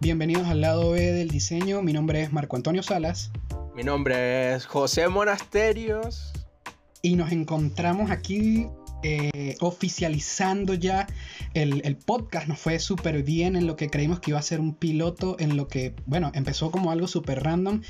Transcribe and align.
Bienvenidos 0.00 0.48
al 0.48 0.62
lado 0.62 0.90
B 0.90 1.12
del 1.12 1.28
diseño. 1.28 1.80
Mi 1.80 1.92
nombre 1.92 2.22
es 2.22 2.32
Marco 2.32 2.56
Antonio 2.56 2.82
Salas. 2.82 3.30
Mi 3.72 3.84
nombre 3.84 4.52
es 4.52 4.66
José 4.66 5.06
Monasterios. 5.06 6.32
Y 7.02 7.14
nos 7.14 7.30
encontramos 7.30 8.10
aquí 8.10 8.66
eh, 9.04 9.54
oficializando 9.60 10.74
ya 10.74 11.06
el, 11.54 11.96
podcast. 12.04 12.48
Nos 12.48 12.58
fue 12.58 12.80
súper 12.80 13.22
bien 13.22 13.54
en 13.54 13.68
lo 13.68 13.76
que 13.76 13.88
creímos 13.88 14.18
que 14.18 14.32
iba 14.32 14.40
a 14.40 14.42
ser 14.42 14.58
un 14.58 14.74
piloto, 14.74 15.36
en 15.38 15.56
lo 15.56 15.68
que, 15.68 15.94
bueno, 16.04 16.32
empezó 16.34 16.72
como 16.72 16.90
algo 16.90 17.06
súper 17.06 17.44
random 17.44 17.80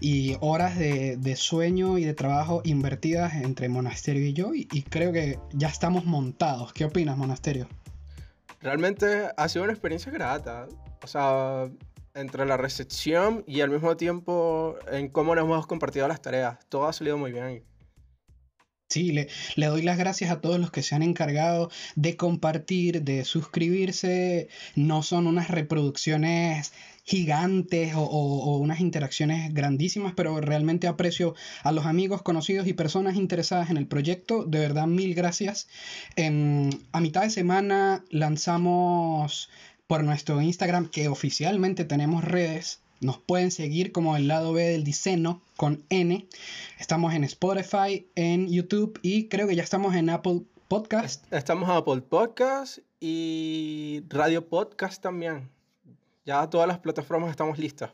y 0.00 0.36
horas 0.40 0.78
de, 0.78 1.36
sueño 1.36 1.96
y 1.96 2.04
de 2.04 2.12
trabajo 2.12 2.60
invertidas 2.62 3.36
entre 3.36 3.70
Monasterio 3.70 4.26
y 4.26 4.34
yo. 4.34 4.54
Y, 4.54 4.68
y 4.70 4.82
creo 4.82 5.12
que 5.12 5.38
ya 5.54 5.68
estamos 5.68 6.04
montados. 6.04 6.74
¿Qué 6.74 6.84
opinas, 6.84 7.16
Monasterio? 7.16 7.68
Realmente 8.64 9.28
ha 9.36 9.48
sido 9.48 9.64
una 9.64 9.74
experiencia 9.74 10.10
grata. 10.10 10.66
O 11.02 11.06
sea, 11.06 11.68
entre 12.14 12.46
la 12.46 12.56
recepción 12.56 13.44
y 13.46 13.60
al 13.60 13.68
mismo 13.68 13.94
tiempo 13.98 14.76
en 14.90 15.08
cómo 15.08 15.34
nos 15.34 15.44
hemos 15.44 15.66
compartido 15.66 16.08
las 16.08 16.22
tareas. 16.22 16.58
Todo 16.70 16.88
ha 16.88 16.92
salido 16.94 17.18
muy 17.18 17.30
bien. 17.30 17.62
Sí, 18.94 19.10
le, 19.10 19.26
le, 19.56 19.66
doy 19.66 19.82
las 19.82 19.98
gracias 19.98 20.30
a 20.30 20.40
todos 20.40 20.60
los 20.60 20.70
que 20.70 20.84
se 20.84 20.94
han 20.94 21.02
encargado 21.02 21.68
de 21.96 22.16
compartir, 22.16 23.02
de 23.02 23.24
suscribirse. 23.24 24.46
No 24.76 25.02
son 25.02 25.26
unas 25.26 25.48
reproducciones 25.48 26.72
gigantes 27.02 27.92
o, 27.96 28.56
unas 28.58 28.78
interacciones 28.78 29.52
grandísimas, 29.52 30.14
pero 30.14 30.40
realmente 30.40 30.86
aprecio 30.86 31.34
a 31.64 31.72
los 31.72 31.86
amigos, 31.86 32.22
conocidos 32.22 32.68
y 32.68 32.72
personas 32.72 33.16
interesadas 33.16 33.68
en 33.70 33.78
el 33.78 33.88
proyecto. 33.88 34.44
De 34.44 34.60
verdad, 34.60 34.86
mil 34.86 35.14
gracias. 35.16 35.66
a 36.16 37.00
mitad 37.00 37.22
de 37.22 37.30
semana 37.30 38.04
lanzamos 38.10 39.50
por 39.88 40.04
nuestro 40.04 40.40
Instagram, 40.40 40.88
que 40.88 41.08
oficialmente 41.08 41.84
tenemos 41.84 42.22
redes. 42.22 42.83
Nos 43.04 43.18
pueden 43.18 43.50
seguir 43.50 43.92
como 43.92 44.16
el 44.16 44.28
lado 44.28 44.54
B 44.54 44.62
del 44.62 44.82
diseño 44.82 45.42
con 45.58 45.84
N. 45.90 46.26
Estamos 46.78 47.12
en 47.12 47.22
Spotify, 47.24 48.08
en 48.14 48.48
YouTube 48.48 48.98
y 49.02 49.28
creo 49.28 49.46
que 49.46 49.54
ya 49.54 49.62
estamos 49.62 49.94
en 49.94 50.08
Apple 50.08 50.40
Podcast. 50.68 51.30
Estamos 51.30 51.68
en 51.68 51.74
Apple 51.76 52.00
Podcast 52.00 52.78
y 53.00 54.04
Radio 54.08 54.48
Podcast 54.48 55.02
también. 55.02 55.50
Ya 56.24 56.48
todas 56.48 56.66
las 56.66 56.78
plataformas 56.78 57.28
estamos 57.28 57.58
listas. 57.58 57.90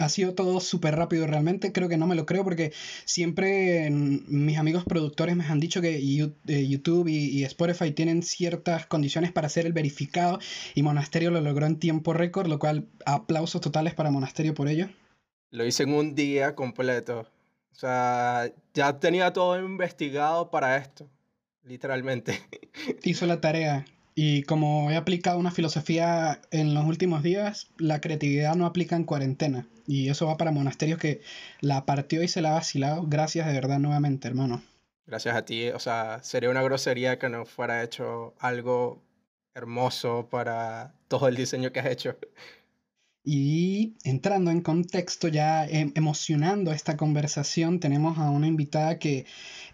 Ha 0.00 0.08
sido 0.08 0.34
todo 0.34 0.60
súper 0.60 0.96
rápido 0.96 1.26
realmente, 1.26 1.72
creo 1.72 1.88
que 1.88 1.98
no 1.98 2.06
me 2.06 2.14
lo 2.14 2.24
creo 2.24 2.42
porque 2.42 2.72
siempre 3.04 3.90
mis 3.90 4.58
amigos 4.58 4.84
productores 4.84 5.36
me 5.36 5.44
han 5.44 5.60
dicho 5.60 5.82
que 5.82 5.96
eh, 5.98 6.68
YouTube 6.68 7.06
y, 7.08 7.44
Spotify 7.44 7.92
tienen 7.92 8.22
ciertas 8.22 8.86
condiciones 8.86 9.30
para 9.30 9.46
hacer 9.46 9.66
el 9.66 9.74
verificado 9.74 10.38
y 10.74 10.82
Monasterio 10.82 11.30
lo 11.30 11.40
logró 11.40 11.66
en 11.66 11.78
tiempo 11.78 12.14
récord, 12.14 12.48
lo 12.48 12.58
cual 12.58 12.88
aplausos 13.04 13.60
totales 13.60 13.94
para 13.94 14.10
Monasterio 14.10 14.54
por 14.54 14.68
ello. 14.68 14.88
Lo 15.50 15.66
hice 15.66 15.82
en 15.82 15.92
un 15.92 16.14
día 16.14 16.54
completo. 16.54 17.26
O 17.72 17.78
sea, 17.80 18.50
ya 18.72 18.98
tenía 18.98 19.32
todo 19.32 19.58
investigado 19.58 20.50
para 20.50 20.76
esto, 20.76 21.08
literalmente. 21.62 22.40
Hizo 23.04 23.26
la 23.26 23.40
tarea. 23.40 23.84
Y 24.14 24.42
como 24.42 24.90
he 24.90 24.96
aplicado 24.96 25.38
una 25.38 25.50
filosofía 25.50 26.40
en 26.50 26.74
los 26.74 26.84
últimos 26.84 27.22
días, 27.22 27.68
la 27.78 28.00
creatividad 28.00 28.54
no 28.54 28.66
aplica 28.66 28.96
en 28.96 29.04
cuarentena. 29.04 29.66
Y 29.90 30.08
eso 30.08 30.26
va 30.26 30.36
para 30.36 30.52
monasterios 30.52 31.00
que 31.00 31.20
la 31.60 31.84
partió 31.84 32.22
y 32.22 32.28
se 32.28 32.40
la 32.40 32.50
ha 32.50 32.54
vacilado. 32.54 33.02
Gracias 33.08 33.48
de 33.48 33.52
verdad 33.54 33.80
nuevamente, 33.80 34.28
hermano. 34.28 34.62
Gracias 35.04 35.34
a 35.34 35.44
ti. 35.44 35.70
O 35.70 35.80
sea, 35.80 36.22
sería 36.22 36.48
una 36.48 36.62
grosería 36.62 37.18
que 37.18 37.28
no 37.28 37.44
fuera 37.44 37.82
hecho 37.82 38.32
algo 38.38 39.02
hermoso 39.52 40.28
para 40.30 40.94
todo 41.08 41.26
el 41.26 41.34
diseño 41.34 41.72
que 41.72 41.80
has 41.80 41.86
hecho. 41.86 42.16
Y 43.22 43.96
entrando 44.04 44.50
en 44.50 44.62
contexto, 44.62 45.28
ya 45.28 45.66
em, 45.66 45.92
emocionando 45.94 46.72
esta 46.72 46.96
conversación, 46.96 47.78
tenemos 47.78 48.18
a 48.18 48.30
una 48.30 48.46
invitada 48.46 48.98
que 48.98 49.26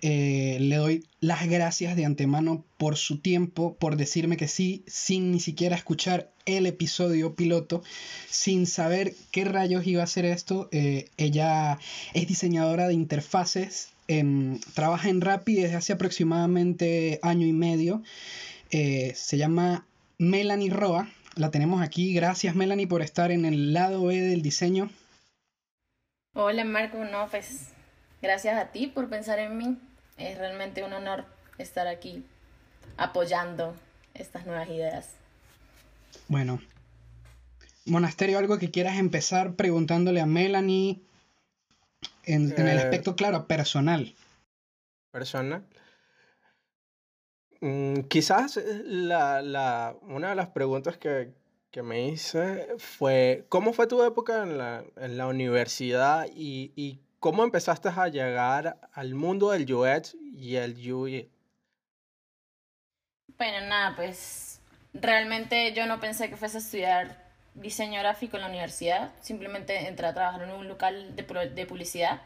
eh, 0.03 0.59
le 0.61 0.77
doy 0.77 1.07
las 1.21 1.49
gracias 1.49 1.95
de 1.95 2.05
antemano 2.05 2.65
por 2.77 2.97
su 2.97 3.21
tiempo, 3.21 3.77
por 3.79 3.97
decirme 3.97 4.37
que 4.37 4.49
sí, 4.49 4.83
sin 4.89 5.31
ni 5.31 5.39
siquiera 5.39 5.77
escuchar 5.77 6.33
el 6.45 6.67
episodio 6.67 7.37
piloto, 7.37 7.83
sin 8.29 8.67
saber 8.67 9.15
qué 9.31 9.45
rayos 9.45 9.87
iba 9.87 10.03
a 10.03 10.09
ser 10.09 10.25
esto. 10.25 10.69
Eh, 10.73 11.09
ella 11.17 11.79
es 12.15 12.27
diseñadora 12.27 12.89
de 12.89 12.95
interfaces, 12.95 13.91
em, 14.09 14.59
trabaja 14.75 15.09
en 15.09 15.21
Rappi 15.21 15.55
desde 15.55 15.77
hace 15.77 15.93
aproximadamente 15.93 17.21
año 17.23 17.47
y 17.47 17.53
medio. 17.53 18.03
Eh, 18.71 19.13
se 19.15 19.39
llama 19.39 19.87
Melanie 20.19 20.71
Roa 20.71 21.09
la 21.37 21.51
tenemos 21.51 21.83
aquí. 21.83 22.13
Gracias, 22.13 22.57
Melanie, 22.57 22.89
por 22.89 23.03
estar 23.03 23.31
en 23.31 23.45
el 23.45 23.73
lado 23.73 24.07
B 24.07 24.21
del 24.21 24.43
diseño. 24.43 24.91
Hola, 26.35 26.65
Marco. 26.65 26.99
No, 27.05 27.29
pues 27.29 27.69
gracias 28.21 28.59
a 28.59 28.73
ti 28.73 28.89
por 28.89 29.09
pensar 29.09 29.39
en 29.39 29.57
mí. 29.57 29.79
Es 30.19 30.37
realmente 30.39 30.83
un 30.83 30.93
honor 30.93 31.25
estar 31.59 31.87
aquí 31.87 32.25
apoyando 32.97 33.77
estas 34.15 34.47
nuevas 34.47 34.69
ideas. 34.69 35.11
Bueno, 36.29 36.61
Monasterio, 37.85 38.39
algo 38.39 38.59
que 38.59 38.71
quieras 38.71 38.99
empezar 38.99 39.55
preguntándole 39.55 40.21
a 40.21 40.27
Melanie 40.27 41.03
en, 42.25 42.53
en 42.53 42.69
el 42.69 42.79
eh, 42.79 42.83
aspecto, 42.83 43.15
claro, 43.15 43.47
personal. 43.47 44.15
Personal. 45.13 45.65
Mm, 47.61 48.01
quizás 48.03 48.57
eh, 48.57 48.83
la, 48.85 49.41
la, 49.43 49.97
una 50.03 50.31
de 50.31 50.35
las 50.35 50.49
preguntas 50.49 50.97
que, 50.97 51.33
me 51.83 52.09
hice 52.09 52.69
fue, 52.79 53.45
¿cómo 53.51 53.75
fue 53.75 53.87
tu 53.87 54.03
época 54.03 54.45
en 54.45 54.57
la, 55.19 55.27
universidad 55.27 56.27
y, 56.35 56.99
cómo 57.21 57.45
empezaste 57.45 57.91
a 57.91 58.09
llegar 58.09 58.79
al 58.95 59.15
mundo 59.15 59.51
del 59.51 59.71
UX 59.71 60.17
y 60.33 60.57
el 60.57 60.75
UI? 60.91 61.29
Bueno, 63.37 63.67
nada, 63.67 63.95
pues 63.95 64.63
realmente 64.95 65.75
yo 65.75 65.85
no 65.85 66.01
pensé 66.01 66.31
que 66.31 66.37
fuese 66.39 66.57
a 66.57 66.61
estudiar 66.61 67.27
diseño 67.53 68.01
gráfico 68.01 68.39
en 68.39 68.45
la 68.45 68.49
universidad, 68.49 69.13
simplemente 69.21 69.87
entré 69.87 70.07
a 70.07 70.15
trabajar 70.15 70.45
en 70.45 70.53
un 70.53 70.69
local 70.69 71.15
de 71.15 71.67
publicidad 71.67 72.23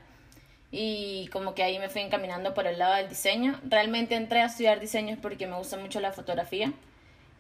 y 0.72 1.28
como 1.28 1.54
que 1.54 1.62
ahí 1.62 1.78
me 1.78 1.88
fui 1.88 2.03
encaminando 2.03 2.54
por 2.54 2.66
el 2.66 2.78
lado 2.78 2.94
del 2.94 3.08
diseño. 3.08 3.60
Realmente 3.64 4.14
entré 4.14 4.41
a 4.41 4.47
estudiar 4.47 4.81
diseño 4.81 5.19
porque 5.20 5.47
me 5.47 5.56
gusta 5.56 5.76
mucho 5.76 6.00
la 6.00 6.12
fotografía 6.12 6.72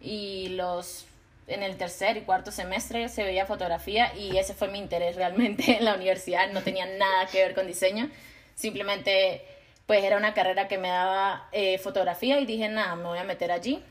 y 0.00 0.48
los 0.50 1.06
en 1.46 1.62
el 1.62 1.76
tercer 1.76 2.16
y 2.16 2.20
cuarto 2.20 2.52
semestre 2.52 3.08
se 3.08 3.24
veía 3.24 3.44
fotografía 3.44 4.14
y 4.14 4.36
ese 4.36 4.54
fue 4.54 4.68
mi 4.68 4.78
interés 4.78 5.16
realmente 5.16 5.76
en 5.78 5.84
la 5.84 5.94
universidad, 5.94 6.50
no 6.52 6.62
tenía 6.62 6.86
nada 6.86 7.26
que 7.26 7.42
ver 7.42 7.54
con 7.54 7.66
diseño, 7.66 8.08
simplemente 8.54 9.42
pues 9.86 10.04
era 10.04 10.16
una 10.16 10.32
carrera 10.32 10.68
que 10.68 10.78
me 10.78 10.88
daba 10.88 11.48
eh, 11.50 11.78
fotografía 11.78 12.38
y 12.38 12.46
dije 12.46 12.68
nada, 12.68 12.94
me 12.94 13.04
voy 13.04 13.18
a 13.18 13.24
meter 13.24 13.50
allí. 13.50 13.82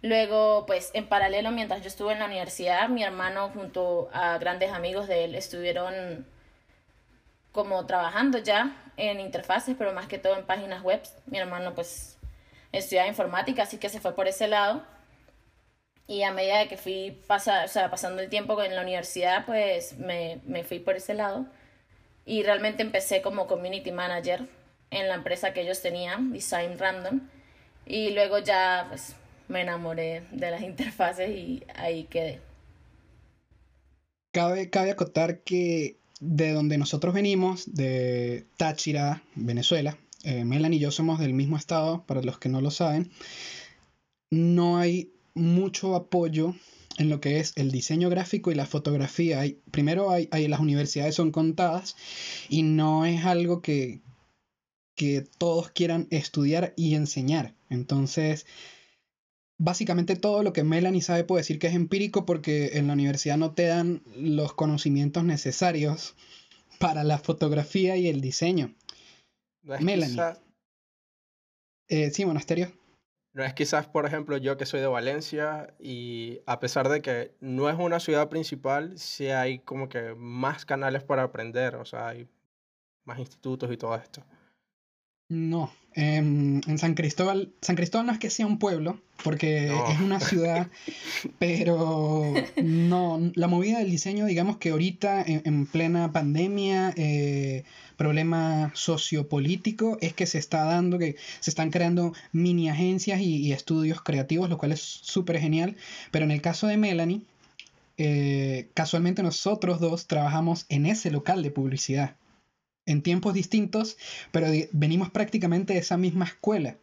Luego, 0.00 0.64
pues 0.66 0.90
en 0.94 1.06
paralelo, 1.06 1.50
mientras 1.50 1.82
yo 1.82 1.88
estuve 1.88 2.14
en 2.14 2.18
la 2.18 2.24
universidad, 2.24 2.88
mi 2.88 3.02
hermano 3.04 3.50
junto 3.50 4.08
a 4.14 4.38
grandes 4.38 4.72
amigos 4.72 5.06
de 5.08 5.24
él 5.24 5.34
estuvieron 5.34 6.26
como 7.52 7.86
trabajando 7.86 8.38
ya 8.38 8.74
en 8.96 9.20
interfaces, 9.20 9.76
pero 9.78 9.92
más 9.92 10.06
que 10.06 10.18
todo 10.18 10.36
en 10.36 10.46
páginas 10.46 10.82
web. 10.82 11.00
Mi 11.26 11.38
hermano 11.38 11.74
pues 11.74 12.18
estudiaba 12.72 13.08
informática, 13.08 13.62
así 13.62 13.78
que 13.78 13.88
se 13.88 14.00
fue 14.00 14.14
por 14.14 14.26
ese 14.28 14.48
lado. 14.48 14.82
Y 16.06 16.22
a 16.24 16.32
medida 16.32 16.68
que 16.68 16.76
fui 16.76 17.22
pasa, 17.26 17.64
o 17.64 17.68
sea, 17.68 17.90
pasando 17.90 18.22
el 18.22 18.28
tiempo 18.28 18.60
en 18.62 18.74
la 18.74 18.82
universidad, 18.82 19.46
pues 19.46 19.98
me, 19.98 20.40
me 20.44 20.64
fui 20.64 20.78
por 20.78 20.96
ese 20.96 21.14
lado. 21.14 21.46
Y 22.24 22.42
realmente 22.42 22.82
empecé 22.82 23.22
como 23.22 23.46
community 23.46 23.92
manager 23.92 24.46
en 24.90 25.08
la 25.08 25.14
empresa 25.14 25.52
que 25.52 25.62
ellos 25.62 25.80
tenían, 25.80 26.32
Design 26.32 26.78
Random. 26.78 27.20
Y 27.86 28.10
luego 28.10 28.38
ya 28.38 28.86
pues 28.88 29.16
me 29.48 29.62
enamoré 29.62 30.22
de 30.30 30.50
las 30.50 30.62
interfaces 30.62 31.30
y 31.30 31.64
ahí 31.74 32.04
quedé. 32.04 32.40
Cabe, 34.32 34.70
cabe 34.70 34.90
acotar 34.90 35.40
que 35.40 35.98
de 36.24 36.52
donde 36.52 36.78
nosotros 36.78 37.12
venimos, 37.12 37.74
de 37.74 38.46
Táchira, 38.56 39.24
Venezuela, 39.34 39.98
eh, 40.22 40.44
Melanie 40.44 40.78
y 40.78 40.80
yo 40.80 40.92
somos 40.92 41.18
del 41.18 41.34
mismo 41.34 41.56
estado, 41.56 42.04
para 42.06 42.22
los 42.22 42.38
que 42.38 42.48
no 42.48 42.60
lo 42.60 42.70
saben, 42.70 43.10
no 44.30 44.78
hay 44.78 45.10
mucho 45.34 45.96
apoyo 45.96 46.54
en 46.96 47.08
lo 47.08 47.20
que 47.20 47.40
es 47.40 47.52
el 47.56 47.72
diseño 47.72 48.08
gráfico 48.08 48.52
y 48.52 48.54
la 48.54 48.66
fotografía. 48.66 49.40
Hay, 49.40 49.58
primero, 49.72 50.12
hay, 50.12 50.28
las 50.46 50.60
universidades 50.60 51.16
son 51.16 51.32
contadas 51.32 51.96
y 52.48 52.62
no 52.62 53.04
es 53.04 53.24
algo 53.24 53.60
que, 53.60 54.00
que 54.94 55.24
todos 55.38 55.72
quieran 55.72 56.06
estudiar 56.10 56.72
y 56.76 56.94
enseñar. 56.94 57.52
Entonces, 57.68 58.46
básicamente 59.62 60.16
todo 60.16 60.42
lo 60.42 60.52
que 60.52 60.64
Melanie 60.64 61.02
sabe 61.02 61.22
puede 61.22 61.40
decir 61.40 61.60
que 61.60 61.68
es 61.68 61.74
empírico 61.74 62.26
porque 62.26 62.78
en 62.78 62.88
la 62.88 62.94
universidad 62.94 63.36
no 63.36 63.52
te 63.52 63.66
dan 63.66 64.02
los 64.16 64.54
conocimientos 64.54 65.22
necesarios 65.22 66.16
para 66.80 67.04
la 67.04 67.18
fotografía 67.18 67.96
y 67.96 68.08
el 68.08 68.20
diseño. 68.20 68.74
Melanie. 69.62 70.18
Eh, 71.88 72.10
sí, 72.10 72.24
monasterio. 72.24 72.72
no 73.34 73.44
es 73.44 73.54
quizás, 73.54 73.86
por 73.86 74.04
ejemplo, 74.04 74.36
yo 74.36 74.56
que 74.56 74.66
soy 74.66 74.80
de 74.80 74.88
Valencia 74.88 75.72
y 75.78 76.40
a 76.46 76.58
pesar 76.58 76.88
de 76.88 77.00
que 77.00 77.36
no 77.40 77.70
es 77.70 77.78
una 77.78 78.00
ciudad 78.00 78.28
principal, 78.28 78.98
sí 78.98 79.28
hay 79.28 79.60
como 79.60 79.88
que 79.88 80.14
más 80.16 80.64
canales 80.64 81.04
para 81.04 81.22
aprender, 81.22 81.76
o 81.76 81.84
sea, 81.84 82.08
hay 82.08 82.28
más 83.04 83.20
institutos 83.20 83.70
y 83.70 83.76
todo 83.76 83.94
esto. 83.94 84.24
No, 85.28 85.72
em, 85.94 86.60
en 86.66 86.78
San 86.78 86.94
Cristóbal, 86.94 87.50
San 87.60 87.76
Cristóbal 87.76 88.06
no 88.06 88.12
es 88.12 88.18
que 88.18 88.30
sea 88.30 88.46
un 88.46 88.58
pueblo, 88.58 89.00
porque 89.22 89.66
es 89.66 90.00
una 90.00 90.20
ciudad, 90.20 90.68
pero 91.38 92.34
no, 92.62 93.30
la 93.34 93.48
movida 93.48 93.78
del 93.78 93.90
diseño, 93.90 94.26
digamos 94.26 94.56
que 94.58 94.70
ahorita 94.70 95.22
en, 95.26 95.66
plena 95.66 96.12
pandemia, 96.12 96.92
eh, 96.96 97.64
problema 97.96 98.72
sociopolítico, 98.74 99.98
es 100.00 100.12
que 100.12 100.26
se 100.26 100.38
está 100.38 100.64
dando, 100.64 100.98
que 100.98 101.16
se 101.40 101.50
están 101.50 101.70
creando 101.70 102.12
mini 102.32 102.68
agencias 102.68 103.20
y, 103.20 103.52
estudios 103.52 104.02
creativos, 104.02 104.48
lo 104.48 104.58
cual 104.58 104.72
es 104.72 104.80
súper 104.80 105.38
genial, 105.38 105.76
pero 106.10 106.24
en 106.24 106.30
el 106.30 106.40
caso 106.40 106.66
de 106.66 106.76
Melanie, 106.76 107.22
eh, 107.98 108.68
casualmente 108.74 109.22
nosotros 109.22 109.78
dos 109.78 110.06
trabajamos 110.06 110.66
en 110.68 110.86
ese 110.86 111.10
local 111.10 111.42
de 111.42 111.50
publicidad 111.50 112.16
en 112.86 113.02
tiempos 113.02 113.34
distintos, 113.34 113.96
pero 114.30 114.48
venimos 114.72 115.10
prácticamente 115.10 115.74
de 115.74 115.80
esa 115.80 115.96
misma 115.96 116.24
escuela. 116.24 116.76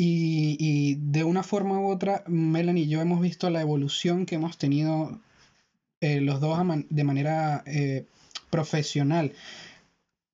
Y, 0.00 0.94
de 1.00 1.24
una 1.24 1.42
forma 1.42 1.80
u 1.80 1.90
otra, 1.90 2.22
Melanie 2.28 2.84
y 2.84 2.88
yo 2.88 3.00
hemos 3.00 3.20
visto 3.20 3.50
la 3.50 3.60
evolución 3.60 4.26
que 4.26 4.36
hemos 4.36 4.56
tenido 4.56 5.20
eh, 6.00 6.20
los 6.20 6.40
dos 6.40 6.56
de 6.88 7.04
manera 7.04 7.64
eh, 7.66 8.04
profesional. 8.48 9.32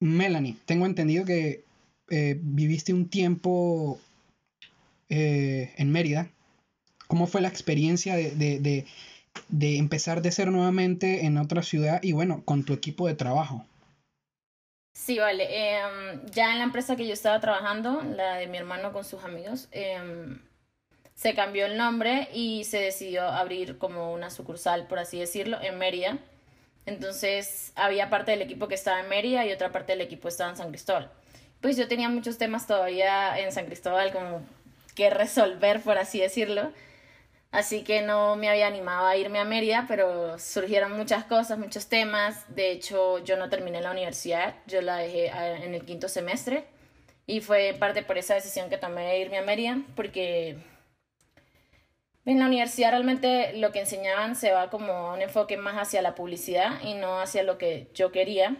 Melanie, 0.00 0.56
tengo 0.66 0.84
entendido 0.84 1.24
que 1.24 1.64
eh, 2.10 2.38
viviste 2.42 2.92
un 2.92 3.08
tiempo 3.08 3.98
en 5.08 5.90
Mérida. 5.92 6.28
¿Cómo 7.06 7.26
fue 7.26 7.40
la 7.40 7.48
experiencia 7.48 8.16
de, 8.16 8.34
de, 8.34 8.84
de 9.48 9.76
empezar 9.78 10.20
de 10.20 10.32
ser 10.32 10.50
nuevamente 10.50 11.24
en 11.24 11.38
otra 11.38 11.62
ciudad 11.62 12.02
y 12.02 12.12
bueno, 12.12 12.42
con 12.44 12.64
tu 12.64 12.74
equipo 12.74 13.06
de 13.06 13.14
trabajo? 13.14 13.64
Sí, 14.94 15.18
vale. 15.18 15.46
Em, 15.78 16.24
ya 16.30 16.52
en 16.52 16.58
la 16.58 16.64
empresa 16.64 16.96
que 16.96 17.06
yo 17.06 17.12
estaba 17.12 17.40
trabajando, 17.40 18.02
la 18.02 18.36
de 18.36 18.46
mi 18.46 18.58
hermano 18.58 18.92
con 18.92 19.04
sus 19.04 19.24
amigos, 19.24 19.68
em, 19.72 20.40
se 21.14 21.34
cambió 21.34 21.66
el 21.66 21.76
nombre 21.76 22.28
y 22.32 22.64
se 22.64 22.78
decidió 22.78 23.24
abrir 23.28 23.78
como 23.78 24.12
una 24.12 24.30
sucursal, 24.30 24.86
por 24.86 24.98
así 24.98 25.18
decirlo, 25.18 25.60
en 25.62 25.78
Mérida. 25.78 26.18
Entonces 26.86 27.72
había 27.76 28.10
parte 28.10 28.32
del 28.32 28.42
equipo 28.42 28.68
que 28.68 28.74
estaba 28.74 29.00
en 29.00 29.08
Mérida 29.08 29.44
y 29.46 29.52
otra 29.52 29.72
parte 29.72 29.92
del 29.92 30.00
equipo 30.00 30.28
estaba 30.28 30.50
en 30.50 30.56
San 30.56 30.70
Cristóbal. 30.70 31.10
Pues 31.60 31.76
yo 31.76 31.88
tenía 31.88 32.08
muchos 32.08 32.38
temas 32.38 32.66
todavía 32.66 33.38
en 33.38 33.52
San 33.52 33.66
Cristóbal 33.66 34.12
como 34.12 34.42
que 34.94 35.10
resolver, 35.10 35.80
por 35.80 35.98
así 35.98 36.20
decirlo. 36.20 36.72
Así 37.54 37.84
que 37.84 38.02
no 38.02 38.34
me 38.34 38.48
había 38.48 38.66
animado 38.66 39.06
a 39.06 39.16
irme 39.16 39.38
a 39.38 39.44
Mérida, 39.44 39.84
pero 39.86 40.40
surgieron 40.40 40.90
muchas 40.96 41.22
cosas, 41.22 41.56
muchos 41.56 41.86
temas. 41.86 42.52
De 42.52 42.72
hecho, 42.72 43.20
yo 43.20 43.36
no 43.36 43.48
terminé 43.48 43.80
la 43.80 43.92
universidad, 43.92 44.56
yo 44.66 44.82
la 44.82 44.96
dejé 44.96 45.30
ah, 45.30 45.58
en 45.62 45.72
el 45.72 45.84
quinto 45.84 46.08
semestre. 46.08 46.64
Y 47.28 47.42
fue 47.42 47.76
parte 47.78 48.02
por 48.02 48.18
esa 48.18 48.34
decisión 48.34 48.68
que 48.70 48.76
tomé 48.76 49.06
de 49.06 49.20
irme 49.20 49.38
a 49.38 49.42
Mérida, 49.42 49.78
porque 49.94 50.56
en 52.26 52.40
la 52.40 52.46
universidad 52.46 52.90
realmente 52.90 53.52
lo 53.52 53.70
que 53.70 53.78
enseñaban 53.78 54.34
se 54.34 54.50
va 54.50 54.68
como 54.68 55.12
un 55.12 55.22
enfoque 55.22 55.56
más 55.56 55.76
hacia 55.76 56.02
la 56.02 56.16
publicidad 56.16 56.80
y 56.82 56.94
no 56.94 57.20
hacia 57.20 57.44
lo 57.44 57.56
que 57.56 57.86
yo 57.94 58.10
quería. 58.10 58.56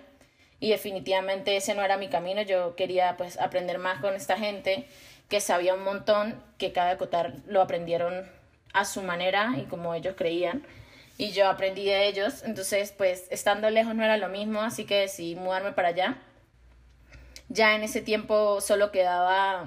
Y 0.61 0.71
definitivamente 0.71 1.57
ese 1.57 1.75
no 1.75 1.83
era 1.83 1.97
mi 1.97 2.07
camino. 2.07 2.43
Yo 2.43 2.77
quería 2.77 3.17
pues 3.17 3.41
aprender 3.41 3.79
más 3.79 4.01
con 4.01 4.15
esta 4.15 4.37
gente 4.39 4.87
que 5.29 5.41
sabía 5.41 5.75
un 5.75 5.83
montón, 5.83 6.41
que 6.59 6.73
cada 6.73 6.97
cotar 6.97 7.35
lo 7.49 7.61
aprendieron 7.61 8.44
a 8.75 8.85
su 8.85 9.03
manera 9.03 9.55
y 9.57 9.63
como 9.63 9.95
ellos 9.95 10.15
creían. 10.19 10.67
Y 11.17 11.31
yo 11.31 11.49
aprendí 11.49 11.87
de 11.87 12.07
ellos. 12.09 12.43
Entonces, 12.43 12.93
pues 12.93 13.27
estando 13.31 13.71
lejos 13.71 13.95
no 13.95 14.05
era 14.05 14.19
lo 14.19 14.29
mismo, 14.29 14.61
así 14.61 14.85
que 14.85 15.01
decidí 15.01 15.37
mudarme 15.37 15.73
para 15.73 15.89
allá. 15.89 16.19
Ya 17.49 17.75
en 17.75 17.83
ese 17.83 18.03
tiempo 18.03 18.61
solo 18.61 18.91
quedaba 18.91 19.67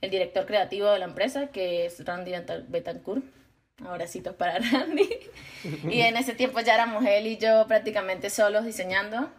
el 0.00 0.10
director 0.10 0.46
creativo 0.46 0.90
de 0.90 0.98
la 0.98 1.04
empresa, 1.06 1.46
que 1.46 1.86
es 1.86 2.04
Randy 2.04 2.32
Betancourt. 2.68 3.24
Ahora 3.84 4.06
sí, 4.06 4.20
para 4.20 4.58
Randy. 4.72 5.08
y 5.90 6.00
en 6.00 6.16
ese 6.16 6.34
tiempo 6.34 6.60
ya 6.60 6.74
éramos 6.74 7.04
él 7.06 7.26
y 7.26 7.38
yo 7.38 7.66
prácticamente 7.66 8.30
solos 8.30 8.64
diseñando. 8.64 9.30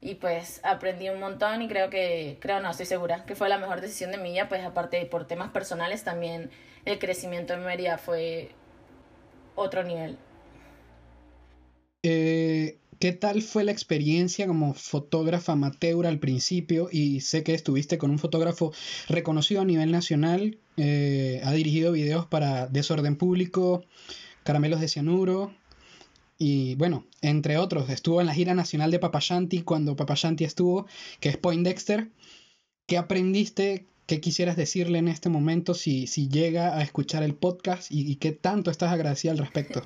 Y 0.00 0.16
pues 0.16 0.60
aprendí 0.62 1.08
un 1.08 1.20
montón 1.20 1.62
y 1.62 1.68
creo 1.68 1.90
que, 1.90 2.38
creo 2.40 2.60
no, 2.60 2.70
estoy 2.70 2.86
segura, 2.86 3.24
que 3.24 3.34
fue 3.34 3.48
la 3.48 3.58
mejor 3.58 3.80
decisión 3.80 4.12
de 4.12 4.18
mi 4.18 4.32
vida, 4.32 4.48
pues 4.48 4.62
aparte 4.64 5.04
por 5.06 5.26
temas 5.26 5.50
personales 5.50 6.04
también 6.04 6.50
el 6.84 6.98
crecimiento 6.98 7.54
en 7.54 7.64
Mérida 7.64 7.98
fue 7.98 8.50
otro 9.54 9.82
nivel. 9.82 10.18
Eh, 12.02 12.78
¿Qué 12.98 13.12
tal 13.12 13.42
fue 13.42 13.64
la 13.64 13.72
experiencia 13.72 14.46
como 14.46 14.72
fotógrafa 14.72 15.52
amateur 15.52 16.06
al 16.06 16.18
principio? 16.18 16.88
Y 16.90 17.20
sé 17.20 17.42
que 17.42 17.52
estuviste 17.52 17.98
con 17.98 18.10
un 18.10 18.18
fotógrafo 18.18 18.72
reconocido 19.08 19.60
a 19.60 19.64
nivel 19.64 19.90
nacional, 19.90 20.58
eh, 20.78 21.40
ha 21.44 21.52
dirigido 21.52 21.92
videos 21.92 22.26
para 22.26 22.68
Desorden 22.68 23.16
Público, 23.16 23.84
Caramelos 24.44 24.80
de 24.80 24.88
Cianuro, 24.88 25.52
y 26.38 26.74
bueno, 26.74 27.06
entre 27.22 27.56
otros, 27.56 27.88
estuvo 27.88 28.20
en 28.20 28.26
la 28.26 28.34
gira 28.34 28.54
nacional 28.54 28.90
de 28.90 28.98
Papashanti 28.98 29.62
cuando 29.62 29.96
Papashanti 29.96 30.44
estuvo, 30.44 30.86
que 31.20 31.30
es 31.30 31.36
Poindexter. 31.36 32.08
¿Qué 32.86 32.98
aprendiste? 32.98 33.86
¿Qué 34.06 34.20
quisieras 34.20 34.56
decirle 34.56 34.98
en 34.98 35.08
este 35.08 35.30
momento 35.30 35.74
si, 35.74 36.06
si 36.06 36.28
llega 36.28 36.76
a 36.76 36.82
escuchar 36.82 37.22
el 37.22 37.34
podcast 37.34 37.90
y, 37.90 38.16
qué 38.16 38.32
tanto 38.32 38.70
estás 38.70 38.92
agradecida 38.92 39.32
al 39.32 39.38
respecto? 39.38 39.82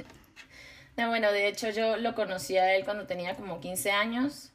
bueno, 0.96 1.32
de 1.32 1.48
hecho 1.48 1.70
yo 1.70 1.96
lo 1.96 2.14
conocí 2.14 2.56
a 2.56 2.74
él 2.74 2.84
cuando 2.84 3.06
tenía 3.06 3.36
como 3.36 3.60
15 3.60 3.90
años. 3.92 4.52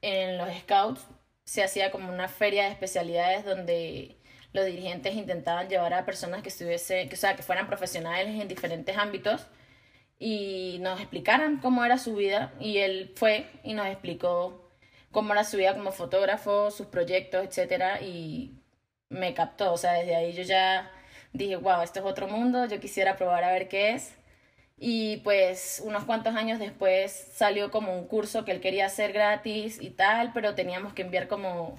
En 0.00 0.38
los 0.38 0.48
Scouts 0.60 1.02
se 1.44 1.62
hacía 1.62 1.90
como 1.90 2.12
una 2.12 2.28
feria 2.28 2.64
de 2.64 2.70
especialidades 2.70 3.44
donde 3.44 4.16
los 4.52 4.64
dirigentes 4.64 5.14
intentaban 5.14 5.68
llevar 5.68 5.92
a 5.92 6.06
personas 6.06 6.42
que 6.42 6.48
estuviese, 6.48 7.08
o 7.12 7.16
sea, 7.16 7.36
que 7.36 7.42
fueran 7.42 7.66
profesionales 7.66 8.40
en 8.40 8.48
diferentes 8.48 8.96
ámbitos 8.96 9.46
y 10.18 10.78
nos 10.80 11.00
explicaran 11.00 11.58
cómo 11.58 11.84
era 11.84 11.98
su 11.98 12.14
vida 12.14 12.52
y 12.60 12.78
él 12.78 13.12
fue 13.16 13.50
y 13.62 13.74
nos 13.74 13.86
explicó 13.86 14.70
cómo 15.10 15.32
era 15.32 15.44
su 15.44 15.56
vida 15.56 15.74
como 15.74 15.92
fotógrafo, 15.92 16.70
sus 16.70 16.86
proyectos, 16.86 17.44
etcétera 17.44 18.00
y 18.00 18.54
me 19.08 19.34
captó, 19.34 19.72
o 19.72 19.76
sea, 19.78 19.92
desde 19.94 20.16
ahí 20.16 20.32
yo 20.32 20.42
ya 20.42 20.90
dije, 21.32 21.56
wow, 21.56 21.82
esto 21.82 22.00
es 22.00 22.06
otro 22.06 22.28
mundo, 22.28 22.66
yo 22.66 22.80
quisiera 22.80 23.16
probar 23.16 23.44
a 23.44 23.52
ver 23.52 23.68
qué 23.68 23.90
es. 23.92 24.14
Y 24.76 25.18
pues 25.18 25.82
unos 25.84 26.04
cuantos 26.04 26.34
años 26.34 26.58
después 26.58 27.12
salió 27.34 27.70
como 27.70 27.96
un 27.96 28.06
curso 28.08 28.44
que 28.44 28.52
él 28.52 28.60
quería 28.60 28.86
hacer 28.86 29.12
gratis 29.12 29.78
y 29.80 29.90
tal, 29.90 30.32
pero 30.32 30.54
teníamos 30.54 30.94
que 30.94 31.02
enviar 31.02 31.28
como 31.28 31.78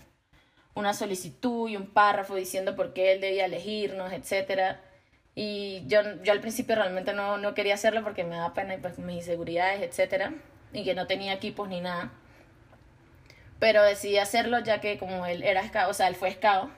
una 0.75 0.93
solicitud 0.93 1.69
y 1.69 1.77
un 1.77 1.87
párrafo 1.87 2.35
diciendo 2.35 2.75
por 2.75 2.93
qué 2.93 3.13
él 3.13 3.21
debía 3.21 3.45
elegirnos, 3.45 4.11
etc. 4.13 4.77
Y 5.35 5.83
yo, 5.87 5.99
yo 6.23 6.31
al 6.31 6.39
principio 6.39 6.75
realmente 6.75 7.13
no, 7.13 7.37
no 7.37 7.53
quería 7.53 7.73
hacerlo 7.73 8.03
porque 8.03 8.23
me 8.23 8.35
daba 8.35 8.53
pena 8.53 8.77
pues, 8.81 8.97
mis 8.99 9.17
inseguridades, 9.17 9.81
etc. 9.81 10.31
Y 10.71 10.83
que 10.85 10.95
no 10.95 11.07
tenía 11.07 11.33
equipos 11.33 11.67
ni 11.67 11.81
nada. 11.81 12.11
Pero 13.59 13.83
decidí 13.83 14.17
hacerlo 14.17 14.59
ya 14.59 14.79
que 14.81 14.97
como 14.97 15.25
él 15.25 15.43
era 15.43 15.67
scout, 15.67 15.89
o 15.89 15.93
sea, 15.93 16.07
él 16.07 16.15
fue 16.15 16.31
scout, 16.31 16.71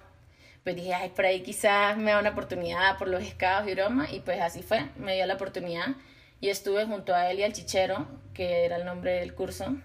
pues 0.64 0.76
dije, 0.76 0.94
ay, 0.94 1.10
por 1.10 1.26
ahí 1.26 1.42
quizás 1.42 1.98
me 1.98 2.12
da 2.12 2.20
una 2.20 2.32
oportunidad 2.32 2.98
por 2.98 3.08
los 3.08 3.24
escados 3.24 3.68
y 3.70 3.74
broma, 3.74 4.08
y 4.12 4.20
pues 4.20 4.42
así 4.42 4.64
fue, 4.64 4.86
me 4.98 5.16
dio 5.16 5.26
la 5.26 5.36
oportunidad 5.36 5.96
y 6.40 6.50
estuve 6.50 6.86
junto 6.86 7.16
a 7.16 7.32
él 7.32 7.40
y 7.40 7.44
al 7.44 7.54
chichero, 7.54 8.08
que 8.34 8.66
era 8.66 8.76
el 8.76 8.86
nombre 8.86 9.14
del 9.14 9.34
curso, 9.34 9.76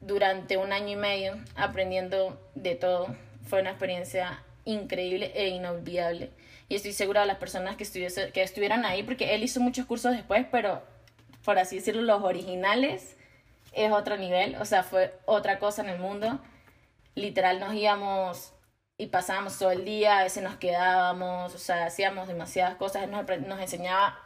durante 0.00 0.56
un 0.56 0.72
año 0.72 0.88
y 0.88 0.96
medio 0.96 1.38
aprendiendo 1.56 2.40
de 2.54 2.74
todo. 2.74 3.14
Fue 3.44 3.60
una 3.60 3.70
experiencia 3.70 4.42
increíble 4.64 5.32
e 5.34 5.48
inolvidable. 5.48 6.30
Y 6.70 6.76
estoy 6.76 6.92
segura 6.92 7.22
de 7.22 7.26
las 7.26 7.38
personas 7.38 7.74
que, 7.74 7.82
estuviese, 7.82 8.30
que 8.30 8.44
estuvieran 8.44 8.84
ahí, 8.84 9.02
porque 9.02 9.34
él 9.34 9.42
hizo 9.42 9.58
muchos 9.58 9.86
cursos 9.86 10.12
después, 10.12 10.46
pero 10.52 10.80
por 11.44 11.58
así 11.58 11.76
decirlo, 11.76 12.02
los 12.02 12.22
originales 12.22 13.16
es 13.72 13.90
otro 13.90 14.16
nivel, 14.16 14.54
o 14.54 14.64
sea, 14.64 14.84
fue 14.84 15.18
otra 15.26 15.58
cosa 15.58 15.82
en 15.82 15.88
el 15.88 15.98
mundo. 15.98 16.38
Literal, 17.16 17.58
nos 17.58 17.74
íbamos 17.74 18.52
y 18.96 19.08
pasábamos 19.08 19.58
todo 19.58 19.72
el 19.72 19.84
día, 19.84 20.20
a 20.20 20.22
veces 20.22 20.44
nos 20.44 20.58
quedábamos, 20.58 21.52
o 21.56 21.58
sea, 21.58 21.86
hacíamos 21.86 22.28
demasiadas 22.28 22.76
cosas, 22.76 23.08
nos, 23.08 23.26
nos 23.40 23.60
enseñaba, 23.60 24.20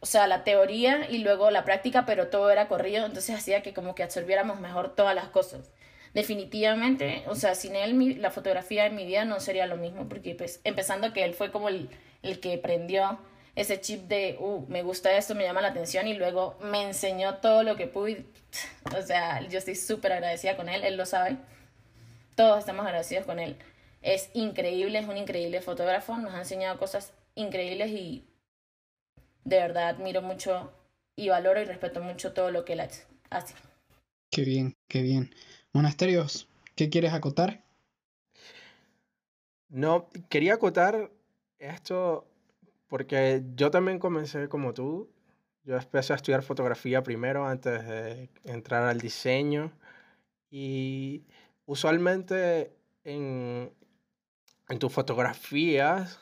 o 0.00 0.06
sea, 0.06 0.26
la 0.26 0.44
teoría 0.44 1.10
y 1.10 1.18
luego 1.18 1.50
la 1.50 1.66
práctica, 1.66 2.06
pero 2.06 2.28
todo 2.28 2.50
era 2.50 2.68
corrido, 2.68 3.04
entonces 3.04 3.36
hacía 3.36 3.62
que 3.62 3.74
como 3.74 3.94
que 3.94 4.02
absorbiéramos 4.02 4.60
mejor 4.60 4.94
todas 4.94 5.14
las 5.14 5.28
cosas. 5.28 5.70
Definitivamente, 6.14 7.22
o 7.28 7.34
sea, 7.36 7.54
sin 7.54 7.76
él 7.76 8.20
la 8.20 8.30
fotografía 8.30 8.86
en 8.86 8.96
mi 8.96 9.06
vida 9.06 9.24
no 9.24 9.38
sería 9.38 9.66
lo 9.66 9.76
mismo, 9.76 10.08
porque 10.08 10.34
pues 10.34 10.60
empezando 10.64 11.12
que 11.12 11.24
él 11.24 11.34
fue 11.34 11.52
como 11.52 11.68
el, 11.68 11.88
el 12.22 12.40
que 12.40 12.58
prendió 12.58 13.20
ese 13.54 13.80
chip 13.80 14.08
de, 14.08 14.36
uh, 14.40 14.66
me 14.68 14.82
gusta 14.82 15.16
esto, 15.16 15.34
me 15.34 15.44
llama 15.44 15.60
la 15.60 15.68
atención 15.68 16.08
y 16.08 16.14
luego 16.14 16.56
me 16.62 16.82
enseñó 16.82 17.36
todo 17.36 17.62
lo 17.62 17.76
que 17.76 17.86
pude. 17.86 18.24
O 18.96 19.02
sea, 19.02 19.46
yo 19.48 19.58
estoy 19.58 19.76
súper 19.76 20.12
agradecida 20.12 20.56
con 20.56 20.68
él, 20.68 20.82
él 20.82 20.96
lo 20.96 21.06
sabe. 21.06 21.36
Todos 22.34 22.60
estamos 22.60 22.86
agradecidos 22.86 23.26
con 23.26 23.38
él. 23.38 23.56
es 24.02 24.30
increíble, 24.34 24.98
es 24.98 25.06
un 25.06 25.16
increíble 25.16 25.60
fotógrafo, 25.60 26.16
nos 26.16 26.34
ha 26.34 26.38
enseñado 26.38 26.78
cosas 26.78 27.12
increíbles 27.34 27.90
y 27.90 28.24
de 29.44 29.56
verdad 29.56 29.90
admiro 29.90 30.22
mucho 30.22 30.72
y 31.16 31.28
valoro 31.28 31.60
y 31.60 31.64
respeto 31.64 32.00
mucho 32.00 32.32
todo 32.32 32.50
lo 32.50 32.64
que 32.64 32.72
él 32.72 32.80
hace. 32.80 33.54
Qué 34.30 34.42
bien, 34.42 34.74
qué 34.88 35.02
bien. 35.02 35.34
Monasterios, 35.72 36.48
¿qué 36.74 36.90
quieres 36.90 37.12
acotar? 37.12 37.62
No, 39.68 40.08
quería 40.28 40.54
acotar 40.54 41.12
esto 41.60 42.26
porque 42.88 43.44
yo 43.54 43.70
también 43.70 44.00
comencé 44.00 44.48
como 44.48 44.74
tú. 44.74 45.08
Yo 45.62 45.76
empecé 45.76 46.12
a 46.12 46.16
estudiar 46.16 46.42
fotografía 46.42 47.04
primero 47.04 47.46
antes 47.46 47.86
de 47.86 48.30
entrar 48.42 48.82
al 48.82 48.98
diseño 48.98 49.70
y 50.50 51.22
usualmente 51.66 52.74
en, 53.04 53.72
en 54.68 54.78
tus 54.80 54.92
fotografías 54.92 56.18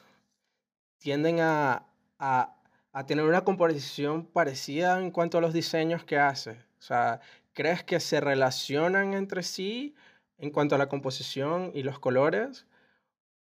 tienden 0.99 1.41
a, 1.41 1.87
a, 2.19 2.55
a, 2.93 3.07
tener 3.07 3.25
una 3.25 3.45
composición 3.45 4.27
parecida 4.27 5.01
en 5.01 5.11
cuanto 5.11 5.39
a 5.39 5.41
los 5.41 5.55
diseños 5.55 6.05
que 6.05 6.19
haces. 6.19 6.59
O 6.79 6.83
sea, 6.83 7.21
¿crees 7.59 7.83
que 7.83 7.99
se 7.99 8.21
relacionan 8.21 9.15
entre 9.15 9.43
sí 9.43 9.97
en 10.39 10.53
cuanto 10.53 10.77
a 10.77 10.79
la 10.79 10.89
composición 10.89 11.73
y 11.75 11.83
los 11.83 11.99
colores? 11.99 12.67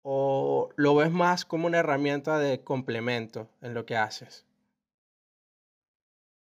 ¿O 0.04 0.70
lo 0.78 0.96
ves 0.96 1.12
más 1.12 1.44
como 1.44 1.68
una 1.68 1.80
herramienta 1.80 2.40
de 2.40 2.62
complemento 2.62 3.50
en 3.62 3.74
lo 3.74 3.86
que 3.86 3.98
haces? 3.98 4.46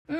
Mm, 0.07 0.15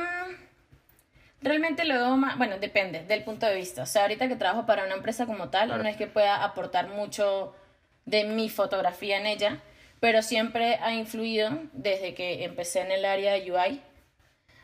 realmente 1.42 1.86
lo 1.86 1.94
veo 1.94 2.18
más, 2.18 2.38
bueno, 2.38 2.58
depende 2.60 3.06
del 3.06 3.24
punto 3.24 3.46
de 3.46 3.56
vista. 3.56 3.84
O 3.84 3.86
sea, 3.86 4.02
ahorita 4.02 4.28
que 4.28 4.36
trabajo 4.36 4.66
para 4.66 4.84
una 4.84 4.96
empresa 4.96 5.26
como 5.26 5.50
tal, 5.50 5.70
no 5.70 5.88
es 5.88 5.96
que 5.96 6.08
pueda 6.08 6.44
aportar 6.44 6.90
mucho 6.90 7.56
de 8.04 8.26
mi 8.26 8.50
fotografía 8.50 9.20
en 9.20 9.26
ella, 9.26 9.62
pero 10.02 10.22
siempre 10.22 10.80
ha 10.82 10.92
influido 10.92 11.58
desde 11.72 12.14
que 12.14 12.44
empecé 12.44 12.82
en 12.82 12.92
el 12.92 13.06
área 13.06 13.32
de 13.32 13.50
UI. 13.50 13.82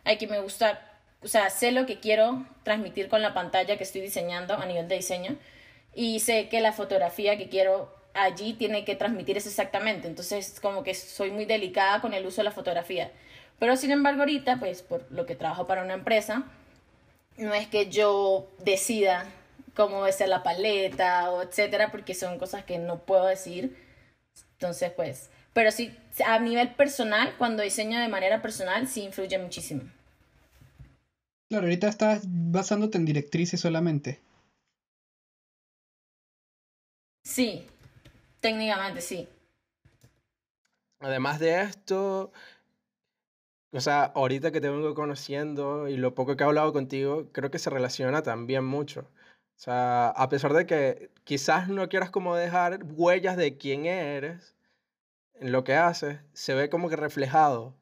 Hay 0.03 0.17
que 0.17 0.27
me 0.27 0.41
gusta, 0.41 0.92
o 1.23 1.27
sea, 1.27 1.49
sé 1.49 1.71
lo 1.71 1.85
que 1.85 1.99
quiero 1.99 2.45
transmitir 2.63 3.09
con 3.09 3.21
la 3.21 3.33
pantalla 3.33 3.77
que 3.77 3.83
estoy 3.83 4.01
diseñando 4.01 4.55
a 4.55 4.65
nivel 4.65 4.87
de 4.87 4.95
diseño 4.95 5.37
y 5.93 6.19
sé 6.19 6.49
que 6.49 6.61
la 6.61 6.73
fotografía 6.73 7.37
que 7.37 7.49
quiero 7.49 7.93
allí 8.13 8.53
tiene 8.53 8.85
que 8.85 8.95
transmitir 8.95 9.37
eso 9.37 9.49
exactamente. 9.49 10.07
Entonces, 10.07 10.59
como 10.61 10.83
que 10.83 10.93
soy 10.93 11.31
muy 11.31 11.45
delicada 11.45 12.01
con 12.01 12.13
el 12.13 12.25
uso 12.25 12.37
de 12.37 12.45
la 12.45 12.51
fotografía. 12.51 13.11
Pero 13.59 13.75
sin 13.75 13.91
embargo, 13.91 14.21
ahorita, 14.21 14.57
pues 14.59 14.81
por 14.81 15.09
lo 15.11 15.25
que 15.25 15.35
trabajo 15.35 15.67
para 15.67 15.83
una 15.83 15.93
empresa, 15.93 16.43
no 17.37 17.53
es 17.53 17.67
que 17.67 17.89
yo 17.89 18.47
decida 18.59 19.25
cómo 19.75 20.01
va 20.01 20.07
a 20.07 20.11
ser 20.11 20.29
la 20.29 20.43
paleta 20.43 21.31
o 21.31 21.41
etcétera, 21.41 21.91
porque 21.91 22.13
son 22.13 22.37
cosas 22.37 22.63
que 22.63 22.77
no 22.77 22.99
puedo 22.99 23.25
decir. 23.25 23.75
Entonces, 24.53 24.91
pues, 24.91 25.29
pero 25.53 25.71
sí, 25.71 25.95
a 26.25 26.39
nivel 26.39 26.69
personal, 26.69 27.33
cuando 27.37 27.63
diseño 27.63 27.99
de 27.99 28.07
manera 28.07 28.41
personal, 28.41 28.87
sí 28.87 29.03
influye 29.03 29.37
muchísimo. 29.37 29.83
Claro, 31.49 31.65
ahorita 31.65 31.87
estás 31.87 32.23
basándote 32.27 32.97
en 32.97 33.05
directrices 33.05 33.59
solamente. 33.59 34.21
Sí, 37.23 37.65
técnicamente 38.39 39.01
sí. 39.01 39.27
Además 40.99 41.39
de 41.39 41.61
esto, 41.61 42.31
o 43.73 43.81
sea, 43.81 44.03
ahorita 44.03 44.51
que 44.51 44.61
te 44.61 44.69
vengo 44.69 44.93
conociendo 44.93 45.87
y 45.87 45.97
lo 45.97 46.13
poco 46.15 46.35
que 46.35 46.43
he 46.43 46.47
hablado 46.47 46.71
contigo, 46.73 47.29
creo 47.31 47.51
que 47.51 47.59
se 47.59 47.69
relaciona 47.69 48.21
también 48.23 48.63
mucho. 48.63 49.01
O 49.01 49.59
sea, 49.59 50.09
a 50.09 50.29
pesar 50.29 50.53
de 50.53 50.65
que 50.65 51.11
quizás 51.23 51.69
no 51.69 51.89
quieras 51.89 52.11
como 52.11 52.35
dejar 52.35 52.79
huellas 52.83 53.37
de 53.37 53.57
quién 53.57 53.85
eres 53.85 54.55
en 55.35 55.51
lo 55.51 55.63
que 55.63 55.75
haces, 55.75 56.19
se 56.33 56.53
ve 56.55 56.69
como 56.69 56.89
que 56.89 56.95
reflejado. 56.97 57.75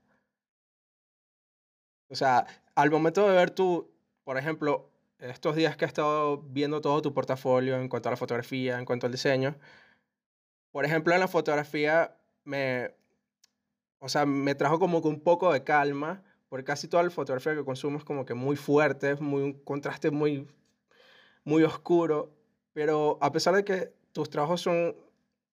O 2.10 2.16
sea, 2.16 2.46
al 2.76 2.92
momento 2.92 3.28
de 3.28 3.36
ver 3.36 3.52
tú, 3.52 3.90
por 4.24 4.38
ejemplo, 4.38 4.90
estos 5.20 5.56
días 5.56 5.78
que 5.78 5.86
he 5.86 5.88
estado 5.88 6.42
viendo 6.42 6.82
todo 6.82 7.02
tu 7.02 7.14
portafolio 7.14 7.78
en 7.78 7.90
cuanto 7.90 8.10
a 8.10 8.12
la 8.12 8.18
fotografía, 8.18 8.80
en 8.80 8.86
cuanto 8.86 9.06
al 9.06 9.12
diseño, 9.12 9.56
por 10.72 10.86
ejemplo, 10.86 11.14
en 11.14 11.20
la 11.20 11.28
fotografía 11.28 12.16
me, 12.44 12.94
o 14.00 14.10
sea, 14.10 14.26
me 14.26 14.56
trajo 14.56 14.80
como 14.80 15.02
que 15.02 15.08
un 15.08 15.20
poco 15.20 15.52
de 15.54 15.64
calma, 15.64 16.24
porque 16.50 16.66
casi 16.66 16.88
toda 16.88 17.04
la 17.04 17.10
fotografía 17.10 17.56
que 17.56 17.64
consumo 17.64 17.98
es 17.98 18.04
como 18.04 18.26
que 18.26 18.34
muy 18.34 18.56
fuerte, 18.56 19.12
es 19.12 19.22
muy, 19.22 19.44
un 19.44 19.54
contraste 19.54 20.12
muy, 20.12 20.48
muy 21.44 21.64
oscuro, 21.64 22.32
pero 22.74 23.18
a 23.22 23.32
pesar 23.32 23.56
de 23.56 23.64
que 23.64 23.94
tus 24.12 24.30
trabajos 24.30 24.62
son, 24.62 24.96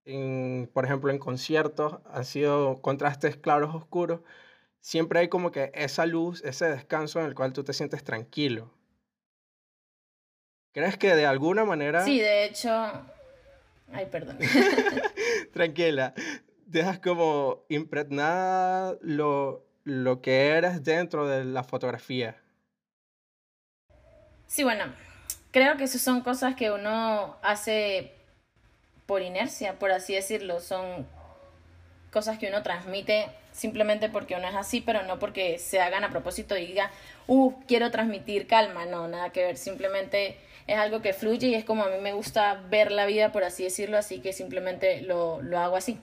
en, 0.04 0.70
por 0.72 0.84
ejemplo, 0.84 1.10
en 1.10 1.18
conciertos, 1.18 1.98
han 2.06 2.25
sido 2.25 2.80
contrastes 2.80 3.37
claros, 3.37 3.75
oscuros, 3.75 4.20
siempre 4.80 5.20
hay 5.20 5.28
como 5.28 5.50
que 5.50 5.70
esa 5.75 6.06
luz, 6.06 6.42
ese 6.44 6.66
descanso 6.66 7.20
en 7.20 7.26
el 7.26 7.35
cual 7.35 7.52
tú 7.52 7.64
te 7.64 7.73
sientes 7.73 8.04
tranquilo. 8.04 8.73
¿Crees 10.73 10.97
que 10.97 11.14
de 11.14 11.26
alguna 11.26 11.64
manera... 11.64 12.04
Sí, 12.04 12.20
de 12.20 12.44
hecho... 12.44 12.70
Ay, 13.92 14.06
perdón. 14.06 14.38
Tranquila 15.52 16.14
dejas 16.68 16.99
como 16.99 17.64
impregnada 17.68 18.97
lo, 19.00 19.64
lo 19.85 20.20
que 20.20 20.49
eres 20.49 20.85
dentro 20.85 21.26
de 21.26 21.44
la 21.44 21.64
fotografía. 21.64 22.37
Sí, 24.47 24.62
bueno, 24.62 24.85
creo 25.50 25.76
que 25.76 25.85
esas 25.85 26.02
son 26.02 26.20
cosas 26.20 26.54
que 26.54 26.70
uno 26.70 27.37
hace 27.42 28.12
por 29.06 29.23
inercia, 29.23 29.78
por 29.78 29.90
así 29.90 30.14
decirlo. 30.14 30.61
Son 30.61 31.06
cosas 32.12 32.38
que 32.38 32.49
uno 32.49 32.62
transmite 32.62 33.28
simplemente 33.58 34.08
porque 34.08 34.36
uno 34.36 34.48
es 34.48 34.54
así, 34.54 34.80
pero 34.80 35.02
no 35.02 35.18
porque 35.18 35.58
se 35.58 35.80
hagan 35.80 36.04
a 36.04 36.10
propósito 36.10 36.56
y 36.56 36.66
diga, 36.66 36.90
uh, 37.26 37.52
quiero 37.66 37.90
transmitir 37.90 38.46
calma. 38.46 38.86
No, 38.86 39.08
nada 39.08 39.30
que 39.30 39.42
ver. 39.42 39.56
Simplemente 39.56 40.36
es 40.66 40.76
algo 40.78 41.02
que 41.02 41.12
fluye 41.12 41.48
y 41.48 41.54
es 41.54 41.64
como 41.64 41.84
a 41.84 41.90
mí 41.90 41.98
me 42.00 42.12
gusta 42.12 42.62
ver 42.70 42.92
la 42.92 43.06
vida, 43.06 43.32
por 43.32 43.44
así 43.44 43.64
decirlo, 43.64 43.98
así 43.98 44.20
que 44.20 44.32
simplemente 44.32 45.02
lo, 45.02 45.42
lo 45.42 45.58
hago 45.58 45.76
así 45.76 45.98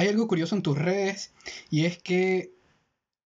hay 0.00 0.08
algo 0.08 0.28
curioso 0.28 0.56
en 0.56 0.62
tus 0.62 0.78
redes 0.78 1.32
y 1.68 1.84
es 1.84 1.98
que, 1.98 2.54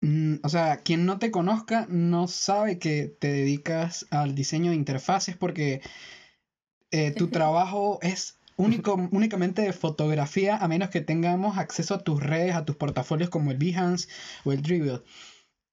mm, 0.01 0.35
o 0.43 0.49
sea, 0.49 0.77
quien 0.77 1.05
no 1.05 1.17
te 1.17 1.31
conozca 1.31 1.85
no 1.89 2.27
sabe 2.27 2.77
que 2.77 3.07
te 3.07 3.31
dedicas 3.31 4.05
al 4.09 4.35
diseño 4.35 4.71
de 4.71 4.77
interfaces 4.77 5.37
porque 5.37 5.81
eh, 6.91 7.11
tu 7.11 7.27
trabajo 7.31 7.99
es 8.01 8.36
único, 8.57 8.95
únicamente 9.11 9.61
de 9.61 9.73
fotografía 9.73 10.57
a 10.57 10.67
menos 10.67 10.89
que 10.89 11.01
tengamos 11.01 11.57
acceso 11.57 11.95
a 11.95 12.03
tus 12.03 12.21
redes, 12.21 12.55
a 12.55 12.65
tus 12.65 12.75
portafolios 12.75 13.29
como 13.29 13.51
el 13.51 13.57
Behance 13.57 14.09
o 14.43 14.51
el 14.51 14.61
Dribble. 14.61 15.01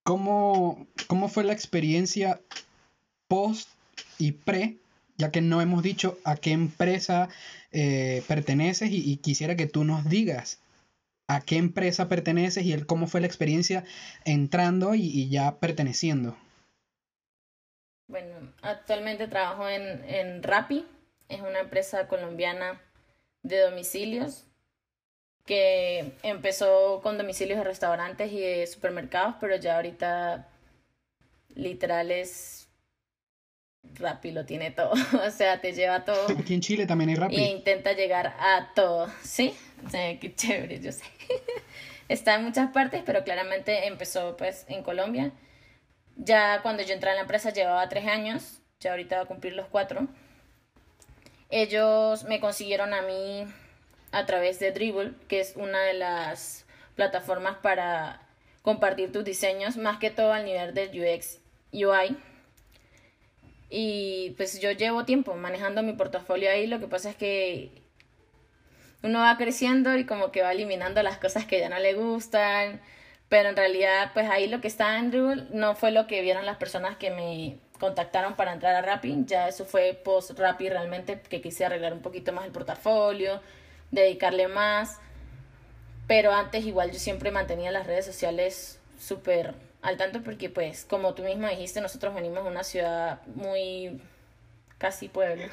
¿Cómo, 0.05 0.87
¿Cómo 1.09 1.29
fue 1.29 1.45
la 1.45 1.55
experiencia 1.55 2.41
post 3.27 3.69
y 4.19 4.33
pre 4.33 4.77
ya 5.17 5.31
que 5.31 5.41
no 5.41 5.61
hemos 5.61 5.83
dicho 5.83 6.19
a 6.25 6.37
qué 6.37 6.53
empresa 6.53 7.29
eh, 7.73 8.23
perteneces 8.27 8.91
y, 8.91 9.17
quisiera 9.19 9.57
que 9.57 9.67
tú 9.67 9.85
nos 9.85 10.09
digas 10.09 10.61
a 11.29 11.41
qué 11.41 11.57
empresa 11.57 12.09
perteneces 12.09 12.65
y 12.67 12.83
cómo 12.83 13.07
fue 13.07 13.21
la 13.21 13.27
experiencia 13.27 13.85
entrando 14.25 14.95
y, 14.95 15.29
ya 15.29 15.59
perteneciendo. 15.59 16.37
Bueno, 18.09 18.53
actualmente 18.61 19.29
trabajo 19.29 19.69
en, 19.69 20.05
en 20.05 20.43
Rappi, 20.43 20.85
es 21.29 21.41
una 21.41 21.61
empresa 21.61 22.09
colombiana 22.09 22.81
de 23.43 23.61
domicilios 23.61 24.47
que 25.45 26.13
empezó 26.23 27.01
con 27.03 27.19
domicilios 27.19 27.59
de 27.59 27.65
restaurantes 27.65 28.33
y 28.33 28.41
de 28.41 28.67
supermercados, 28.67 29.37
pero 29.41 29.57
ya 29.57 29.77
ahorita 29.77 30.49
literal 31.55 32.11
es 32.11 32.69
Rappi 33.97 34.33
lo 34.33 34.47
tiene 34.47 34.71
todo, 34.71 34.93
o 35.27 35.31
sea, 35.31 35.61
te 35.61 35.73
lleva 35.73 36.05
todo. 36.05 36.27
Aquí 36.39 36.55
en 36.55 36.61
Chile 36.61 36.87
también 36.87 37.11
hay 37.11 37.17
Rappi. 37.17 37.37
Y 37.37 37.45
intenta 37.45 37.93
llegar 37.93 38.35
a 38.39 38.73
todo, 38.75 39.09
¿sí? 39.23 39.55
qué 39.93 40.33
chévere, 40.35 40.81
yo 40.81 40.93
sé. 40.93 41.05
Está 42.09 42.35
en 42.35 42.45
muchas 42.45 42.71
partes, 42.71 43.03
pero 43.05 43.25
claramente 43.25 43.87
empezó 43.87 44.37
pues 44.37 44.65
en 44.69 44.83
Colombia. 44.83 45.33
Ya 46.17 46.61
cuando 46.63 46.83
yo 46.83 46.95
entré 46.95 47.11
en 47.11 47.17
la 47.17 47.23
empresa 47.23 47.51
llevaba 47.51 47.89
tres 47.89 48.07
años, 48.07 48.61
ya 48.81 48.91
ahorita 48.91 49.17
va 49.17 49.23
a 49.23 49.27
cumplir 49.27 49.55
los 49.55 49.67
cuatro. 49.67 50.07
Ellos 51.57 52.25
me 52.25 52.41
consiguieron 52.41 52.93
a 52.95 53.03
mí 53.03 53.47
a 54.11 54.27
través 54.27 54.59
de 54.59 54.73
Dribble, 54.73 55.13
que 55.29 55.39
es 55.39 55.55
una 55.55 55.83
de 55.83 55.95
las 55.95 56.67
plataformas 56.97 57.59
para 57.59 58.27
compartir 58.63 59.13
tus 59.13 59.23
diseños, 59.25 59.77
más 59.77 59.99
que 59.99 60.11
todo 60.11 60.33
al 60.33 60.45
nivel 60.45 60.75
del 60.75 60.89
UX 60.89 61.39
UI. 61.73 62.17
Y 63.71 64.35
pues 64.37 64.61
yo 64.61 64.73
llevo 64.73 65.05
tiempo 65.05 65.37
manejando 65.37 65.85
mi 65.85 65.93
portafolio 65.93 66.51
ahí, 66.51 66.67
lo 66.67 66.81
que 66.81 66.89
pasa 66.89 67.11
es 67.11 67.15
que 67.15 67.71
uno 69.05 69.21
va 69.21 69.37
creciendo 69.37 69.97
y 69.97 70.07
como 70.07 70.33
que 70.33 70.43
va 70.43 70.51
eliminando 70.51 71.05
las 71.05 71.19
cosas 71.19 71.45
que 71.47 71.61
ya 71.61 71.69
no 71.69 71.79
le 71.79 71.95
gustan, 71.95 72.81
pero 73.29 73.51
en 73.51 73.57
realidad 73.57 74.11
pues 74.13 74.29
ahí 74.29 74.49
lo 74.49 74.61
que 74.61 74.67
está 74.67 74.99
en 74.99 75.13
Dribble 75.13 75.47
no 75.53 75.77
fue 75.77 75.93
lo 75.93 76.09
que 76.09 76.21
vieron 76.21 76.47
las 76.47 76.57
personas 76.57 76.97
que 76.97 77.13
me 77.13 77.61
contactaron 77.79 78.35
para 78.35 78.53
entrar 78.53 78.75
a 78.75 78.83
Rappi. 78.83 79.25
Ya 79.27 79.49
eso 79.49 79.65
fue 79.65 79.95
post 79.95 80.39
Rappi 80.39 80.69
realmente, 80.69 81.21
que 81.21 81.41
quise 81.41 81.65
arreglar 81.65 81.93
un 81.93 82.03
poquito 82.03 82.33
más 82.33 82.45
el 82.45 82.53
portafolio, 82.53 83.41
dedicarle 83.91 84.49
más. 84.49 84.99
Pero 86.07 86.33
antes 86.33 86.65
igual 86.67 86.91
yo 86.93 86.99
siempre 86.99 87.31
mantenía 87.31 87.71
las 87.71 87.87
redes 87.87 88.05
sociales 88.05 88.79
súper 88.99 89.55
al 89.85 89.99
tanto 89.99 90.23
porque 90.23 90.49
pues 90.49 90.87
como 90.87 91.15
tú 91.15 91.23
mismo 91.23 91.47
dijiste, 91.47 91.81
nosotros 91.81 92.15
venimos 92.15 92.43
de 92.43 92.51
una 92.51 92.65
ciudad 92.65 93.21
muy 93.27 94.01
casi 94.79 95.09
pueblo. 95.09 95.45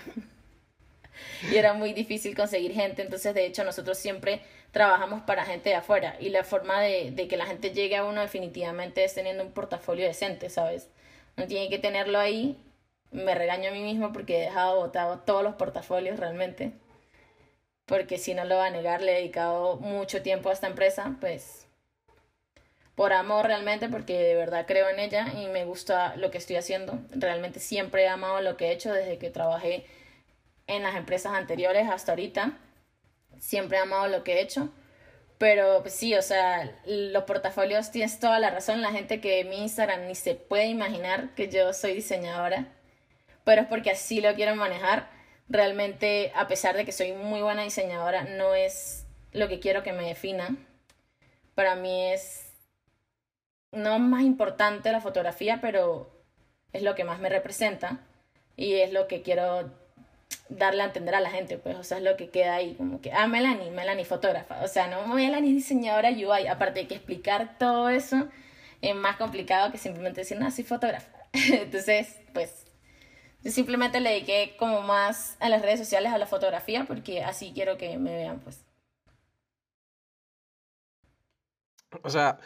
y 1.52 1.58
era 1.58 1.74
muy 1.74 1.92
difícil 1.94 2.34
conseguir 2.36 2.74
gente, 2.74 3.02
entonces 3.02 3.34
de 3.34 3.46
hecho 3.46 3.66
nosotros 3.66 3.98
siempre 3.98 4.42
trabajamos 4.72 5.22
para 5.24 5.44
gente 5.46 5.70
de 5.70 5.76
afuera 5.76 6.16
y 6.20 6.30
la 6.30 6.46
forma 6.46 6.80
de, 6.80 7.12
de 7.12 7.28
que 7.28 7.36
la 7.36 7.46
gente 7.46 7.72
llegue 7.72 7.98
a 7.98 8.06
uno 8.06 8.22
definitivamente 8.22 9.04
es 9.04 9.14
teniendo 9.14 9.44
un 9.44 9.52
portafolio 9.52 10.06
decente, 10.06 10.50
¿sabes? 10.50 10.88
No 11.42 11.48
tiene 11.48 11.70
que 11.70 11.80
tenerlo 11.80 12.20
ahí. 12.20 12.56
Me 13.10 13.34
regaño 13.34 13.70
a 13.70 13.74
mí 13.74 13.82
mismo 13.82 14.14
porque 14.14 14.38
he 14.38 14.42
dejado 14.42 14.76
botado 14.76 15.22
todos 15.22 15.42
los 15.42 15.56
portafolios 15.56 16.20
realmente. 16.20 16.74
Porque 17.88 18.20
si 18.20 18.36
no 18.36 18.46
lo 18.46 18.58
va 18.58 18.68
a 18.68 18.70
negar, 18.70 19.02
le 19.02 19.14
he 19.14 19.16
dedicado 19.16 19.78
mucho 19.78 20.22
tiempo 20.22 20.50
a 20.50 20.54
esta 20.54 20.68
empresa, 20.68 21.16
pues 21.20 21.66
por 22.94 23.12
amor 23.12 23.48
realmente, 23.48 23.90
porque 23.90 24.20
de 24.20 24.36
verdad 24.36 24.68
creo 24.68 24.88
en 24.90 25.00
ella 25.00 25.34
y 25.34 25.48
me 25.48 25.66
gusta 25.66 26.16
lo 26.16 26.30
que 26.30 26.38
estoy 26.38 26.58
haciendo. 26.58 27.00
Realmente 27.10 27.60
siempre 27.60 28.04
he 28.04 28.08
amado 28.08 28.40
lo 28.42 28.56
que 28.56 28.68
he 28.68 28.72
hecho 28.72 28.94
desde 28.94 29.18
que 29.18 29.32
trabajé 29.32 29.88
en 30.68 30.84
las 30.84 30.96
empresas 30.96 31.34
anteriores 31.34 31.90
hasta 31.90 32.12
ahorita. 32.12 32.60
Siempre 33.40 33.80
he 33.80 33.82
amado 33.82 34.08
lo 34.10 34.24
que 34.24 34.34
he 34.34 34.42
hecho. 34.42 34.70
Pero 35.42 35.82
pues, 35.82 35.96
sí, 35.96 36.14
o 36.14 36.22
sea, 36.22 36.72
los 36.86 37.24
portafolios 37.24 37.90
tienes 37.90 38.20
toda 38.20 38.38
la 38.38 38.52
razón. 38.52 38.84
La 38.84 38.92
gente 38.92 39.20
que 39.20 39.44
mi 39.44 39.58
Instagram 39.64 40.06
ni 40.06 40.14
se 40.14 40.36
puede 40.36 40.68
imaginar 40.68 41.34
que 41.34 41.50
yo 41.50 41.74
soy 41.74 41.96
diseñadora. 41.96 42.68
Pero 43.44 43.64
es 43.64 43.68
porque 43.68 43.90
así 43.90 44.22
lo 44.22 44.36
quiero 44.36 44.56
manejar. 44.56 45.10
Realmente, 45.50 46.32
a 46.36 46.48
pesar 46.48 46.78
de 46.78 46.86
que 46.86 46.92
soy 46.92 47.14
muy 47.14 47.42
buena 47.42 47.64
diseñadora, 47.64 48.26
no 48.26 48.54
es 48.54 49.08
lo 49.32 49.48
que 49.48 49.60
quiero 49.60 49.82
que 49.82 49.94
me 49.94 50.06
defina. 50.06 50.56
Para 51.56 51.74
mí 51.74 52.12
es 52.12 52.54
no 53.72 53.98
más 53.98 54.22
importante 54.22 54.92
la 54.92 55.02
fotografía, 55.02 55.58
pero 55.60 56.24
es 56.72 56.84
lo 56.84 56.94
que 56.94 57.04
más 57.04 57.20
me 57.20 57.30
representa 57.30 58.00
y 58.58 58.76
es 58.76 58.94
lo 58.94 59.08
que 59.08 59.24
quiero 59.24 59.72
darle 60.58 60.84
a 60.84 60.86
entender 60.86 61.16
a 61.16 61.22
la 61.22 61.30
gente, 61.30 61.58
pues, 61.58 61.78
o 61.78 61.84
sea, 61.84 61.98
es 61.98 62.04
lo 62.04 62.18
que 62.18 62.30
queda 62.30 62.56
ahí, 62.56 62.76
como 62.76 63.02
que, 63.02 63.12
ah, 63.12 63.28
Melanie, 63.28 63.72
Melanie 63.72 64.06
fotógrafa, 64.06 64.62
o 64.64 64.68
sea, 64.68 64.88
no, 64.88 65.08
Melanie 65.08 65.54
diseñadora 65.54 66.10
UI, 66.10 66.48
aparte 66.48 66.82
de 66.82 66.88
que 66.88 66.96
explicar 66.96 67.58
todo 67.58 67.90
eso 67.90 68.28
es 68.82 68.96
más 68.96 69.18
complicado 69.18 69.72
que 69.72 69.78
simplemente 69.78 70.22
decir, 70.22 70.40
no, 70.40 70.50
soy 70.52 70.64
fotógrafa. 70.64 71.10
Entonces, 71.34 72.20
pues, 72.34 72.66
yo 73.44 73.52
simplemente 73.52 74.00
le 74.00 74.10
dediqué 74.10 74.56
como 74.58 74.82
más 74.82 75.38
a 75.40 75.50
las 75.50 75.62
redes 75.62 75.80
sociales, 75.80 76.12
a 76.12 76.18
la 76.18 76.28
fotografía, 76.28 76.86
porque 76.86 77.24
así 77.24 77.52
quiero 77.54 77.78
que 77.78 77.98
me 77.98 78.16
vean, 78.16 78.40
pues. 78.40 78.66
O 82.04 82.10
sea, 82.10 82.40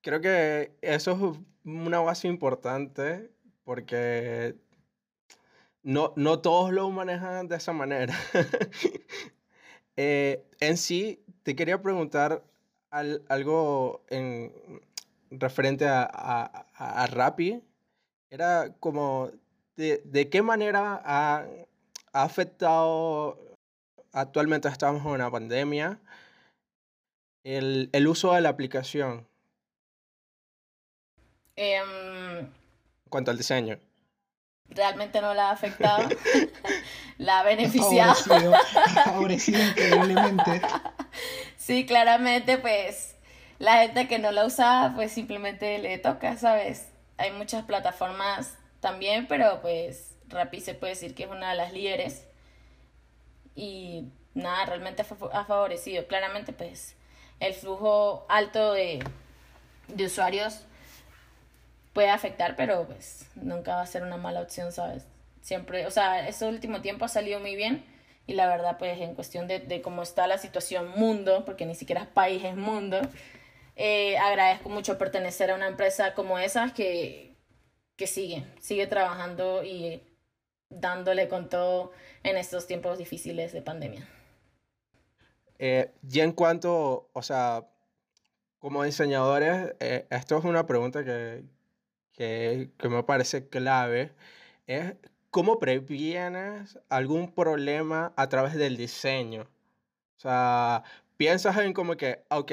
creo 0.00 0.20
que 0.20 0.76
eso 0.82 1.12
es 1.12 1.38
una 1.64 2.00
base 2.00 2.28
importante 2.28 3.30
porque 3.64 4.54
no, 5.86 6.12
no 6.16 6.40
todos 6.40 6.72
lo 6.72 6.90
manejan 6.90 7.46
de 7.48 7.56
esa 7.56 7.72
manera. 7.72 8.14
Eh, 9.98 10.44
en 10.60 10.76
sí, 10.76 11.24
te 11.42 11.56
quería 11.56 11.80
preguntar 11.80 12.44
algo 12.90 14.04
en, 14.10 14.52
referente 15.30 15.88
a, 15.88 16.02
a, 16.02 16.66
a 16.74 17.06
Rappi. 17.06 17.62
Era 18.28 18.74
como, 18.78 19.30
de, 19.76 20.02
de 20.04 20.28
qué 20.28 20.42
manera 20.42 21.00
ha, 21.02 21.46
ha, 22.12 22.22
afectado, 22.22 23.38
actualmente 24.12 24.68
estamos 24.68 25.00
en 25.00 25.12
una 25.12 25.30
pandemia, 25.30 25.98
el, 27.42 27.88
el 27.94 28.06
uso 28.06 28.34
de 28.34 28.42
la 28.42 28.50
aplicación? 28.50 29.26
Eh, 31.56 31.78
en 31.78 32.52
cuanto 33.08 33.30
al 33.30 33.38
diseño 33.38 33.78
realmente 34.70 35.20
no 35.20 35.34
la 35.34 35.50
ha 35.50 35.52
afectado, 35.52 36.08
la 37.18 37.40
ha 37.40 37.42
beneficiado. 37.42 38.14
Favorecido, 39.04 39.62
increíblemente. 39.62 40.60
Sí, 41.56 41.86
claramente, 41.86 42.58
pues 42.58 43.16
la 43.58 43.78
gente 43.82 44.08
que 44.08 44.18
no 44.18 44.30
la 44.30 44.44
usa, 44.44 44.92
pues 44.94 45.12
simplemente 45.12 45.78
le 45.78 45.98
toca, 45.98 46.36
¿sabes? 46.36 46.88
Hay 47.16 47.32
muchas 47.32 47.64
plataformas 47.64 48.54
también, 48.80 49.26
pero 49.26 49.60
pues 49.62 50.16
Rappi 50.28 50.60
se 50.60 50.74
puede 50.74 50.92
decir 50.92 51.14
que 51.14 51.24
es 51.24 51.30
una 51.30 51.50
de 51.50 51.56
las 51.56 51.72
líderes. 51.72 52.26
Y 53.54 54.04
nada, 54.34 54.66
realmente 54.66 55.02
ha 55.02 55.44
favorecido. 55.44 56.06
Claramente, 56.06 56.52
pues 56.52 56.94
el 57.40 57.54
flujo 57.54 58.26
alto 58.28 58.72
de, 58.74 59.02
de 59.88 60.04
usuarios 60.04 60.66
puede 61.96 62.10
afectar, 62.10 62.56
pero 62.56 62.86
pues 62.86 63.26
nunca 63.36 63.76
va 63.76 63.80
a 63.80 63.86
ser 63.86 64.02
una 64.02 64.18
mala 64.18 64.42
opción, 64.42 64.70
¿sabes? 64.70 65.06
Siempre, 65.40 65.86
o 65.86 65.90
sea, 65.90 66.28
este 66.28 66.44
último 66.44 66.82
tiempo 66.82 67.06
ha 67.06 67.08
salido 67.08 67.40
muy 67.40 67.56
bien 67.56 67.86
y 68.26 68.34
la 68.34 68.46
verdad, 68.46 68.76
pues 68.76 69.00
en 69.00 69.14
cuestión 69.14 69.48
de, 69.48 69.60
de 69.60 69.80
cómo 69.80 70.02
está 70.02 70.26
la 70.26 70.36
situación 70.36 70.90
mundo, 70.90 71.46
porque 71.46 71.64
ni 71.64 71.74
siquiera 71.74 72.02
es 72.02 72.08
país, 72.08 72.44
es 72.44 72.54
mundo, 72.54 73.00
eh, 73.76 74.18
agradezco 74.18 74.68
mucho 74.68 74.98
pertenecer 74.98 75.50
a 75.50 75.54
una 75.54 75.68
empresa 75.68 76.12
como 76.12 76.38
esa 76.38 76.74
que, 76.74 77.34
que 77.96 78.06
sigue, 78.06 78.44
sigue 78.60 78.86
trabajando 78.86 79.64
y 79.64 80.02
dándole 80.68 81.28
con 81.28 81.48
todo 81.48 81.92
en 82.24 82.36
estos 82.36 82.66
tiempos 82.66 82.98
difíciles 82.98 83.54
de 83.54 83.62
pandemia. 83.62 84.06
Eh, 85.58 85.90
y 86.06 86.20
en 86.20 86.32
cuanto, 86.32 87.08
o 87.14 87.22
sea, 87.22 87.64
como 88.58 88.84
diseñadores, 88.84 89.74
eh, 89.80 90.06
esto 90.10 90.36
es 90.36 90.44
una 90.44 90.66
pregunta 90.66 91.02
que, 91.02 91.55
que, 92.16 92.70
que 92.78 92.88
me 92.88 93.02
parece 93.02 93.48
clave, 93.48 94.12
es 94.66 94.94
cómo 95.30 95.58
previenes 95.58 96.78
algún 96.88 97.30
problema 97.30 98.12
a 98.16 98.28
través 98.28 98.54
del 98.54 98.76
diseño. 98.76 99.42
O 100.16 100.20
sea, 100.20 100.82
piensas 101.16 101.56
en 101.58 101.74
como 101.74 101.96
que, 101.96 102.24
ok, 102.30 102.52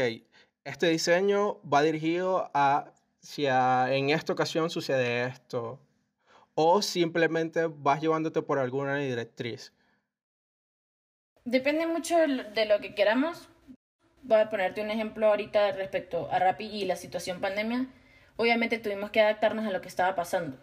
este 0.65 0.87
diseño 0.89 1.61
va 1.61 1.81
dirigido 1.81 2.51
a 2.53 2.91
si 3.21 3.45
en 3.45 4.09
esta 4.09 4.33
ocasión 4.33 4.69
sucede 4.69 5.25
esto. 5.25 5.79
O 6.55 6.81
simplemente 6.81 7.67
vas 7.67 8.01
llevándote 8.01 8.41
por 8.41 8.59
alguna 8.59 8.97
directriz. 8.97 9.71
Depende 11.45 11.87
mucho 11.87 12.17
de 12.17 12.65
lo 12.65 12.79
que 12.79 12.93
queramos. 12.93 13.47
Voy 14.23 14.39
a 14.39 14.49
ponerte 14.49 14.81
un 14.81 14.91
ejemplo 14.91 15.27
ahorita 15.27 15.71
respecto 15.71 16.29
a 16.31 16.39
Rappi 16.39 16.65
y 16.65 16.85
la 16.85 16.95
situación 16.95 17.41
pandemia 17.41 17.87
obviamente 18.35 18.79
tuvimos 18.79 19.11
que 19.11 19.21
adaptarnos 19.21 19.65
a 19.65 19.71
lo 19.71 19.81
que 19.81 19.87
estaba 19.87 20.15
pasando. 20.15 20.57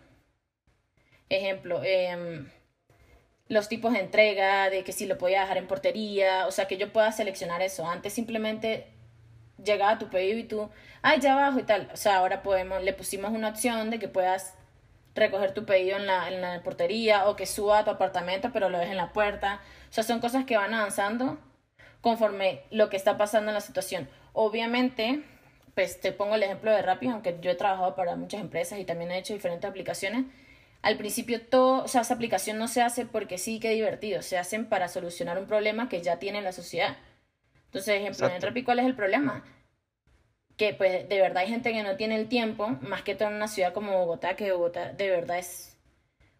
Ejemplo, 1.28 1.80
eh, 1.84 2.46
los 3.50 3.68
tipos 3.68 3.92
de 3.92 4.00
entrega, 4.00 4.70
de 4.70 4.84
que 4.84 4.92
si 4.92 5.06
lo 5.06 5.18
podía 5.18 5.40
dejar 5.40 5.58
en 5.58 5.66
portería, 5.66 6.46
o 6.46 6.52
sea, 6.52 6.66
que 6.68 6.76
yo 6.76 6.92
pueda 6.92 7.10
seleccionar 7.12 7.62
eso. 7.62 7.84
Antes 7.86 8.12
simplemente 8.12 8.86
llegaba 9.62 9.98
tu 9.98 10.08
pedido 10.08 10.38
y 10.38 10.44
tú, 10.44 10.70
ay, 11.02 11.20
ya 11.20 11.32
abajo 11.32 11.58
y 11.58 11.64
tal. 11.64 11.90
O 11.92 11.96
sea, 11.96 12.18
ahora 12.18 12.42
podemos, 12.42 12.82
le 12.82 12.92
pusimos 12.92 13.32
una 13.32 13.48
opción 13.48 13.90
de 13.90 13.98
que 13.98 14.06
puedas 14.06 14.54
recoger 15.16 15.52
tu 15.52 15.64
pedido 15.66 15.96
en 15.96 16.06
la, 16.06 16.28
en 16.28 16.40
la 16.40 16.62
portería 16.62 17.28
o 17.28 17.34
que 17.34 17.44
suba 17.44 17.80
a 17.80 17.84
tu 17.84 17.90
apartamento 17.90 18.50
pero 18.52 18.68
lo 18.70 18.78
dejes 18.78 18.92
en 18.92 18.98
la 18.98 19.12
puerta. 19.12 19.60
O 19.90 19.92
sea, 19.92 20.04
son 20.04 20.20
cosas 20.20 20.44
que 20.44 20.56
van 20.56 20.72
avanzando 20.72 21.38
conforme 22.00 22.62
lo 22.70 22.88
que 22.88 22.96
está 22.96 23.18
pasando 23.18 23.50
en 23.50 23.54
la 23.54 23.60
situación. 23.60 24.08
Obviamente, 24.32 25.24
pues 25.74 26.00
te 26.00 26.12
pongo 26.12 26.34
el 26.34 26.42
ejemplo 26.42 26.70
de 26.70 26.82
Rappi, 26.82 27.08
aunque 27.08 27.38
yo 27.40 27.50
he 27.50 27.54
trabajado 27.54 27.94
para 27.94 28.16
muchas 28.16 28.40
empresas 28.40 28.78
y 28.78 28.84
también 28.84 29.10
he 29.10 29.18
hecho 29.18 29.34
diferentes 29.34 29.68
aplicaciones. 29.68 30.24
Al 30.82 30.96
principio 30.96 31.40
todo, 31.42 31.84
o 31.84 31.88
sea, 31.88 32.02
esa 32.02 32.14
aplicación 32.14 32.58
no 32.58 32.68
se 32.68 32.82
hace 32.82 33.04
porque 33.04 33.38
sí, 33.38 33.60
que 33.60 33.70
divertido, 33.70 34.22
se 34.22 34.38
hacen 34.38 34.66
para 34.66 34.88
solucionar 34.88 35.38
un 35.38 35.46
problema 35.46 35.88
que 35.88 36.02
ya 36.02 36.18
tiene 36.18 36.40
la 36.42 36.52
sociedad. 36.52 36.96
Entonces, 37.66 38.00
ejemplo, 38.00 38.28
en 38.28 38.40
Rappi, 38.40 38.62
¿cuál 38.64 38.80
es 38.80 38.86
el 38.86 38.96
problema? 38.96 39.44
Que 40.56 40.74
pues 40.74 41.08
de 41.08 41.20
verdad 41.20 41.38
hay 41.38 41.48
gente 41.48 41.72
que 41.72 41.82
no 41.82 41.96
tiene 41.96 42.16
el 42.16 42.28
tiempo, 42.28 42.68
más 42.80 43.02
que 43.02 43.14
todo 43.14 43.28
en 43.28 43.36
una 43.36 43.48
ciudad 43.48 43.72
como 43.72 43.92
Bogotá, 43.92 44.36
que 44.36 44.52
Bogotá 44.52 44.92
de 44.92 45.10
verdad 45.10 45.38
es... 45.38 45.78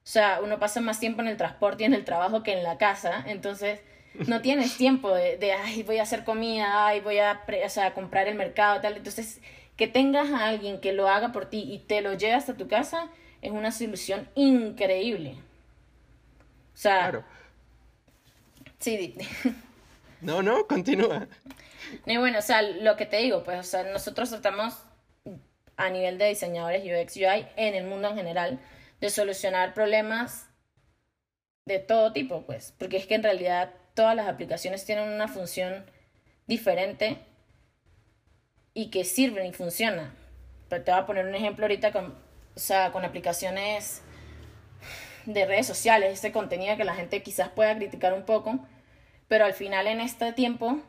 O 0.03 0.09
sea, 0.13 0.41
uno 0.43 0.59
pasa 0.59 0.81
más 0.81 0.99
tiempo 0.99 1.21
en 1.21 1.29
el 1.29 1.37
transporte 1.37 1.85
y 1.85 1.87
en 1.87 1.95
el 1.95 2.05
trabajo 2.05 2.43
que 2.43 2.55
en 2.55 2.63
la 2.63 2.79
casa, 2.79 3.23
entonces 3.27 3.81
no 4.15 4.41
tienes 4.41 4.77
tiempo 4.77 5.15
de, 5.15 5.37
de, 5.37 5.53
ay, 5.53 5.83
voy 5.83 5.99
a 5.99 6.03
hacer 6.03 6.25
comida, 6.25 6.87
ay, 6.87 7.01
voy 7.01 7.19
a, 7.19 7.43
o 7.65 7.69
sea, 7.69 7.95
comprar 7.95 8.29
el 8.29 8.35
mercado, 8.35 8.81
tal. 8.81 8.97
Entonces, 8.97 9.41
que 9.77 9.87
tengas 9.87 10.31
a 10.31 10.47
alguien 10.47 10.81
que 10.81 10.93
lo 10.93 11.09
haga 11.09 11.33
por 11.33 11.47
ti 11.47 11.65
y 11.73 11.79
te 11.79 12.01
lo 12.01 12.15
lleve 12.15 12.35
hasta 12.35 12.57
tu 12.57 12.69
casa 12.69 13.09
es 13.43 13.51
una 13.51 13.73
solución 13.73 14.29
increíble. 14.35 15.37
O 16.75 16.77
sea... 16.77 17.11
Claro. 17.11 17.25
Sí, 18.79 19.15
No, 20.21 20.43
no, 20.43 20.67
continúa. 20.67 21.29
Y 22.05 22.19
bueno, 22.19 22.41
o 22.41 22.43
sea, 22.43 22.61
lo 22.61 22.97
que 22.97 23.07
te 23.07 23.17
digo, 23.19 23.43
pues, 23.43 23.59
o 23.59 23.63
sea, 23.63 23.85
nosotros 23.85 24.29
tratamos 24.29 24.75
a 25.79 25.89
nivel 25.89 26.19
de 26.19 26.29
diseñadores 26.29 26.83
UX 26.85 27.17
UI 27.17 27.47
en 27.57 27.75
el 27.75 27.87
mundo 27.87 28.09
en 28.09 28.17
general, 28.17 28.61
de 29.01 29.09
solucionar 29.09 29.73
problemas 29.73 30.51
de 31.65 31.79
todo 31.79 32.13
tipo, 32.13 32.43
pues, 32.43 32.75
porque 32.79 32.99
es 32.99 33.07
que 33.07 33.15
en 33.15 33.23
realidad 33.23 33.73
todas 34.01 34.17
las 34.17 34.29
aplicaciones 34.29 34.87
tienen 34.87 35.11
una 35.11 35.29
función 35.29 35.85
diferente 36.47 37.19
y 38.73 38.89
que 38.89 39.05
sirven 39.05 39.45
y 39.45 39.53
funcionan. 39.53 40.15
Pero 40.71 40.83
te 40.83 40.91
voy 40.91 41.01
a 41.01 41.05
poner 41.05 41.27
un 41.27 41.35
ejemplo 41.35 41.67
ahorita 41.67 41.93
con, 41.93 42.07
o 42.07 42.59
sea, 42.59 42.93
con 42.93 43.05
aplicaciones 43.05 44.01
de 45.27 45.45
redes 45.45 45.67
sociales, 45.67 46.15
este 46.15 46.33
contenido 46.33 46.79
que 46.79 46.85
la 46.85 46.95
gente 46.95 47.23
quizás 47.23 47.51
pueda 47.51 47.77
criticar 47.77 48.15
un 48.15 48.23
poco, 48.23 48.59
pero 49.29 49.45
al 49.45 49.53
final 49.53 49.87
en 49.87 50.01
este 50.01 50.33
tiempo, 50.33 50.81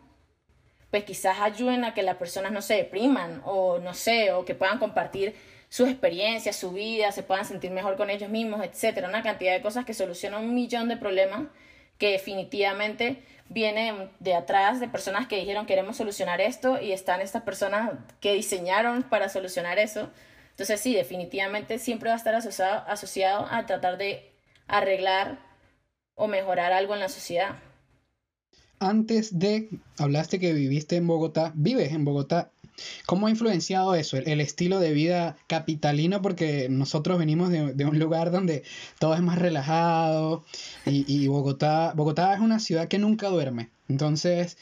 pues 0.90 1.04
quizás 1.04 1.42
ayuden 1.42 1.84
a 1.84 1.94
que 1.94 2.04
las 2.04 2.16
personas 2.16 2.54
no 2.54 2.62
se 2.62 2.76
depriman 2.76 3.42
o 3.44 3.78
no 3.80 3.94
sé, 3.94 4.32
o 4.32 4.46
que 4.46 4.56
puedan 4.56 4.80
compartir 4.80 5.36
sus 5.68 5.90
experiencias, 5.90 6.56
su 6.56 6.72
vida, 6.72 7.12
se 7.12 7.24
puedan 7.24 7.44
sentir 7.44 7.72
mejor 7.72 7.98
con 7.98 8.10
ellos 8.10 8.30
mismos, 8.30 8.64
etcétera, 8.64 9.10
una 9.10 9.22
cantidad 9.22 9.52
de 9.52 9.62
cosas 9.62 9.84
que 9.84 9.94
solucionan 9.94 10.46
un 10.46 10.56
millón 10.56 10.88
de 10.88 10.96
problemas 10.96 11.50
que 12.02 12.14
definitivamente 12.14 13.22
vienen 13.48 14.10
de 14.20 14.34
atrás 14.34 14.80
de 14.80 14.88
personas 14.88 15.28
que 15.28 15.38
dijeron 15.38 15.68
queremos 15.68 15.98
solucionar 15.98 16.42
esto 16.42 16.82
y 16.82 16.94
están 16.94 17.22
estas 17.22 17.44
personas 17.44 17.92
que 18.20 18.34
diseñaron 18.34 19.04
para 19.04 19.30
solucionar 19.30 19.78
eso. 19.78 20.10
Entonces 20.50 20.80
sí, 20.80 20.96
definitivamente 20.96 21.78
siempre 21.78 22.10
va 22.10 22.16
a 22.16 22.18
estar 22.18 22.34
asociado, 22.34 22.84
asociado 22.88 23.46
a 23.52 23.68
tratar 23.68 24.00
de 24.00 24.32
arreglar 24.68 25.38
o 26.16 26.28
mejorar 26.28 26.74
algo 26.74 26.96
en 26.96 27.02
la 27.02 27.10
sociedad. 27.10 27.60
Antes 28.80 29.38
de, 29.38 29.70
hablaste 30.00 30.40
que 30.40 30.54
viviste 30.54 30.96
en 30.96 31.06
Bogotá, 31.06 31.52
vives 31.54 31.92
en 31.92 32.04
Bogotá. 32.04 32.50
¿Cómo 33.06 33.28
ha 33.28 33.30
influenciado 33.30 33.96
eso, 33.96 34.18
el, 34.18 34.42
estilo 34.42 34.80
de 34.80 34.92
vida 34.92 35.38
capitalino? 35.48 36.22
Porque 36.22 36.68
nosotros 36.70 37.18
venimos 37.18 37.50
de, 37.50 37.86
un 37.86 38.00
lugar 38.00 38.32
donde 38.32 38.64
todo 39.00 39.14
es 39.14 39.22
más 39.22 39.40
relajado 39.40 40.46
y, 40.86 41.28
Bogotá, 41.28 41.94
Bogotá 41.96 42.34
es 42.34 42.40
una 42.40 42.60
ciudad 42.60 42.88
que 42.88 43.00
nunca 43.00 43.30
duerme. 43.30 43.70
Entonces, 43.90 44.58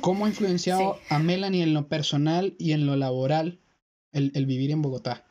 ¿cómo 0.00 0.26
ha 0.26 0.28
influenciado 0.28 0.98
a 1.10 1.18
Melanie 1.18 1.62
en 1.62 1.74
lo 1.74 1.88
personal 1.88 2.54
y 2.58 2.72
en 2.72 2.86
lo 2.86 2.96
laboral 2.96 3.60
el, 4.12 4.32
el 4.34 4.46
vivir 4.46 4.70
en 4.70 4.82
Bogotá? 4.82 5.24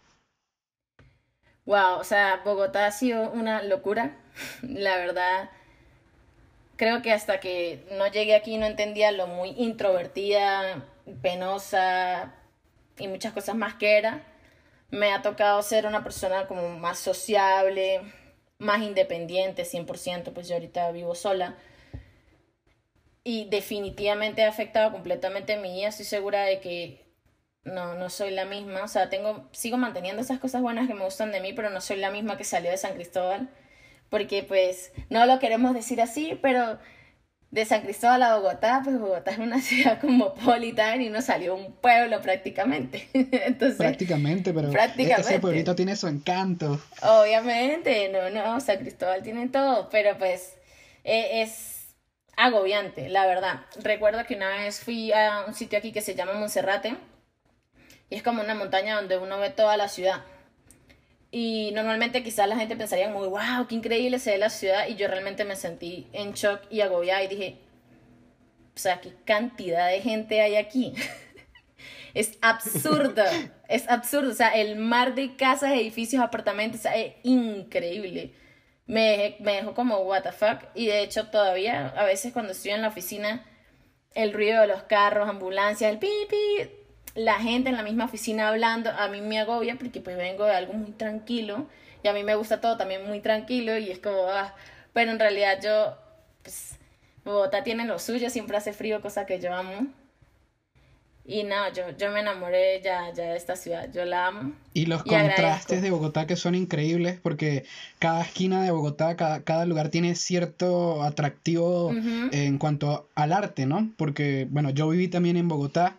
Wow, 1.66 2.00
o 2.00 2.04
sea, 2.04 2.42
Bogotá 2.46 2.88
ha 2.88 2.92
sido 2.92 3.30
una 3.32 3.62
locura, 3.62 4.18
la 4.62 4.98
verdad 4.98 5.50
creo 6.78 7.02
que 7.02 7.12
hasta 7.12 7.40
que 7.40 7.84
no 7.98 8.08
llegué 8.08 8.36
aquí 8.36 8.58
no 8.58 8.66
entendía 8.66 9.12
lo 9.12 9.28
muy 9.28 9.50
introvertida, 9.58 10.86
penosa 11.22 12.34
y 12.98 13.08
muchas 13.08 13.34
cosas 13.34 13.56
más 13.56 13.76
que 13.76 13.98
era. 13.98 14.24
Me 14.90 15.12
ha 15.12 15.22
tocado 15.22 15.62
ser 15.62 15.86
una 15.86 16.04
persona 16.04 16.48
como 16.48 16.70
más 16.70 17.00
sociable, 17.00 18.02
más 18.58 18.82
independiente, 18.82 19.64
100%, 19.64 20.34
pues 20.34 20.48
yo 20.48 20.56
ahorita 20.56 20.92
vivo 20.92 21.16
sola. 21.16 21.56
Y 23.24 23.50
definitivamente 23.50 24.44
ha 24.44 24.50
afectado 24.50 24.92
completamente 24.92 25.58
mi 25.58 25.74
vida. 25.74 25.90
Estoy 25.90 26.06
segura 26.06 26.44
de 26.44 26.62
que 26.62 27.06
no, 27.64 27.96
no 27.96 28.10
soy 28.10 28.32
la 28.32 28.46
misma. 28.46 28.84
O 28.84 28.88
sea, 28.88 29.10
tengo, 29.10 29.50
sigo 29.52 29.78
manteniendo 29.78 30.22
esas 30.22 30.40
cosas 30.40 30.62
buenas 30.62 30.88
que 30.88 30.94
me 30.94 31.04
gustan 31.04 31.32
de 31.32 31.42
mí, 31.42 31.52
pero 31.54 31.70
no 31.70 31.82
soy 31.82 31.98
la 31.98 32.12
misma 32.12 32.38
que 32.38 32.46
salió 32.46 32.72
de 32.72 32.78
San 32.78 32.94
Cristóbal 32.94 33.50
porque 34.10 34.44
pues 34.44 34.92
no 35.10 35.26
lo 35.26 35.40
queremos 35.40 35.74
decir 35.74 36.02
así, 36.02 36.38
pero 36.42 36.80
de 37.52 37.66
San 37.66 37.82
Cristóbal 37.82 38.22
a 38.24 38.38
Bogotá, 38.38 38.82
pues 38.84 39.00
Bogotá 39.00 39.32
es 39.32 39.38
una 39.38 39.62
ciudad 39.62 40.00
cosmopolita 40.00 40.96
y 40.96 41.10
no 41.10 41.22
salió 41.22 41.56
un 41.56 41.74
pueblo 41.74 42.22
prácticamente. 42.22 43.08
Entonces, 43.14 43.78
prácticamente, 43.78 44.54
pero 44.54 44.72
ese 44.72 45.40
pueblito 45.40 45.76
tiene 45.76 45.96
su 45.96 46.08
encanto. 46.08 46.80
Obviamente, 47.02 48.10
no, 48.10 48.30
no, 48.30 48.60
San 48.60 48.78
Cristóbal 48.78 49.24
tiene 49.24 49.48
todo, 49.50 49.90
pero 49.90 50.18
pues 50.18 50.56
e, 51.04 51.42
es 51.42 51.88
agobiante, 52.36 53.10
la 53.10 53.26
verdad. 53.26 53.62
Recuerdo 53.82 54.26
que 54.26 54.36
una 54.36 54.50
vez 54.50 54.80
fui 54.80 55.12
a 55.14 55.46
un 55.48 55.54
sitio 55.54 55.80
aquí 55.80 55.92
que 55.92 56.02
se 56.02 56.16
llama 56.16 56.34
Monserrate 56.34 56.96
y 58.10 58.16
es 58.16 58.24
como 58.24 58.42
una 58.42 58.56
montaña 58.56 58.96
donde 58.96 59.18
uno 59.18 59.40
ve 59.40 59.50
toda 59.50 59.78
la 59.78 59.88
ciudad. 59.88 60.24
Y 61.40 61.70
normalmente 61.72 62.24
quizás 62.24 62.50
la 62.50 62.58
gente 62.58 62.76
pensaría 62.76 63.10
muy, 63.10 63.28
wow, 63.28 63.68
qué 63.70 63.76
increíble 63.76 64.18
se 64.18 64.32
ve 64.32 64.40
la 64.40 64.50
ciudad. 64.50 64.88
Y 64.88 64.96
yo 64.96 65.08
realmente 65.08 65.46
me 65.46 65.56
sentí 65.56 66.08
en 66.12 66.34
shock 66.34 66.62
y 66.72 66.82
agobiada 66.82 67.22
y 67.22 67.28
dije, 67.28 67.58
o 68.76 68.80
sea, 68.80 69.00
qué 69.02 69.14
cantidad 69.24 69.88
de 69.88 70.02
gente 70.02 70.42
hay 70.42 70.56
aquí. 70.56 70.96
es 72.16 72.40
absurdo, 72.42 73.22
es 73.70 73.88
absurdo. 73.88 74.32
O 74.32 74.34
sea, 74.34 74.50
el 74.50 74.78
mar 74.78 75.14
de 75.14 75.36
casas, 75.36 75.74
edificios, 75.74 76.24
apartamentos, 76.24 76.82
es 76.86 77.14
increíble. 77.22 78.34
Me, 78.88 79.36
me 79.40 79.58
dejó 79.58 79.76
como, 79.76 80.00
what 80.00 80.24
the 80.24 80.32
fuck. 80.32 80.64
Y 80.74 80.88
de 80.88 81.04
hecho 81.04 81.28
todavía, 81.28 81.90
a 81.90 82.04
veces 82.04 82.34
cuando 82.34 82.54
estoy 82.54 82.72
en 82.72 82.82
la 82.82 82.88
oficina, 82.88 83.46
el 84.16 84.34
ruido 84.34 84.62
de 84.62 84.68
los 84.70 84.82
carros, 84.86 85.30
ambulancias, 85.30 85.92
el 85.92 86.00
pipi, 86.00 86.68
la 87.18 87.40
gente 87.40 87.70
en 87.70 87.76
la 87.76 87.84
misma 87.84 88.06
oficina 88.06 88.48
hablando, 88.48 88.92
a 88.92 89.08
mí 89.08 89.22
me 89.22 89.40
agobia 89.40 89.76
porque 89.76 90.00
pues 90.02 90.16
vengo 90.16 90.46
de 90.46 90.54
algo 90.54 90.74
muy 90.74 90.92
tranquilo 90.92 91.66
y 92.04 92.08
a 92.08 92.14
mí 92.14 92.24
me 92.24 92.36
gusta 92.36 92.62
todo 92.62 92.78
también 92.78 93.08
muy 93.08 93.22
tranquilo 93.22 93.76
y 93.78 93.90
es 93.90 93.98
como, 93.98 94.28
ah, 94.30 94.54
pero 94.94 95.12
en 95.12 95.20
realidad 95.20 95.60
yo, 95.62 95.98
pues, 96.44 96.76
Bogotá 97.26 97.64
tiene 97.64 97.86
lo 97.86 97.98
suyo, 97.98 98.30
siempre 98.30 98.56
hace 98.56 98.72
frío, 98.72 99.02
cosa 99.02 99.26
que 99.26 99.40
yo 99.40 99.52
amo. 99.52 99.88
Y 101.26 101.44
no, 101.44 101.74
yo, 101.74 101.90
yo 101.98 102.12
me 102.12 102.22
enamoré 102.22 102.82
ya, 102.82 103.12
ya 103.14 103.32
de 103.32 103.36
esta 103.36 103.56
ciudad, 103.56 103.92
yo 103.92 104.06
la 104.06 104.28
amo. 104.28 104.54
Y 104.74 104.86
los 104.86 105.04
contrastes 105.04 105.82
de 105.82 105.90
Bogotá 105.90 106.28
que 106.28 106.36
son 106.36 106.54
increíbles 106.54 107.20
porque 107.22 107.66
cada 107.98 108.22
esquina 108.22 108.64
de 108.64 108.70
Bogotá, 108.70 109.18
cada, 109.18 109.42
cada 109.42 109.66
lugar 109.66 109.90
tiene 109.90 110.14
cierto 110.14 111.02
atractivo 111.04 111.92
en 112.32 112.60
cuanto 112.60 113.10
al 113.16 113.34
arte, 113.34 113.66
¿no? 113.66 113.92
Porque, 113.98 114.48
bueno, 114.52 114.70
yo 114.70 114.88
viví 114.88 115.08
también 115.08 115.36
en 115.36 115.48
Bogotá 115.48 115.98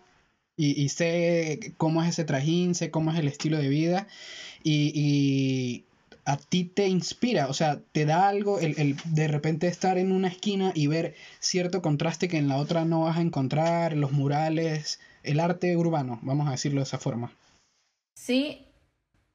y, 0.59 0.89
sé 0.89 1.73
cómo 1.77 2.03
es 2.03 2.11
ese 2.11 2.25
trajín, 2.25 2.75
sé 2.75 2.91
cómo 2.91 3.13
es 3.13 3.19
el 3.19 3.29
estilo 3.29 3.59
de 3.59 3.69
vida 3.69 4.09
y, 4.65 5.85
a 6.25 6.37
ti 6.37 6.65
te 6.65 6.89
inspira, 6.89 7.49
o 7.49 7.55
sea, 7.55 7.81
te 7.93 8.05
da 8.05 8.29
algo 8.29 8.59
el, 8.59 8.97
de 9.07 9.29
repente 9.29 9.67
estar 9.67 9.97
en 9.97 10.13
una 10.13 10.29
esquina 10.29 10.73
y 10.75 10.87
ver 10.87 11.15
cierto 11.39 11.81
contraste 11.81 12.29
que 12.29 12.37
en 12.37 12.49
la 12.49 12.59
otra 12.59 12.85
no 12.85 13.03
vas 13.03 13.17
a 13.17 13.23
encontrar, 13.23 13.95
los 13.95 14.13
murales, 14.13 15.01
el 15.23 15.41
arte 15.41 15.75
urbano, 15.75 16.19
vamos 16.21 16.47
a 16.47 16.51
decirlo 16.51 16.81
de 16.81 16.85
esa 16.85 16.99
forma. 16.99 17.33
Sí, 18.15 18.67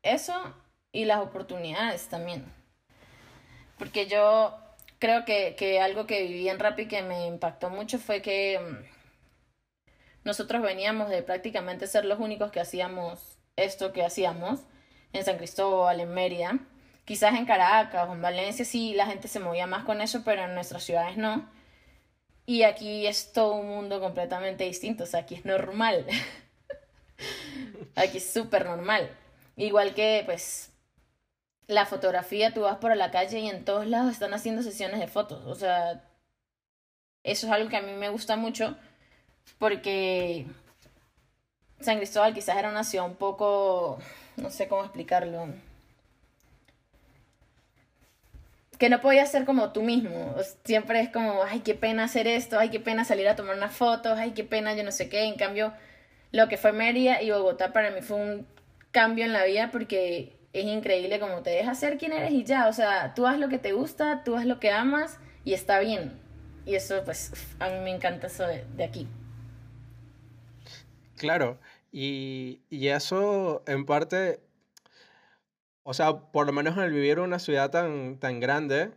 eso 0.04 0.36
y 0.92 1.06
las 1.06 1.22
oportunidades 1.22 2.10
también. 2.10 2.46
Porque 3.80 4.06
yo 4.06 4.56
creo 5.00 5.26
que, 5.26 5.56
que 5.58 5.80
algo 5.80 6.06
que 6.06 6.28
viví 6.28 6.48
en 6.48 6.60
Rappi 6.60 6.88
que 6.88 7.02
me 7.02 7.26
impactó 7.26 7.72
mucho 7.72 7.98
fue 7.98 8.22
que 8.22 8.60
nosotros 10.24 10.62
veníamos 10.62 11.10
de 11.10 11.24
prácticamente 11.24 11.88
ser 11.88 12.06
los 12.06 12.20
únicos 12.20 12.52
que 12.52 12.60
hacíamos 12.60 13.38
esto 13.56 13.94
que 13.94 14.04
hacíamos 14.04 14.62
en 15.12 15.24
San 15.24 15.38
Cristóbal, 15.38 16.00
en 16.00 16.14
Mérida. 16.14 16.60
Quizás 17.06 17.36
en 17.36 17.46
Caracas 17.46 18.08
o 18.10 18.14
en 18.14 18.22
Valencia 18.22 18.66
sí 18.66 18.94
la 18.94 19.06
gente 19.06 19.28
se 19.28 19.40
movía 19.40 19.68
más 19.68 19.84
con 19.84 20.02
eso, 20.02 20.24
pero 20.24 20.44
en 20.44 20.56
nuestras 20.56 20.84
ciudades 20.84 21.18
no. 21.18 21.50
Y 22.46 22.64
aquí 22.64 23.08
es 23.08 23.32
todo 23.32 23.54
un 23.54 23.68
mundo 23.68 24.00
completamente 24.00 24.66
distinto, 24.66 25.04
o 25.04 25.08
sea, 25.08 25.22
aquí 25.22 25.36
es 25.36 25.46
normal. 25.46 26.06
aquí 27.96 28.18
es 28.18 28.34
súper 28.34 28.66
normal. 28.66 29.10
Igual 29.56 29.94
que, 29.94 30.24
pues, 30.26 30.72
la 31.68 31.86
fotografía, 31.86 32.54
tú 32.54 32.62
vas 32.62 32.78
por 32.78 32.96
la 32.98 33.12
calle 33.12 33.40
y 33.40 33.50
en 33.50 33.64
todos 33.66 33.88
lados 33.88 34.12
están 34.12 34.34
haciendo 34.34 34.62
sesiones 34.64 35.00
de 35.00 35.08
fotos. 35.08 35.46
O 35.46 35.56
sea, 35.56 36.04
eso 37.24 37.48
es 37.48 37.54
algo 37.54 37.70
que 37.70 37.78
a 37.78 37.82
mí 37.82 37.94
me 37.94 38.10
gusta 38.10 38.36
mucho 38.36 38.76
porque 39.60 40.46
San 41.80 41.98
Cristóbal 41.98 42.34
quizás 42.34 42.58
era 42.58 42.70
una 42.70 42.84
ciudad 42.84 43.06
un 43.06 43.16
poco, 43.16 44.00
no 44.38 44.50
sé 44.50 44.68
cómo 44.68 44.84
explicarlo, 44.84 45.48
que 48.84 48.90
no 48.90 49.00
podía 49.02 49.26
ser 49.26 49.46
como 49.46 49.72
tú 49.72 49.82
mismo. 49.82 50.36
Siempre 50.66 51.00
es 51.00 51.10
como, 51.10 51.44
ay, 51.44 51.62
qué 51.62 51.74
pena 51.76 52.04
hacer 52.04 52.28
esto, 52.28 52.60
ay, 52.60 52.70
qué 52.70 52.80
pena 52.80 53.06
salir 53.06 53.28
a 53.30 53.36
tomar 53.36 53.56
unas 53.56 53.74
fotos, 53.74 54.18
ay, 54.18 54.32
qué 54.32 54.44
pena 54.44 54.74
yo 54.74 54.84
no 54.84 54.92
sé 54.92 55.10
qué. 55.10 55.24
En 55.24 55.36
cambio, 55.36 55.74
lo 56.32 56.48
que 56.50 56.58
fue 56.58 56.74
Mérida 56.74 57.22
y 57.22 57.32
Bogotá 57.32 57.72
para 57.72 57.92
mí 57.92 58.02
fue 58.02 58.18
un 58.18 58.48
cambio 58.92 59.26
en 59.26 59.34
la 59.34 59.46
vida 59.46 59.70
porque 59.72 60.36
es 60.52 60.66
increíble 60.66 61.20
como 61.20 61.42
te 61.44 61.52
deja 61.52 61.76
ser 61.76 61.98
quien 61.98 62.12
eres 62.14 62.32
y 62.32 62.44
ya. 62.44 62.68
O 62.68 62.74
sea, 62.74 63.14
tú 63.14 63.26
haz 63.28 63.40
lo 63.40 63.50
que 63.50 63.58
te 63.58 63.72
gusta, 63.72 64.24
tú 64.26 64.36
haz 64.36 64.46
lo 64.46 64.60
que 64.60 64.72
amas 64.72 65.18
y 65.46 65.54
está 65.54 65.80
bien. 65.80 66.20
Y 66.66 66.76
eso, 66.76 67.04
pues, 67.06 67.32
a 67.60 67.70
mí 67.70 67.80
me 67.84 67.92
encanta 67.92 68.28
eso 68.28 68.46
de 68.46 68.84
aquí. 68.84 69.08
Claro, 71.18 71.60
y, 71.92 72.62
eso 72.72 73.64
en 73.68 73.86
parte, 73.86 74.40
o 75.84 75.94
sea, 75.94 76.32
por 76.32 76.48
lo 76.48 76.54
menos 76.54 76.78
al 76.78 76.92
vivir 76.92 77.14
en 77.14 77.26
una 77.26 77.40
ciudad 77.40 77.70
tan, 77.72 78.18
tan 78.20 78.40
grande, 78.40 78.92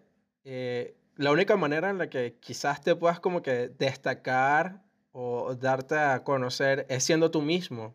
eh, 0.45 0.97
la 1.17 1.33
única 1.33 1.57
manera 1.57 1.91
en 1.91 1.99
la 1.99 2.09
que 2.09 2.37
quizás 2.41 2.81
te 2.83 2.95
puedas 2.95 3.21
como 3.21 3.43
que 3.43 3.69
destacar 3.69 4.83
o 5.13 5.55
darte 5.55 5.97
a 5.97 6.23
conocer 6.25 6.87
es 6.89 7.05
siendo 7.05 7.31
tú 7.31 7.43
mismo. 7.43 7.95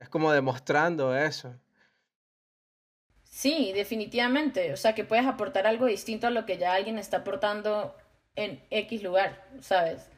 es 0.00 0.08
como 0.08 0.32
demostrando 0.32 1.16
eso. 1.16 1.54
Sí, 3.24 3.72
definitivamente. 3.74 4.72
O 4.72 4.76
sea, 4.76 4.94
que 4.94 5.04
puedes 5.04 5.26
aportar 5.26 5.66
algo 5.66 5.86
distinto 5.86 6.26
a 6.26 6.30
lo 6.30 6.46
que 6.46 6.58
ya 6.58 6.74
alguien 6.74 6.98
está 6.98 7.18
aportando 7.18 7.96
en 8.36 8.62
X 8.70 9.02
lugar, 9.02 9.44
¿sabes? 9.60 10.08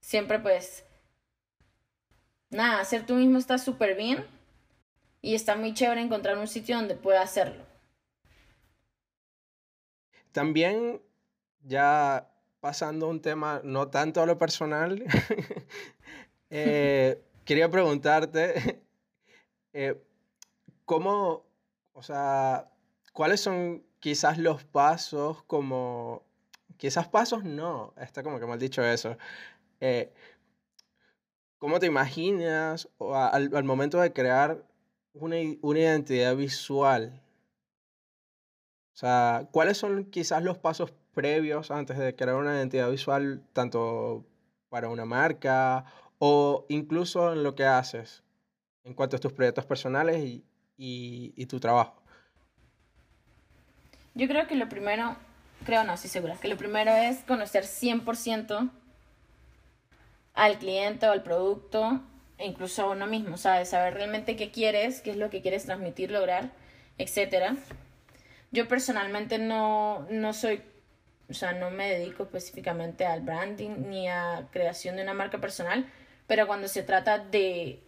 Siempre 0.00 0.38
pues... 0.38 0.87
Nada, 2.50 2.84
ser 2.84 3.04
tú 3.06 3.14
mismo 3.14 3.38
está 3.38 3.58
súper 3.58 3.96
bien 3.96 4.24
y 5.20 5.34
está 5.34 5.56
muy 5.56 5.74
chévere 5.74 6.00
encontrar 6.00 6.38
un 6.38 6.46
sitio 6.46 6.76
donde 6.76 6.94
pueda 6.94 7.22
hacerlo. 7.22 7.64
También 10.32 11.02
ya 11.62 12.30
pasando 12.60 13.08
un 13.08 13.20
tema 13.20 13.60
no 13.64 13.88
tanto 13.88 14.22
a 14.22 14.26
lo 14.26 14.38
personal, 14.38 15.04
eh, 16.50 17.22
quería 17.44 17.70
preguntarte 17.70 18.82
eh, 19.72 20.00
cómo 20.84 21.48
o 21.98 22.02
sea, 22.02 22.70
¿cuáles 23.12 23.40
son 23.40 23.82
quizás 23.98 24.38
los 24.38 24.62
pasos 24.62 25.42
como... 25.48 26.22
Quizás 26.76 27.08
pasos 27.08 27.42
no, 27.42 27.92
está 27.96 28.22
como 28.22 28.38
que 28.38 28.46
mal 28.46 28.60
dicho 28.60 28.84
eso. 28.84 29.18
Eh, 29.80 30.12
¿Cómo 31.58 31.80
te 31.80 31.86
imaginas 31.86 32.88
al, 33.00 33.50
al, 33.54 33.64
momento 33.64 34.00
de 34.00 34.12
crear 34.12 34.64
una, 35.12 35.36
una 35.60 35.78
identidad 35.78 36.36
visual? 36.36 37.20
O 38.94 38.96
sea, 38.96 39.48
¿cuáles 39.50 39.76
son 39.76 40.04
quizás 40.04 40.42
los 40.42 40.58
pasos 40.58 40.92
previos 41.18 41.72
antes 41.72 41.98
de 41.98 42.14
crear 42.14 42.36
una 42.36 42.54
identidad 42.54 42.88
visual, 42.88 43.42
tanto 43.52 44.24
para 44.68 44.88
una 44.88 45.04
marca 45.04 45.84
o 46.18 46.64
incluso 46.68 47.32
en 47.32 47.42
lo 47.42 47.56
que 47.56 47.64
haces 47.64 48.22
en 48.84 48.94
cuanto 48.94 49.16
a 49.16 49.18
tus 49.18 49.32
proyectos 49.32 49.66
personales 49.66 50.18
y, 50.18 50.44
y, 50.76 51.46
tu 51.46 51.58
trabajo? 51.58 52.00
Yo 54.14 54.28
creo 54.28 54.46
que 54.46 54.54
lo 54.54 54.68
primero, 54.68 55.16
creo 55.66 55.82
no, 55.82 55.94
estoy 55.94 56.10
segura, 56.10 56.36
que 56.36 56.46
lo 56.46 56.56
primero 56.56 56.92
es 56.92 57.18
conocer 57.24 57.64
100% 57.64 58.70
al 60.38 60.58
cliente 60.58 61.06
o 61.06 61.12
al 61.12 61.22
producto, 61.22 62.00
e 62.38 62.46
incluso 62.46 62.82
a 62.84 62.90
uno 62.90 63.06
mismo, 63.06 63.36
¿sabes? 63.36 63.70
Saber 63.70 63.94
realmente 63.94 64.36
qué 64.36 64.50
quieres, 64.50 65.00
qué 65.00 65.10
es 65.10 65.16
lo 65.16 65.30
que 65.30 65.42
quieres 65.42 65.64
transmitir, 65.64 66.10
lograr, 66.10 66.50
etc. 66.98 67.56
Yo 68.50 68.68
personalmente 68.68 69.38
no, 69.38 70.06
no 70.10 70.32
soy, 70.32 70.62
o 71.28 71.34
sea, 71.34 71.52
no 71.52 71.70
me 71.70 71.90
dedico 71.90 72.22
específicamente 72.22 73.04
al 73.04 73.20
branding 73.20 73.88
ni 73.90 74.08
a 74.08 74.48
creación 74.52 74.96
de 74.96 75.02
una 75.02 75.14
marca 75.14 75.38
personal, 75.38 75.86
pero 76.26 76.46
cuando 76.46 76.68
se 76.68 76.82
trata 76.82 77.18
de, 77.18 77.82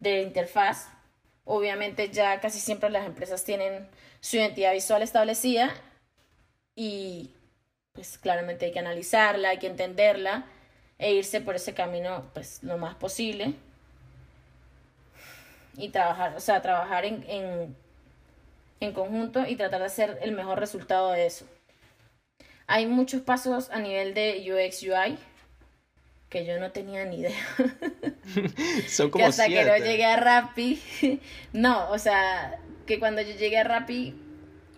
de 0.00 0.22
interfaz, 0.22 0.88
Obviamente 1.46 2.10
ya 2.10 2.40
casi 2.40 2.58
siempre 2.58 2.90
las 2.90 3.06
empresas 3.06 3.44
tienen 3.44 3.88
su 4.20 4.36
identidad 4.36 4.72
visual 4.72 5.02
establecida 5.02 5.72
y 6.74 7.30
pues 7.92 8.18
claramente 8.18 8.66
hay 8.66 8.72
que 8.72 8.80
analizarla, 8.80 9.50
hay 9.50 9.58
que 9.60 9.68
entenderla 9.68 10.44
e 10.98 11.14
irse 11.14 11.40
por 11.40 11.56
ese 11.56 11.74
camino 11.74 12.24
pues 12.32 12.62
lo 12.62 12.78
más 12.78 12.94
posible 12.94 13.54
y 15.76 15.90
trabajar, 15.90 16.34
o 16.36 16.40
sea, 16.40 16.62
trabajar 16.62 17.04
en, 17.04 17.24
en, 17.28 17.76
en 18.80 18.92
conjunto 18.92 19.46
y 19.46 19.56
tratar 19.56 19.80
de 19.80 19.86
hacer 19.86 20.18
el 20.22 20.32
mejor 20.32 20.58
resultado 20.58 21.12
de 21.12 21.26
eso. 21.26 21.46
Hay 22.66 22.86
muchos 22.86 23.22
pasos 23.22 23.70
a 23.70 23.78
nivel 23.78 24.14
de 24.14 24.42
UX 24.50 24.82
UI 24.82 25.18
que 26.28 26.44
yo 26.44 26.58
no 26.58 26.72
tenía 26.72 27.04
ni 27.04 27.20
idea. 27.20 27.36
Son 28.88 29.10
como 29.10 29.24
que 29.24 29.28
hasta 29.28 29.46
que 29.46 29.64
no 29.64 29.76
llegué 29.76 30.04
a 30.04 30.16
Rappi, 30.16 30.80
no, 31.52 31.90
o 31.90 31.98
sea, 31.98 32.58
que 32.86 32.98
cuando 32.98 33.22
yo 33.22 33.34
llegué 33.36 33.58
a 33.58 33.64
Rappi, 33.64 34.14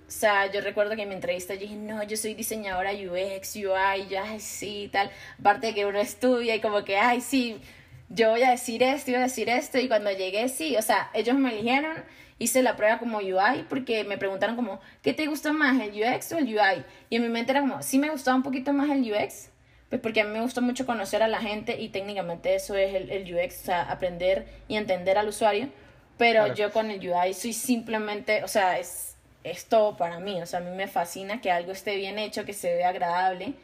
o 0.08 0.10
sea, 0.10 0.50
yo 0.50 0.62
recuerdo 0.62 0.96
que 0.96 1.02
en 1.02 1.10
mi 1.10 1.14
entrevista 1.14 1.52
yo 1.52 1.60
dije, 1.60 1.76
no, 1.76 2.02
yo 2.02 2.16
soy 2.16 2.32
diseñadora 2.32 2.92
UX, 2.92 3.56
UI, 3.56 4.08
yo, 4.08 4.22
ay, 4.24 4.40
sí, 4.40 4.88
tal. 4.90 5.10
Aparte 5.38 5.66
de 5.66 5.74
que 5.74 5.84
uno 5.84 5.98
estudia 5.98 6.54
y 6.54 6.62
como 6.62 6.82
que, 6.82 6.96
ay, 6.96 7.20
sí, 7.20 7.60
yo 8.08 8.30
voy 8.30 8.42
a 8.42 8.50
decir 8.50 8.82
esto, 8.82 9.10
voy 9.10 9.20
a 9.20 9.24
decir 9.24 9.50
esto. 9.50 9.78
Y 9.78 9.86
cuando 9.86 10.10
llegué, 10.10 10.48
sí, 10.48 10.78
o 10.78 10.82
sea, 10.82 11.10
ellos 11.12 11.36
me 11.36 11.52
eligieron, 11.52 11.94
hice 12.38 12.62
la 12.62 12.74
prueba 12.74 12.98
como 12.98 13.18
UI 13.18 13.66
porque 13.68 14.04
me 14.04 14.16
preguntaron 14.16 14.56
como, 14.56 14.80
¿qué 15.02 15.12
te 15.12 15.26
gusta 15.26 15.52
más, 15.52 15.78
el 15.78 15.90
UX 15.90 16.32
o 16.32 16.38
el 16.38 16.46
UI? 16.46 16.84
Y 17.10 17.16
en 17.16 17.22
mi 17.22 17.28
mente 17.28 17.52
era 17.52 17.60
como, 17.60 17.82
sí 17.82 17.98
me 17.98 18.08
gustaba 18.08 18.34
un 18.34 18.42
poquito 18.42 18.72
más 18.72 18.88
el 18.88 19.12
UX, 19.12 19.50
pues 19.90 20.00
porque 20.00 20.22
a 20.22 20.24
mí 20.24 20.30
me 20.30 20.40
gusta 20.40 20.62
mucho 20.62 20.86
conocer 20.86 21.22
a 21.22 21.28
la 21.28 21.40
gente 21.40 21.78
y 21.78 21.90
técnicamente 21.90 22.54
eso 22.54 22.74
es 22.76 22.94
el, 22.94 23.10
el 23.10 23.34
UX, 23.34 23.60
o 23.60 23.64
sea, 23.66 23.82
aprender 23.82 24.46
y 24.68 24.76
entender 24.76 25.18
al 25.18 25.28
usuario. 25.28 25.68
Pero 26.16 26.54
yo 26.54 26.72
con 26.72 26.90
el 26.90 26.98
UI 26.98 27.34
soy 27.34 27.52
simplemente, 27.52 28.42
o 28.42 28.48
sea, 28.48 28.78
es, 28.78 29.17
es 29.50 29.66
todo 29.66 29.96
para 29.96 30.20
mí. 30.20 30.40
O 30.40 30.46
sea, 30.46 30.60
a 30.60 30.62
mí 30.62 30.74
me 30.74 30.88
fascina 30.88 31.40
que 31.40 31.50
algo 31.50 31.72
esté 31.72 31.96
bien 31.96 32.18
hecho, 32.18 32.44
que 32.44 32.52
se 32.52 32.74
vea 32.74 32.90
agradable, 32.90 33.54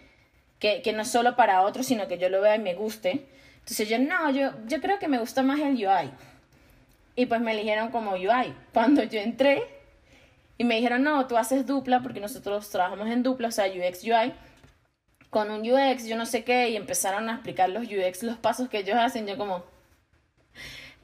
que, 0.58 0.82
que 0.82 0.92
no 0.92 1.04
solo 1.04 1.36
para 1.36 1.62
otros, 1.62 1.86
sino 1.86 2.08
que 2.08 2.18
yo 2.18 2.28
lo 2.28 2.40
vea 2.40 2.56
y 2.56 2.60
me 2.60 2.74
guste. 2.74 3.26
Entonces 3.58 3.88
yo, 3.88 3.98
no, 3.98 4.30
yo, 4.30 4.52
yo 4.66 4.80
creo 4.80 4.98
que 4.98 5.08
me 5.08 5.18
gusta 5.18 5.42
más 5.42 5.60
el 5.60 5.74
UI. 5.74 6.10
Y 7.16 7.26
pues 7.26 7.40
me 7.40 7.52
eligieron 7.52 7.90
como 7.90 8.12
UI. 8.12 8.54
Cuando 8.72 9.02
yo 9.04 9.20
entré 9.20 9.62
y 10.58 10.64
me 10.64 10.76
dijeron, 10.76 11.02
no, 11.02 11.26
tú 11.26 11.36
haces 11.36 11.66
dupla, 11.66 12.00
porque 12.02 12.20
nosotros 12.20 12.68
trabajamos 12.70 13.08
en 13.08 13.22
dupla, 13.22 13.48
o 13.48 13.52
sea, 13.52 13.66
UX, 13.66 14.04
UI 14.04 14.32
con 15.34 15.50
un 15.50 15.68
UX, 15.68 16.06
yo 16.06 16.16
no 16.16 16.26
sé 16.26 16.44
qué, 16.44 16.68
y 16.68 16.76
empezaron 16.76 17.28
a 17.28 17.32
explicar 17.34 17.68
los 17.68 17.82
UX, 17.88 18.22
los 18.22 18.36
pasos 18.36 18.68
que 18.68 18.78
ellos 18.78 18.96
hacen, 18.96 19.26
yo 19.26 19.36
como, 19.36 19.64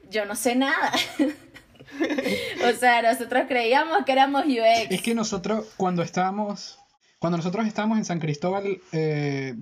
yo 0.09 0.23
no 0.23 0.35
sé 0.35 0.55
nada. 0.55 0.93
o 2.69 2.77
sea, 2.77 3.01
nosotros 3.01 3.45
creíamos 3.47 4.05
que 4.05 4.11
éramos 4.11 4.45
UX. 4.45 4.91
Es 4.91 5.01
que 5.01 5.15
nosotros, 5.15 5.67
cuando 5.77 6.03
estábamos, 6.03 6.79
cuando 7.19 7.37
nosotros 7.37 7.67
estábamos 7.67 7.97
en 7.97 8.05
San 8.05 8.19
Cristóbal, 8.19 8.81
eh, 8.91 9.55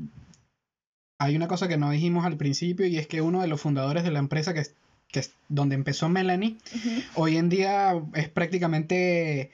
hay 1.18 1.36
una 1.36 1.48
cosa 1.48 1.68
que 1.68 1.78
no 1.78 1.92
dijimos 1.92 2.26
al 2.26 2.38
principio 2.38 2.86
y 2.86 2.98
es 2.98 3.08
que 3.08 3.22
uno 3.22 3.42
de 3.42 3.48
los 3.48 3.62
fundadores 3.62 4.04
de 4.04 4.12
la 4.12 4.20
empresa 4.20 4.54
que, 4.54 4.64
que 5.12 5.20
es 5.20 5.34
donde 5.50 5.76
empezó 5.76 6.10
Melanie, 6.10 6.58
hoy 7.16 7.38
en 7.38 7.50
día 7.50 8.02
es 8.14 8.30
prácticamente 8.30 9.52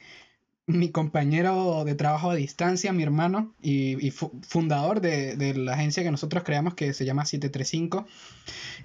mi 0.67 0.89
compañero 0.89 1.83
de 1.85 1.95
trabajo 1.95 2.31
a 2.31 2.35
distancia, 2.35 2.91
mi 2.91 3.03
hermano 3.03 3.53
y, 3.61 4.11
fundador 4.11 4.99
de, 4.99 5.53
la 5.55 5.73
agencia 5.73 6.03
que 6.03 6.11
nosotros 6.11 6.43
creamos 6.43 6.73
que 6.73 6.93
se 6.93 7.05
llama 7.05 7.25
735. 7.25 8.07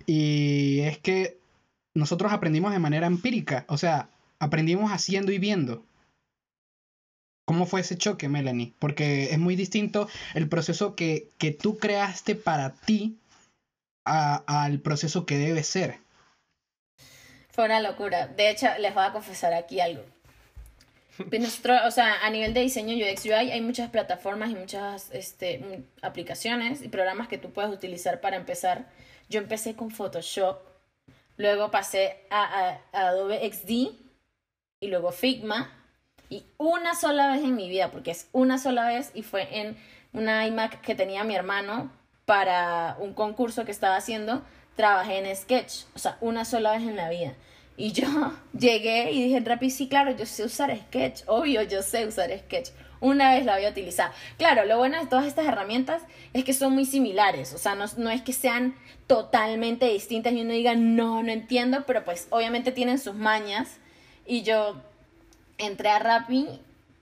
Y 0.07 0.81
es 0.81 0.99
que 0.99 1.40
nosotros 1.95 2.33
aprendimos 2.33 2.73
de 2.73 2.79
manera 2.79 3.07
empírica, 3.07 3.65
o 3.69 3.77
sea, 3.77 4.09
aprendimos 4.39 4.91
haciendo 4.91 5.33
y 5.33 5.39
viendo. 5.39 5.85
¿Cómo 7.47 7.67
fue 7.67 7.81
ese 7.81 7.99
choque, 7.99 8.29
Melanie? 8.29 8.75
Porque 8.79 9.33
es 9.33 9.39
muy 9.39 9.57
distinto 9.57 10.09
el 10.35 10.49
proceso 10.49 10.95
que, 10.95 11.29
que 11.37 11.51
tú 11.51 11.79
creaste 11.79 12.37
para 12.37 12.71
ti 12.71 13.19
al 14.05 14.79
proceso 14.81 15.27
que 15.27 15.37
debe 15.37 15.63
ser. 15.63 15.99
Fue 17.51 17.65
una 17.65 17.81
locura. 17.81 18.29
De 18.29 18.51
hecho, 18.51 18.69
les 18.79 18.95
voy 18.95 19.05
a 19.05 19.13
confesar 19.13 19.53
aquí 19.53 19.81
algo. 19.81 20.05
Pues 21.29 21.61
o 21.85 21.91
sea, 21.91 22.25
a 22.25 22.31
nivel 22.31 22.55
de 22.55 22.61
diseño 22.61 22.97
UX 22.97 23.25
UI 23.27 23.51
hay 23.51 23.61
muchas 23.61 23.91
plataformas 23.91 24.51
y 24.51 24.55
muchas 24.55 25.11
este, 25.11 25.83
aplicaciones 26.03 26.83
y 26.83 26.89
programas 26.89 27.29
que 27.29 27.37
tú 27.37 27.51
puedes 27.53 27.71
utilizar 27.73 28.21
para 28.21 28.37
empezar. 28.37 28.87
Yo 29.29 29.41
empecé 29.41 29.75
con 29.75 29.91
Photoshop, 29.91 30.70
luego 31.41 31.71
pasé 31.71 32.27
a, 32.31 32.79
Adobe 32.93 33.51
XD 33.51 33.71
y 34.81 34.89
luego 34.89 35.11
Figma. 35.11 35.73
Y 36.29 36.45
una 36.59 36.95
sola 36.95 37.33
vez 37.33 37.43
en 37.43 37.57
mi 37.57 37.69
vida, 37.69 37.91
porque 37.91 38.13
es 38.13 38.29
una 38.33 38.59
sola 38.59 38.87
vez 38.87 39.11
y 39.15 39.23
fue 39.23 39.61
en 39.61 39.77
una 40.13 40.47
iMac 40.47 40.81
que 40.83 40.95
tenía 40.95 41.25
mi 41.25 41.35
hermano 41.35 41.91
para 42.25 42.97
un 43.01 43.15
concurso 43.15 43.65
que 43.65 43.73
estaba 43.73 43.97
haciendo, 43.97 44.43
trabajé 44.77 45.19
en 45.19 45.35
Sketch, 45.35 45.87
o 45.95 45.99
sea, 45.99 46.19
una 46.21 46.45
sola 46.45 46.73
vez 46.73 46.83
en 46.83 46.95
la 46.95 47.09
vida. 47.09 47.35
Y 47.77 47.93
yo 47.93 48.07
llegué 48.53 49.11
y 49.11 49.25
dije 49.25 49.39
en 49.39 49.71
sí, 49.71 49.89
claro, 49.89 50.15
yo 50.15 50.27
sé 50.27 50.45
usar 50.45 50.77
Sketch, 50.77 51.23
obvio, 51.27 51.63
yo 51.63 51.83
sé 51.83 52.07
usar 52.07 52.31
Sketch. 52.39 52.69
Una 53.01 53.35
vez 53.35 53.45
la 53.45 53.57
voy 53.57 53.65
a 53.65 53.71
utilizar. 53.71 54.13
Claro, 54.37 54.65
lo 54.65 54.77
bueno 54.79 55.01
de 55.01 55.07
todas 55.07 55.27
estas 55.27 55.47
herramientas 55.47 56.03
es 56.33 56.45
que 56.45 56.53
son 56.53 56.75
muy 56.75 56.85
similares, 56.85 57.55
o 57.55 57.59
sea, 57.59 57.75
no, 57.75 58.11
es 58.11 58.23
que 58.23 58.33
sean 58.33 58.75
totalmente 59.07 59.87
distintas 59.87 60.33
y 60.33 60.43
uno 60.43 60.53
diga, 60.53 60.75
no, 60.75 61.23
no 61.23 61.33
entiendo, 61.33 61.85
pero 61.87 62.05
pues 62.05 62.29
obviamente 62.31 62.73
tienen 62.73 62.99
sus 62.99 63.15
mañas. 63.15 63.79
Y 64.27 64.43
yo 64.43 64.77
entré 65.59 65.89
a 65.89 65.99
Rappi, 65.99 66.47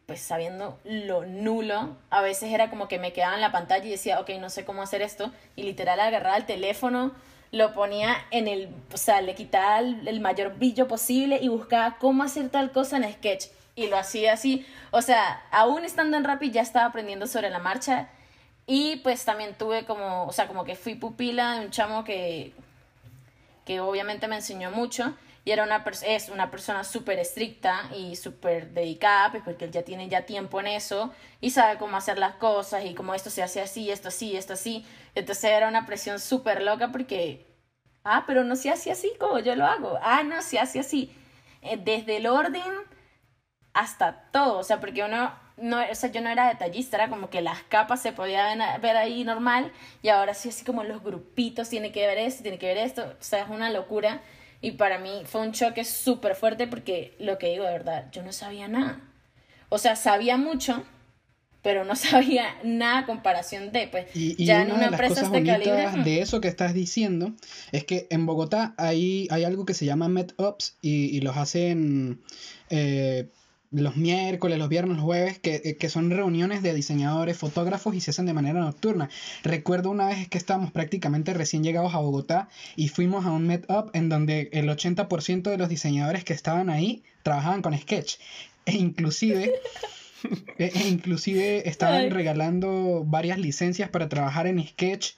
pues 0.07 0.21
sabiendo 0.21 0.79
lo 0.85 1.27
nulo, 1.27 1.97
a 2.11 2.23
veces 2.23 2.53
era 2.53 2.71
como 2.71 2.89
que 2.89 2.99
me 2.99 3.13
quedaba 3.13 3.35
en 3.35 3.41
la 3.41 3.53
pantalla 3.53 3.85
y 3.85 3.91
decía, 3.91 4.21
ok, 4.21 4.31
no 4.41 4.51
sé 4.51 4.65
cómo 4.65 4.83
hacer 4.83 5.03
esto, 5.03 5.33
y 5.57 5.65
literal 5.65 6.01
agarraba 6.01 6.37
el 6.37 6.47
teléfono 6.47 7.13
lo 7.51 7.73
ponía 7.73 8.17
en 8.31 8.47
el, 8.49 8.69
o 8.93 8.97
sea, 8.97 9.21
le 9.21 9.35
quitaba 9.35 9.79
el, 9.81 10.21
mayor 10.21 10.59
brillo 10.59 10.87
posible 10.87 11.39
y 11.41 11.49
buscaba 11.49 11.97
cómo 11.99 12.23
hacer 12.23 12.51
tal 12.51 12.73
cosa 12.73 12.97
en 12.99 13.11
Sketch. 13.13 13.47
Y 13.79 13.87
lo 13.87 13.97
hacía 13.97 14.33
así. 14.33 14.67
O 14.91 15.03
sea, 15.03 15.41
aún 15.53 15.85
estando 15.85 16.17
en 16.17 16.25
Rapid 16.25 16.51
ya 16.51 16.63
estaba 16.63 16.87
aprendiendo 16.87 17.29
sobre 17.29 17.49
la 17.49 17.61
marcha. 17.61 18.09
Y 18.67 18.97
pues 18.97 19.25
también 19.25 19.55
tuve 19.55 19.85
como, 19.85 20.25
o 20.25 20.33
sea, 20.33 20.49
como 20.49 20.65
que 20.65 20.75
fui 20.75 20.97
pupila 20.97 21.55
de 21.55 21.67
un 21.67 21.71
chamo 21.71 22.03
que, 22.03 22.53
que 23.65 23.79
obviamente 23.81 24.27
me 24.27 24.35
enseñó 24.35 24.73
mucho. 24.73 25.15
y 25.45 25.53
era 25.53 25.63
una 25.63 25.85
es 26.05 26.29
una 26.29 26.51
persona 26.51 26.83
súper 26.83 27.21
estricta 27.21 27.89
y 27.97 28.17
súper 28.17 28.71
dedicada, 28.71 29.31
pues 29.31 29.45
porque 29.45 29.67
él 29.67 29.71
ya 29.71 29.83
tiene 29.85 30.09
ya 30.09 30.27
tiempo 30.27 30.59
en 30.59 30.67
eso 30.67 31.13
y 31.41 31.51
sabe 31.51 31.79
cómo 31.79 31.97
hacer 31.97 32.19
las 32.19 32.35
cosas 32.35 32.85
y 32.85 32.95
cómo 32.95 33.15
esto 33.15 33.31
se 33.31 33.45
hace 33.45 33.61
así, 33.61 33.93
esto 33.93 34.09
así, 34.09 34.37
esto 34.37 34.55
así. 34.55 34.85
Entonces 35.15 35.45
era 35.45 35.69
una 35.69 35.87
presión 35.87 36.19
súper 36.19 36.63
loca 36.63 36.91
porque, 36.91 37.47
ah, 38.03 38.25
pero 38.27 38.43
no 38.43 38.57
se 38.57 38.71
hace 38.71 38.91
así 38.91 39.13
como 39.21 39.39
yo 39.39 39.55
lo 39.55 39.67
hago, 39.67 39.99
ah, 40.03 40.25
no 40.25 40.43
se 40.43 40.59
hace 40.59 40.81
así. 40.81 41.15
Eh, 41.63 41.77
desde 41.77 42.17
el 42.17 42.27
orden 42.27 42.63
hasta 43.79 44.25
todo, 44.33 44.59
o 44.59 44.65
sea, 44.65 44.81
porque 44.81 45.05
uno 45.05 45.33
no, 45.57 45.79
o 45.79 45.95
sea, 45.95 46.11
yo 46.11 46.21
no 46.21 46.31
era 46.31 46.49
detallista, 46.49 46.97
era 46.97 47.09
como 47.09 47.31
que 47.31 47.41
las 47.43 47.63
capas 47.63 48.03
se 48.03 48.13
podían 48.13 48.59
ver 48.83 48.97
ahí 48.97 49.23
normal 49.23 49.73
y 50.03 50.09
ahora 50.09 50.35
sí 50.35 50.49
así 50.49 50.65
como 50.65 50.83
los 50.83 51.03
grupitos, 51.03 51.69
tiene 51.69 51.93
que 51.93 52.05
ver 52.05 52.19
esto, 52.19 52.43
tiene 52.43 52.59
que 52.59 52.67
ver 52.67 52.79
esto, 52.79 53.03
o 53.03 53.23
sea, 53.23 53.45
es 53.45 53.51
una 53.51 53.71
locura 53.71 54.21
y 54.61 54.73
para 54.73 54.99
mí 54.99 55.23
fue 55.27 55.43
un 55.43 55.53
choque 55.53 55.85
súper 55.85 56.35
fuerte 56.35 56.67
porque 56.67 57.15
lo 57.21 57.39
que 57.39 57.51
digo 57.51 57.65
de 57.65 57.71
verdad, 57.71 58.07
yo 58.11 58.25
no 58.25 58.33
sabía 58.33 58.67
nada. 58.67 59.01
O 59.69 59.79
sea, 59.79 59.95
sabía 59.95 60.37
mucho, 60.37 60.83
pero 61.63 61.85
no 61.85 61.95
sabía 61.97 62.57
nada 62.65 62.99
a 62.99 63.07
comparación 63.07 63.71
de, 63.71 63.87
pues, 63.87 64.07
y, 64.13 64.45
ya 64.45 64.63
en 64.63 64.73
una 64.73 64.87
empresa 64.87 65.21
de 65.21 65.39
este 65.39 65.45
calibre. 65.45 66.03
De 66.03 66.21
eso 66.21 66.41
que 66.41 66.49
estás 66.49 66.75
diciendo 66.75 67.33
es 67.71 67.85
que 67.85 68.09
en 68.11 68.27
Bogotá 68.27 68.75
hay, 68.77 69.29
hay 69.31 69.45
algo 69.45 69.65
que 69.65 69.75
se 69.75 69.85
llama 69.85 70.09
MedOps 70.09 70.75
y, 70.83 71.17
y 71.17 71.21
los 71.21 71.37
hacen 71.37 72.23
eh, 72.71 73.29
los 73.71 73.97
miércoles, 73.97 74.59
los 74.59 74.69
viernes, 74.69 74.97
los 74.97 75.05
jueves, 75.05 75.41
eh, 75.43 75.77
que, 75.77 75.89
son 75.89 76.11
reuniones 76.11 76.63
de 76.63 76.75
diseñadores, 76.75 77.37
fotógrafos 77.37 77.95
y 77.95 78.01
se 78.01 78.11
hacen 78.11 78.27
de 78.27 78.33
manera 78.33 78.61
nocturna. 78.61 79.11
Recuerdo 79.43 79.91
una 79.91 80.07
vez 80.07 80.29
que 80.29 80.39
estábamos 80.39 80.73
prácticamente 80.73 81.35
recién 81.35 81.63
llegados 81.63 81.95
a 81.95 81.99
Bogotá 81.99 82.49
y 82.77 82.89
fuimos 82.89 83.27
a 83.27 83.31
un 83.31 83.47
meetup 83.47 83.95
en 83.95 84.09
donde 84.09 84.49
el 84.53 84.69
80% 84.69 85.51
de 85.51 85.59
los 85.59 85.69
diseñadores 85.69 86.25
que 86.25 86.33
estaban 86.33 86.71
ahí 86.71 87.03
trabajaban 87.23 87.63
con 87.63 87.77
Sketch. 87.77 88.17
E 88.67 88.73
inclusive... 88.77 89.53
E, 90.59 90.73
e 90.75 90.89
inclusive 90.89 91.69
estaban 91.69 92.11
regalando 92.11 93.05
varias 93.07 93.39
licencias 93.39 93.89
para 93.89 94.09
trabajar 94.09 94.49
en 94.49 94.61
Sketch 94.67 95.13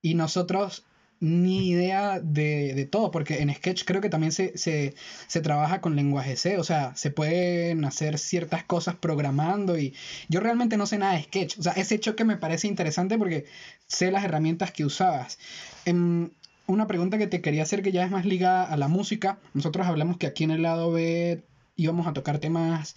y 0.00 0.14
nosotros 0.14 0.86
ni 1.20 1.68
idea 1.70 2.20
de, 2.20 2.88
todo, 2.90 3.10
porque 3.10 3.40
en 3.40 3.54
Sketch 3.54 3.84
creo 3.84 4.00
que 4.00 4.10
también 4.10 4.32
se, 4.32 4.56
se, 4.56 5.40
trabaja 5.40 5.80
con 5.80 5.96
lenguaje 5.96 6.36
C, 6.36 6.58
o 6.58 6.64
sea, 6.64 6.94
se 6.96 7.10
pueden 7.10 7.84
hacer 7.84 8.18
ciertas 8.18 8.64
cosas 8.64 8.96
programando 8.96 9.78
y 9.78 9.94
yo 10.28 10.40
realmente 10.40 10.76
no 10.76 10.86
sé 10.86 10.98
nada 10.98 11.14
de 11.14 11.22
Sketch, 11.22 11.58
o 11.58 11.62
sea, 11.62 11.72
ese 11.72 11.94
hecho 11.94 12.16
que 12.16 12.24
me 12.24 12.36
parece 12.36 12.66
interesante 12.68 13.18
porque 13.18 13.46
sé 13.86 14.10
las 14.10 14.24
herramientas 14.24 14.72
que 14.72 14.84
usabas. 14.84 15.38
Em, 15.84 16.30
una 16.66 16.86
pregunta 16.86 17.18
que 17.18 17.26
te 17.26 17.40
quería 17.40 17.62
hacer 17.62 17.82
que 17.82 17.92
ya 17.92 18.04
es 18.04 18.10
más 18.10 18.26
ligada 18.26 18.64
a 18.64 18.76
la 18.76 18.88
música, 18.88 19.38
nosotros 19.54 19.86
hablamos 19.86 20.18
que 20.18 20.26
aquí 20.26 20.44
en 20.44 20.50
el 20.50 20.62
lado 20.62 20.92
B 20.92 21.44
íbamos 21.76 22.06
a 22.06 22.12
tocar 22.12 22.38
temas 22.38 22.96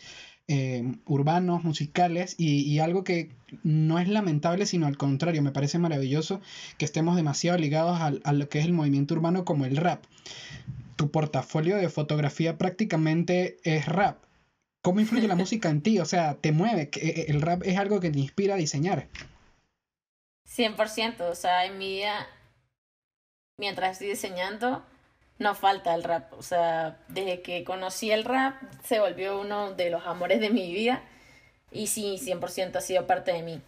eh, 0.51 0.83
urbanos, 1.05 1.63
musicales, 1.63 2.33
y, 2.39 2.79
algo 2.79 3.03
que 3.03 3.29
no 3.61 3.99
es 3.99 4.07
lamentable, 4.07 4.65
sino 4.65 4.87
al 4.87 4.97
contrario, 4.97 5.43
me 5.43 5.51
parece 5.51 5.77
maravilloso 5.77 6.41
que 6.79 6.85
estemos 6.85 7.15
demasiado 7.15 7.59
ligados 7.59 7.99
a, 8.01 8.33
lo 8.33 8.49
que 8.49 8.57
es 8.57 8.65
el 8.65 8.73
movimiento 8.73 9.13
urbano 9.13 9.45
como 9.45 9.65
el 9.65 9.77
rap. 9.77 10.03
Tu 10.95 11.11
portafolio 11.11 11.77
de 11.77 11.87
fotografía 11.87 12.57
prácticamente 12.57 13.57
es 13.63 13.85
rap. 13.85 14.17
¿Cómo 14.81 14.99
influye 14.99 15.27
la 15.27 15.35
música 15.43 15.69
en 15.69 15.81
ti? 15.81 15.99
O 15.99 16.05
sea, 16.05 16.33
te 16.33 16.51
mueve. 16.51 16.89
Eh, 16.95 17.25
el 17.27 17.41
rap 17.41 17.61
es 17.63 17.77
algo 17.77 17.99
que 17.99 18.09
te 18.09 18.17
inspira 18.17 18.55
a 18.55 18.57
diseñar. 18.57 19.07
100%, 20.47 21.29
o 21.29 21.35
sea, 21.35 21.65
en 21.65 21.77
mi 21.77 21.89
vida, 21.89 22.27
mientras 23.59 23.91
estoy 23.91 24.07
diseñando, 24.07 24.83
no 25.39 25.55
falta 25.55 25.95
el 25.95 26.03
rap. 26.03 26.31
O 26.33 26.43
sea, 26.43 26.97
desde 27.07 27.41
que 27.41 27.63
conocí 27.63 28.11
el 28.11 28.25
rap 28.25 28.61
se 28.83 28.99
volvió 28.99 29.39
uno 29.39 29.73
de 29.73 29.89
los 29.89 30.05
amores 30.05 30.39
de 30.39 30.49
mi 30.49 30.71
vida 30.71 31.01
y 31.71 31.87
sí, 31.87 32.19
100% 32.21 32.75
ha 32.75 32.81
sido 32.81 33.07
parte 33.07 33.33
de 33.33 33.41
mí. 33.41 33.61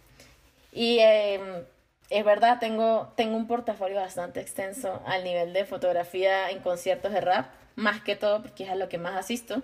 Y 0.72 0.98
em, 1.00 1.64
es 2.10 2.24
verdad, 2.24 2.58
tengo, 2.60 3.12
tengo 3.16 3.36
un 3.36 3.46
portafolio 3.46 3.96
bastante 3.96 4.40
extenso 4.40 5.02
al 5.06 5.24
nivel 5.24 5.52
de 5.52 5.64
fotografía 5.64 6.50
en 6.50 6.60
conciertos 6.60 7.12
de 7.12 7.20
rap, 7.20 7.50
más 7.74 8.02
que 8.02 8.16
todo 8.16 8.42
porque 8.42 8.64
es 8.64 8.70
a 8.70 8.74
lo 8.74 8.88
que 8.88 8.98
más 8.98 9.16
asisto, 9.16 9.62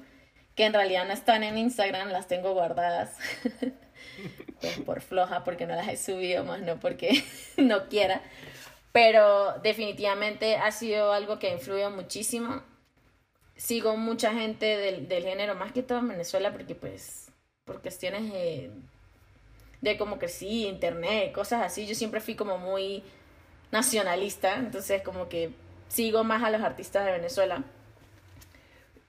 que 0.55 0.64
en 0.64 0.73
realidad 0.73 1.07
no 1.07 1.12
están 1.12 1.42
en 1.44 1.59
Instagram, 1.59 2.09
las 2.09 2.27
tengo 2.27 2.53
guardadas. 2.53 3.16
pues 4.61 4.79
por 4.81 5.01
floja, 5.01 5.44
porque 5.44 5.66
no 5.66 5.75
las 5.75 5.88
he 5.88 5.97
subido, 5.97 6.44
más 6.44 6.61
no 6.61 6.81
porque 6.81 7.25
no 7.57 7.88
quiera 7.88 8.23
pero 8.92 9.59
definitivamente 9.62 10.57
ha 10.57 10.70
sido 10.72 11.12
algo 11.12 11.38
que 11.38 11.48
ha 11.48 11.53
influido 11.53 11.90
muchísimo. 11.90 12.62
Sigo 13.57 13.96
mucha 13.96 14.33
gente 14.33 14.66
del, 14.66 15.09
del 15.09 15.24
género, 15.24 15.55
más 15.55 15.72
que 15.72 15.83
todo 15.83 15.98
en 15.98 16.09
Venezuela, 16.09 16.53
porque 16.53 16.74
pues 16.74 17.31
por 17.64 17.83
cuestiones 17.83 18.33
de, 18.33 18.70
de 19.81 19.96
cómo 19.98 20.18
crecí, 20.18 20.66
internet, 20.66 21.33
cosas 21.33 21.62
así, 21.62 21.87
yo 21.87 21.94
siempre 21.94 22.20
fui 22.20 22.35
como 22.35 22.59
muy 22.59 23.03
nacionalista, 23.70 24.57
entonces 24.57 25.03
como 25.03 25.29
que 25.29 25.51
sigo 25.88 26.24
más 26.24 26.42
a 26.42 26.51
los 26.51 26.62
artistas 26.62 27.05
de 27.05 27.12
Venezuela. 27.12 27.62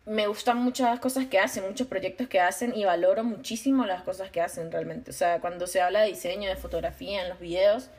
Me 0.06 0.28
gustan 0.28 0.58
muchas 0.58 1.00
cosas 1.00 1.28
que 1.28 1.40
hacen, 1.40 1.66
muchos 1.68 1.88
proyectos 1.88 2.28
que 2.28 2.40
hacen 2.40 2.76
y 2.76 2.84
valoro 2.84 3.24
muchísimo 3.24 3.86
las 3.86 4.02
cosas 4.02 4.32
que 4.32 4.42
hacen 4.42 4.72
realmente. 4.72 5.12
O 5.12 5.14
sea, 5.14 5.40
cuando 5.40 5.68
se 5.68 5.82
habla 5.82 6.02
de 6.02 6.08
diseño, 6.08 6.50
de 6.50 6.56
fotografía 6.56 7.22
en 7.22 7.30
los 7.30 7.40
videos, 7.40 7.90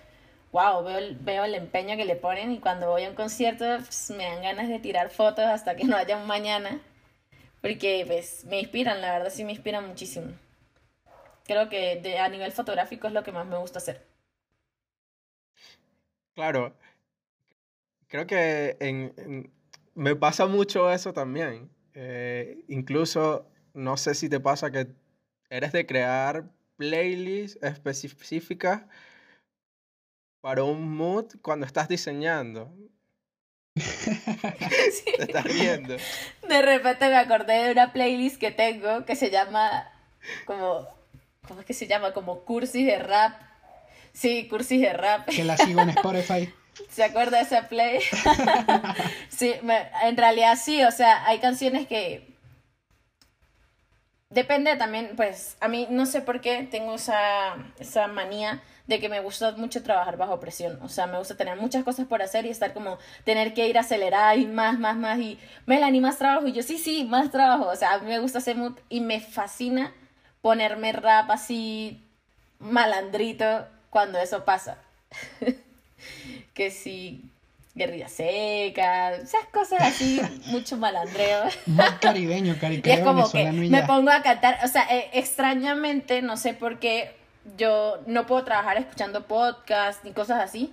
wow, 0.52 0.82
veo 0.82 0.98
el, 0.98 1.16
veo 1.16 1.44
el 1.44 1.54
empeño 1.54 1.96
que 1.96 2.04
le 2.04 2.16
ponen 2.16 2.52
y 2.52 2.58
cuando 2.58 2.88
voy 2.88 3.04
a 3.04 3.10
un 3.10 3.14
concierto 3.14 3.64
pues, 3.78 4.10
me 4.10 4.24
dan 4.24 4.42
ganas 4.42 4.68
de 4.68 4.78
tirar 4.78 5.10
fotos 5.10 5.44
hasta 5.44 5.76
que 5.76 5.84
no 5.84 5.96
haya 5.96 6.16
un 6.16 6.26
mañana, 6.26 6.80
porque 7.60 8.04
pues 8.06 8.44
me 8.46 8.60
inspiran, 8.60 9.00
la 9.00 9.12
verdad 9.12 9.30
sí 9.30 9.44
me 9.44 9.52
inspiran 9.52 9.86
muchísimo. 9.86 10.32
Creo 11.44 11.68
que 11.68 12.00
de, 12.00 12.18
a 12.18 12.28
nivel 12.28 12.52
fotográfico 12.52 13.06
es 13.06 13.12
lo 13.12 13.22
que 13.22 13.32
más 13.32 13.46
me 13.46 13.58
gusta 13.58 13.78
hacer. 13.78 14.06
Claro, 16.34 16.76
creo 18.08 18.26
que 18.26 18.76
en, 18.80 19.52
me 19.94 20.16
pasa 20.16 20.46
mucho 20.46 20.90
eso 20.90 21.12
también. 21.12 21.70
Eh, 21.94 22.64
incluso, 22.68 23.46
no 23.74 23.96
sé 23.96 24.14
si 24.14 24.28
te 24.28 24.40
pasa 24.40 24.70
que 24.70 24.88
eres 25.48 25.72
de 25.72 25.86
crear 25.86 26.44
playlists 26.76 27.58
específicas 27.62 28.82
para 30.40 30.62
un 30.64 30.96
mood 30.96 31.26
cuando 31.42 31.66
estás 31.66 31.88
diseñando. 31.88 32.72
Te 33.74 35.22
estás 35.22 35.44
riendo. 35.44 35.96
De 36.48 36.62
repente 36.62 37.08
me 37.08 37.16
acordé 37.16 37.64
de 37.64 37.72
una 37.72 37.92
playlist 37.92 38.38
que 38.38 38.50
tengo 38.50 39.04
que 39.04 39.16
se 39.16 39.30
llama 39.30 39.90
como 40.44 40.88
¿cómo 41.46 41.60
es 41.60 41.66
que 41.66 41.74
se 41.74 41.86
llama? 41.86 42.12
Como 42.12 42.44
cursis 42.44 42.86
de 42.86 42.98
rap. 42.98 43.40
Sí, 44.12 44.48
cursis 44.48 44.80
de 44.80 44.92
rap. 44.92 45.28
Que 45.28 45.44
la 45.44 45.56
sigo 45.56 45.80
en 45.80 45.90
Spotify. 45.90 46.52
¿Se 46.88 47.04
acuerda 47.04 47.38
de 47.38 47.42
esa 47.42 47.68
play? 47.68 48.00
sí, 49.28 49.54
en 50.02 50.16
realidad 50.16 50.56
sí, 50.60 50.82
o 50.84 50.90
sea, 50.90 51.26
hay 51.26 51.38
canciones 51.38 51.86
que 51.86 52.26
depende 54.30 54.76
también, 54.76 55.14
pues 55.16 55.56
a 55.60 55.68
mí 55.68 55.88
no 55.90 56.06
sé 56.06 56.22
por 56.22 56.40
qué 56.40 56.62
tengo 56.70 56.94
esa, 56.94 57.56
esa 57.78 58.06
manía 58.06 58.62
de 58.90 58.98
que 58.98 59.08
me 59.08 59.20
gusta 59.20 59.52
mucho 59.52 59.84
trabajar 59.84 60.16
bajo 60.16 60.40
presión. 60.40 60.78
O 60.82 60.88
sea, 60.88 61.06
me 61.06 61.16
gusta 61.16 61.36
tener 61.36 61.56
muchas 61.56 61.84
cosas 61.84 62.08
por 62.08 62.22
hacer 62.22 62.44
y 62.44 62.48
estar 62.48 62.74
como, 62.74 62.98
tener 63.24 63.54
que 63.54 63.68
ir 63.68 63.78
acelerada 63.78 64.34
y 64.34 64.46
más, 64.46 64.80
más, 64.80 64.96
más. 64.96 65.18
Y 65.20 65.38
Melanie, 65.64 66.00
más 66.00 66.18
trabajo. 66.18 66.48
Y 66.48 66.52
yo, 66.52 66.64
sí, 66.64 66.76
sí, 66.76 67.04
más 67.04 67.30
trabajo. 67.30 67.68
O 67.68 67.76
sea, 67.76 67.94
a 67.94 67.98
mí 68.00 68.06
me 68.06 68.18
gusta 68.18 68.38
hacer 68.38 68.56
mood 68.56 68.72
y 68.88 69.00
me 69.00 69.20
fascina 69.20 69.94
ponerme 70.42 70.90
rap 70.92 71.30
así 71.30 72.02
malandrito 72.58 73.64
cuando 73.90 74.18
eso 74.18 74.44
pasa. 74.44 74.76
que 76.54 76.72
sí, 76.72 77.30
guerrilla 77.76 78.08
seca, 78.08 79.14
esas 79.14 79.46
cosas 79.52 79.82
así, 79.82 80.20
mucho 80.46 80.76
malandreo. 80.78 81.44
Más 81.66 81.92
caribeño, 82.00 82.56
caribeño. 82.60 82.96
Y 82.96 82.98
es 82.98 83.04
como 83.04 83.30
que 83.30 83.52
me 83.52 83.84
pongo 83.84 84.10
a 84.10 84.20
cantar, 84.22 84.58
o 84.64 84.68
sea, 84.68 84.82
eh, 84.90 85.10
extrañamente, 85.12 86.22
no 86.22 86.36
sé 86.36 86.54
por 86.54 86.80
qué, 86.80 87.19
yo 87.56 88.02
no 88.06 88.26
puedo 88.26 88.44
trabajar 88.44 88.76
escuchando 88.76 89.26
podcasts 89.26 90.04
ni 90.04 90.12
cosas 90.12 90.40
así, 90.42 90.72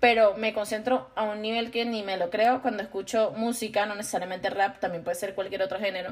pero 0.00 0.34
me 0.36 0.54
concentro 0.54 1.10
a 1.14 1.24
un 1.24 1.42
nivel 1.42 1.70
que 1.70 1.84
ni 1.84 2.02
me 2.02 2.16
lo 2.16 2.30
creo 2.30 2.62
cuando 2.62 2.82
escucho 2.82 3.32
música, 3.36 3.86
no 3.86 3.94
necesariamente 3.94 4.50
rap, 4.50 4.80
también 4.80 5.04
puede 5.04 5.16
ser 5.16 5.34
cualquier 5.34 5.62
otro 5.62 5.78
género. 5.78 6.10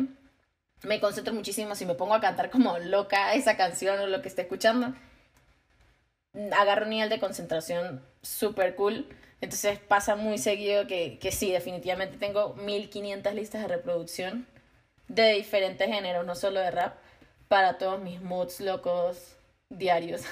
Me 0.82 1.00
concentro 1.00 1.34
muchísimo 1.34 1.74
si 1.74 1.86
me 1.86 1.94
pongo 1.94 2.14
a 2.14 2.20
cantar 2.20 2.50
como 2.50 2.78
loca 2.78 3.34
esa 3.34 3.56
canción 3.56 3.98
o 3.98 4.06
lo 4.06 4.22
que 4.22 4.28
esté 4.28 4.42
escuchando. 4.42 4.94
Agarro 6.52 6.84
un 6.84 6.90
nivel 6.90 7.08
de 7.08 7.18
concentración 7.18 8.02
súper 8.22 8.76
cool. 8.76 9.08
Entonces 9.40 9.78
pasa 9.78 10.16
muy 10.16 10.38
seguido 10.38 10.86
que, 10.86 11.18
que 11.18 11.32
sí, 11.32 11.50
definitivamente 11.50 12.18
tengo 12.18 12.54
1500 12.54 13.34
listas 13.34 13.62
de 13.62 13.68
reproducción 13.68 14.46
de 15.08 15.32
diferentes 15.32 15.88
géneros, 15.88 16.26
no 16.26 16.34
solo 16.34 16.60
de 16.60 16.70
rap, 16.70 16.96
para 17.48 17.78
todos 17.78 18.00
mis 18.00 18.20
moods 18.20 18.60
locos, 18.60 19.37
diarios. 19.70 20.22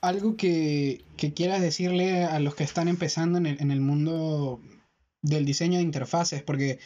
Algo 0.00 0.36
que, 0.36 1.04
quieras 1.34 1.60
decirle 1.60 2.24
a 2.24 2.38
los 2.38 2.54
que 2.54 2.64
están 2.64 2.88
empezando 2.88 3.38
en 3.38 3.46
el, 3.46 3.80
mundo 3.80 4.60
del 5.22 5.44
diseño 5.44 5.78
de 5.78 5.84
interfaces, 5.84 6.42
porque 6.42 6.78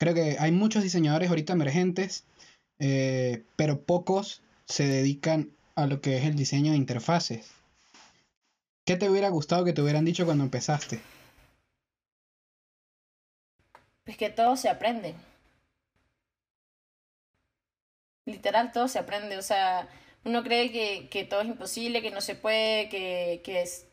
Creo 0.00 0.14
que 0.14 0.38
hay 0.40 0.50
muchos 0.50 0.82
diseñadores 0.82 1.28
ahorita 1.28 1.52
emergentes, 1.52 2.24
eh, 2.78 3.44
pero 3.56 3.82
pocos 3.82 4.42
se 4.64 4.88
dedican 4.88 5.54
a 5.74 5.86
lo 5.86 6.00
que 6.00 6.16
es 6.16 6.24
el 6.24 6.36
diseño 6.36 6.72
de 6.72 6.78
interfaces. 6.78 7.52
¿Qué 8.86 8.96
te 8.96 9.10
hubiera 9.10 9.28
gustado 9.28 9.62
que 9.62 9.74
te 9.74 9.82
hubieran 9.82 10.06
dicho 10.06 10.24
cuando 10.24 10.42
empezaste? 10.42 11.02
Pues 14.04 14.16
que 14.16 14.30
todo 14.30 14.56
se 14.56 14.70
aprende. 14.70 15.14
Literal, 18.24 18.72
todo 18.72 18.88
se 18.88 18.98
aprende. 18.98 19.36
O 19.36 19.42
sea, 19.42 19.86
uno 20.24 20.42
cree 20.42 21.08
que, 21.08 21.24
todo 21.24 21.40
es 21.40 21.48
imposible, 21.48 22.02
que 22.02 22.10
no 22.10 22.20
se 22.20 22.34
puede, 22.34 22.88
que, 22.88 23.40
es, 23.46 23.86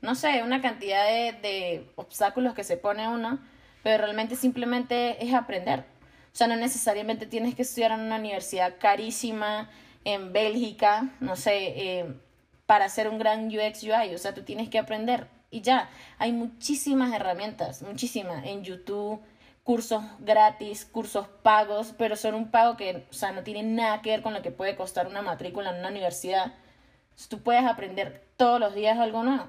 no 0.00 0.14
sé, 0.14 0.42
una 0.42 0.60
cantidad 0.60 1.06
de, 1.06 1.32
de 1.32 1.92
obstáculos 1.96 2.54
que 2.54 2.64
se 2.64 2.76
pone 2.76 3.08
uno, 3.08 3.40
pero 3.82 4.04
realmente 4.04 4.36
simplemente 4.36 5.24
es 5.24 5.34
aprender. 5.34 5.84
O 6.32 6.34
sea, 6.36 6.46
no 6.46 6.56
necesariamente 6.56 7.26
tienes 7.26 7.54
que 7.54 7.62
estudiar 7.62 7.92
en 7.92 8.00
una 8.00 8.16
universidad 8.16 8.78
carísima 8.78 9.70
en 10.04 10.32
Bélgica, 10.32 11.10
no 11.20 11.36
sé, 11.36 11.98
eh, 12.00 12.14
para 12.66 12.86
hacer 12.86 13.08
un 13.08 13.18
gran 13.18 13.48
UX 13.48 13.82
UI. 13.82 14.14
O 14.14 14.18
sea, 14.18 14.34
tú 14.34 14.42
tienes 14.42 14.68
que 14.68 14.78
aprender. 14.78 15.28
Y 15.50 15.60
ya, 15.60 15.90
hay 16.18 16.32
muchísimas 16.32 17.12
herramientas, 17.12 17.82
muchísimas, 17.82 18.46
en 18.46 18.64
YouTube, 18.64 19.20
cursos 19.62 20.02
gratis, 20.20 20.84
cursos 20.84 21.28
pagos, 21.42 21.94
pero 21.96 22.16
son 22.16 22.34
un 22.34 22.50
pago 22.50 22.76
que, 22.76 23.06
o 23.10 23.12
sea, 23.12 23.32
no 23.32 23.42
tiene 23.42 23.62
nada 23.62 24.02
que 24.02 24.10
ver 24.10 24.22
con 24.22 24.34
lo 24.34 24.42
que 24.42 24.50
puede 24.50 24.76
costar 24.76 25.06
una 25.06 25.22
matrícula 25.22 25.70
en 25.70 25.78
una 25.80 25.88
universidad. 25.88 26.54
tú 27.28 27.42
puedes 27.42 27.64
aprender 27.64 28.24
todos 28.36 28.60
los 28.60 28.74
días 28.74 28.98
algo 28.98 29.22
nuevo. 29.22 29.46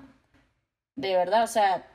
De 0.95 1.15
verdad, 1.15 1.43
o 1.43 1.47
sea, 1.47 1.87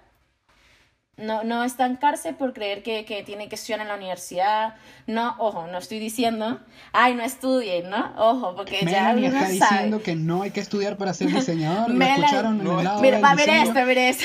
no, 1.19 1.45
no 1.45 1.65
estancarse 1.65 2.33
por 2.33 2.53
creer 2.53 2.83
que, 2.83 3.05
que 3.05 3.23
tiene 3.23 3.49
que 3.49 3.57
estudiar 3.57 3.81
en 3.81 3.89
la 3.89 3.97
universidad. 3.97 4.75
No, 5.07 5.35
ojo, 5.39 5.67
no 5.67 5.79
estoy 5.79 5.99
diciendo, 5.99 6.61
ay, 6.93 7.15
no 7.15 7.23
estudien, 7.23 7.91
¿no? 7.91 8.15
Ojo, 8.17 8.55
porque 8.55 8.85
ya 8.85 9.15
uno 9.17 9.27
está 9.27 9.49
diciendo 9.49 10.03
que 10.03 10.15
no 10.15 10.43
hay 10.43 10.51
que 10.51 10.61
estudiar 10.61 10.97
para 10.97 11.13
ser 11.15 11.29
diseñador. 11.29 11.91
¿Lo 11.91 12.05
escucharon 12.05 12.61
en 12.61 12.67
el 12.67 12.85
lado 12.85 13.01
mira, 13.03 13.19
va, 13.21 13.35
ver 13.35 13.49
esto, 13.49 13.81
mira 13.87 14.09
esto. 14.09 14.25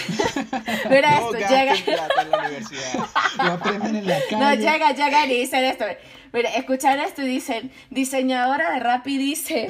mira 0.89 1.17
esto, 1.17 1.33
llega. 1.33 1.73
En 1.75 2.31
la 2.31 2.37
universidad. 2.37 3.05
Lo 3.37 3.51
aprenden 3.51 3.95
en 3.95 4.07
la 4.07 4.19
calle. 4.29 4.37
No, 4.37 4.53
llega, 4.53 4.91
llega 4.91 5.25
y 5.25 5.39
dicen 5.39 5.63
esto. 5.63 5.85
Mira, 6.31 6.49
escuchar 6.49 6.97
esto 6.97 7.21
y 7.21 7.27
dicen, 7.27 7.71
diseñadora 7.91 8.71
de 8.71 8.79
Rappi 8.79 9.19
dice 9.19 9.67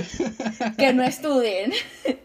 que 0.78 0.94
no 0.94 1.04
estudien, 1.04 1.74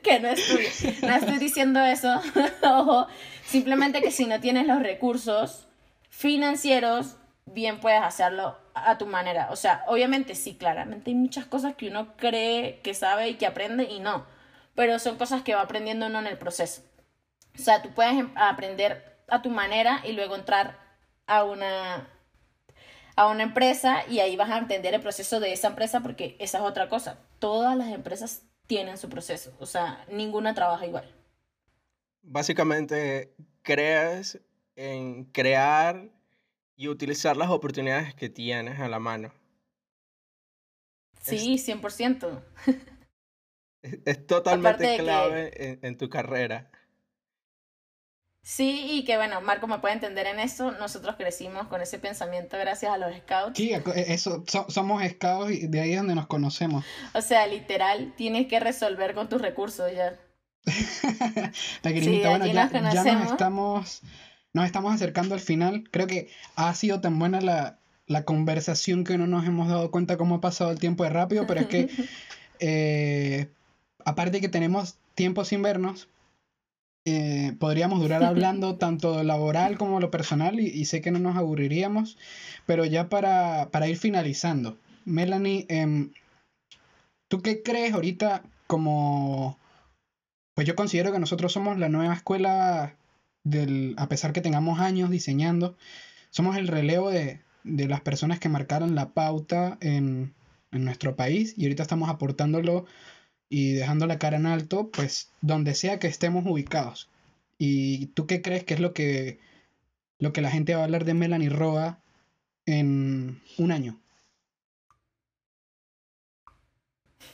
que 0.02 0.20
no 0.20 0.28
estudien. 0.28 0.70
No 1.02 1.16
estoy 1.16 1.38
diciendo 1.38 1.84
eso, 1.84 2.20
ojo, 2.62 3.08
Simplemente 3.48 4.02
que 4.02 4.10
si 4.10 4.26
no 4.26 4.40
tienes 4.40 4.66
los 4.66 4.82
recursos 4.82 5.68
financieros, 6.10 7.16
bien 7.46 7.80
puedes 7.80 8.02
hacerlo 8.02 8.58
a 8.74 8.98
tu 8.98 9.06
manera. 9.06 9.48
O 9.50 9.56
sea, 9.56 9.84
obviamente 9.86 10.34
sí, 10.34 10.58
claramente 10.58 11.10
hay 11.10 11.14
muchas 11.14 11.46
cosas 11.46 11.74
que 11.74 11.88
uno 11.88 12.14
cree 12.18 12.80
que 12.82 12.92
sabe 12.92 13.30
y 13.30 13.34
que 13.36 13.46
aprende 13.46 13.84
y 13.84 14.00
no. 14.00 14.26
Pero 14.74 14.98
son 14.98 15.16
cosas 15.16 15.40
que 15.40 15.54
va 15.54 15.62
aprendiendo 15.62 16.08
uno 16.08 16.18
en 16.18 16.26
el 16.26 16.36
proceso. 16.36 16.82
O 17.58 17.62
sea, 17.62 17.80
tú 17.80 17.88
puedes 17.94 18.12
em, 18.18 18.30
aprender 18.36 19.18
a 19.28 19.40
tu 19.40 19.48
manera 19.48 20.02
y 20.04 20.12
luego 20.12 20.34
entrar 20.34 20.78
a 21.26 21.44
una, 21.44 22.06
a 23.16 23.28
una 23.28 23.44
empresa 23.44 24.02
y 24.10 24.20
ahí 24.20 24.36
vas 24.36 24.50
a 24.50 24.58
entender 24.58 24.92
el 24.92 25.00
proceso 25.00 25.40
de 25.40 25.54
esa 25.54 25.68
empresa 25.68 26.00
porque 26.00 26.36
esa 26.38 26.58
es 26.58 26.64
otra 26.64 26.90
cosa. 26.90 27.18
Todas 27.38 27.78
las 27.78 27.88
empresas 27.88 28.42
tienen 28.66 28.98
su 28.98 29.08
proceso. 29.08 29.56
O 29.58 29.64
sea, 29.64 30.04
ninguna 30.10 30.52
trabaja 30.52 30.84
igual 30.84 31.17
básicamente 32.28 33.34
creas 33.62 34.38
en 34.76 35.24
crear 35.24 36.08
y 36.76 36.88
utilizar 36.88 37.36
las 37.36 37.50
oportunidades 37.50 38.14
que 38.14 38.28
tienes 38.28 38.78
a 38.78 38.88
la 38.88 38.98
mano. 38.98 39.32
Sí, 41.20 41.56
100%. 41.56 42.42
Es, 43.80 43.96
es 44.06 44.26
totalmente 44.26 44.98
clave 44.98 45.78
en, 45.82 45.96
tu 45.96 46.08
carrera. 46.08 46.68
Sí, 48.42 48.88
y 48.90 49.04
que 49.04 49.16
bueno, 49.16 49.40
Marco 49.40 49.68
me 49.68 49.78
puede 49.78 49.94
entender 49.94 50.26
en 50.26 50.40
eso. 50.40 50.72
Nosotros 50.72 51.14
crecimos 51.14 51.68
con 51.68 51.80
ese 51.80 52.00
pensamiento 52.00 52.58
gracias 52.58 52.90
a 52.90 52.98
los 52.98 53.16
scouts. 53.18 53.56
Sí, 53.56 53.72
e, 53.72 53.82
eso, 54.12 54.42
somos 54.68 55.04
scouts 55.08 55.52
y 55.52 55.68
de 55.68 55.80
ahí 55.80 55.92
es 55.92 55.98
donde 55.98 56.16
nos 56.16 56.26
conocemos. 56.26 56.84
O 57.14 57.20
sea, 57.20 57.46
literal, 57.46 58.14
tienes 58.16 58.48
que 58.48 58.58
resolver 58.58 59.14
con 59.14 59.28
tus 59.28 59.40
recursos 59.40 59.92
ya. 59.94 60.18
bueno, 61.82 62.46
ya, 62.46 62.68
nos 62.68 63.30
estamos, 63.30 64.02
nos 64.52 64.64
estamos 64.66 64.94
acercando 64.94 65.34
al 65.34 65.40
final. 65.40 65.84
Creo 65.90 66.06
que 66.06 66.28
ha 66.56 66.74
sido 66.74 67.00
tan 67.00 67.18
buena 67.18 67.40
la, 67.40 68.24
conversación 68.24 69.04
que 69.04 69.18
no 69.18 69.26
nos 69.26 69.46
hemos 69.46 69.68
dado 69.68 69.90
cuenta 69.90 70.16
cómo 70.16 70.36
ha 70.36 70.40
pasado 70.40 70.70
el 70.70 70.78
tiempo 70.78 71.04
de 71.04 71.10
rápido, 71.10 71.46
pero 71.46 71.60
es 71.60 71.66
que 71.66 71.88
eh, 72.60 73.48
aparte 74.04 74.32
de 74.32 74.40
que 74.40 74.48
tenemos 74.48 74.96
tiempo 75.14 75.44
sin 75.44 75.62
vernos, 75.62 76.08
eh, 77.04 77.54
podríamos 77.58 78.00
durar 78.00 78.22
hablando 78.22 78.76
tanto 78.78 79.22
laboral 79.22 79.78
como 79.78 80.00
lo 80.00 80.10
personal 80.10 80.60
y, 80.60 80.84
sé 80.84 81.00
que 81.00 81.10
no 81.10 81.18
nos 81.18 81.36
aburriríamos, 81.36 82.18
pero 82.66 82.84
ya 82.84 83.08
para, 83.08 83.70
para 83.70 83.88
ir 83.88 83.96
finalizando, 83.96 84.76
Melanie, 85.06 85.64
em, 85.70 86.12
¿tú 87.28 87.40
qué 87.40 87.62
crees 87.62 87.94
ahorita 87.94 88.42
como 88.66 89.58
pues 90.58 90.66
yo 90.66 90.74
considero 90.74 91.12
que 91.12 91.20
nosotros 91.20 91.52
somos 91.52 91.78
la 91.78 91.88
nueva 91.88 92.14
escuela 92.14 92.96
del, 93.44 93.94
a 93.96 94.08
pesar 94.08 94.32
que 94.32 94.40
tengamos 94.40 94.80
años 94.80 95.08
diseñando, 95.08 95.76
somos 96.30 96.56
el 96.56 96.66
relevo 96.66 97.10
de, 97.10 97.44
las 97.62 98.00
personas 98.00 98.40
que 98.40 98.48
marcaron 98.48 98.96
la 98.96 99.14
pauta 99.14 99.78
en, 99.80 100.34
nuestro 100.72 101.14
país 101.14 101.54
y 101.56 101.62
ahorita 101.62 101.84
estamos 101.84 102.08
aportándolo 102.08 102.86
y 103.48 103.70
dejando 103.74 104.08
la 104.08 104.18
cara 104.18 104.36
en 104.36 104.46
alto, 104.46 104.90
pues 104.90 105.30
donde 105.42 105.76
sea 105.76 106.00
que 106.00 106.08
estemos 106.08 106.44
ubicados. 106.44 107.08
¿Y 107.56 108.06
tú 108.06 108.26
qué 108.26 108.42
crees 108.42 108.64
que 108.64 108.74
es 108.74 108.80
lo 108.80 108.92
que, 108.92 109.38
lo 110.18 110.32
que 110.32 110.40
la 110.40 110.50
gente 110.50 110.74
va 110.74 110.80
a 110.80 110.84
hablar 110.86 111.04
de 111.04 111.14
Melanie 111.14 111.50
Roa 111.50 112.00
en 112.66 113.40
un 113.58 113.70
año? 113.70 114.00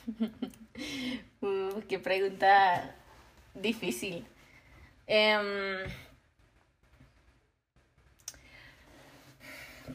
Uh, 1.41 1.81
qué 1.87 1.99
pregunta 1.99 2.95
difícil. 3.55 4.25
Em, 5.07 5.83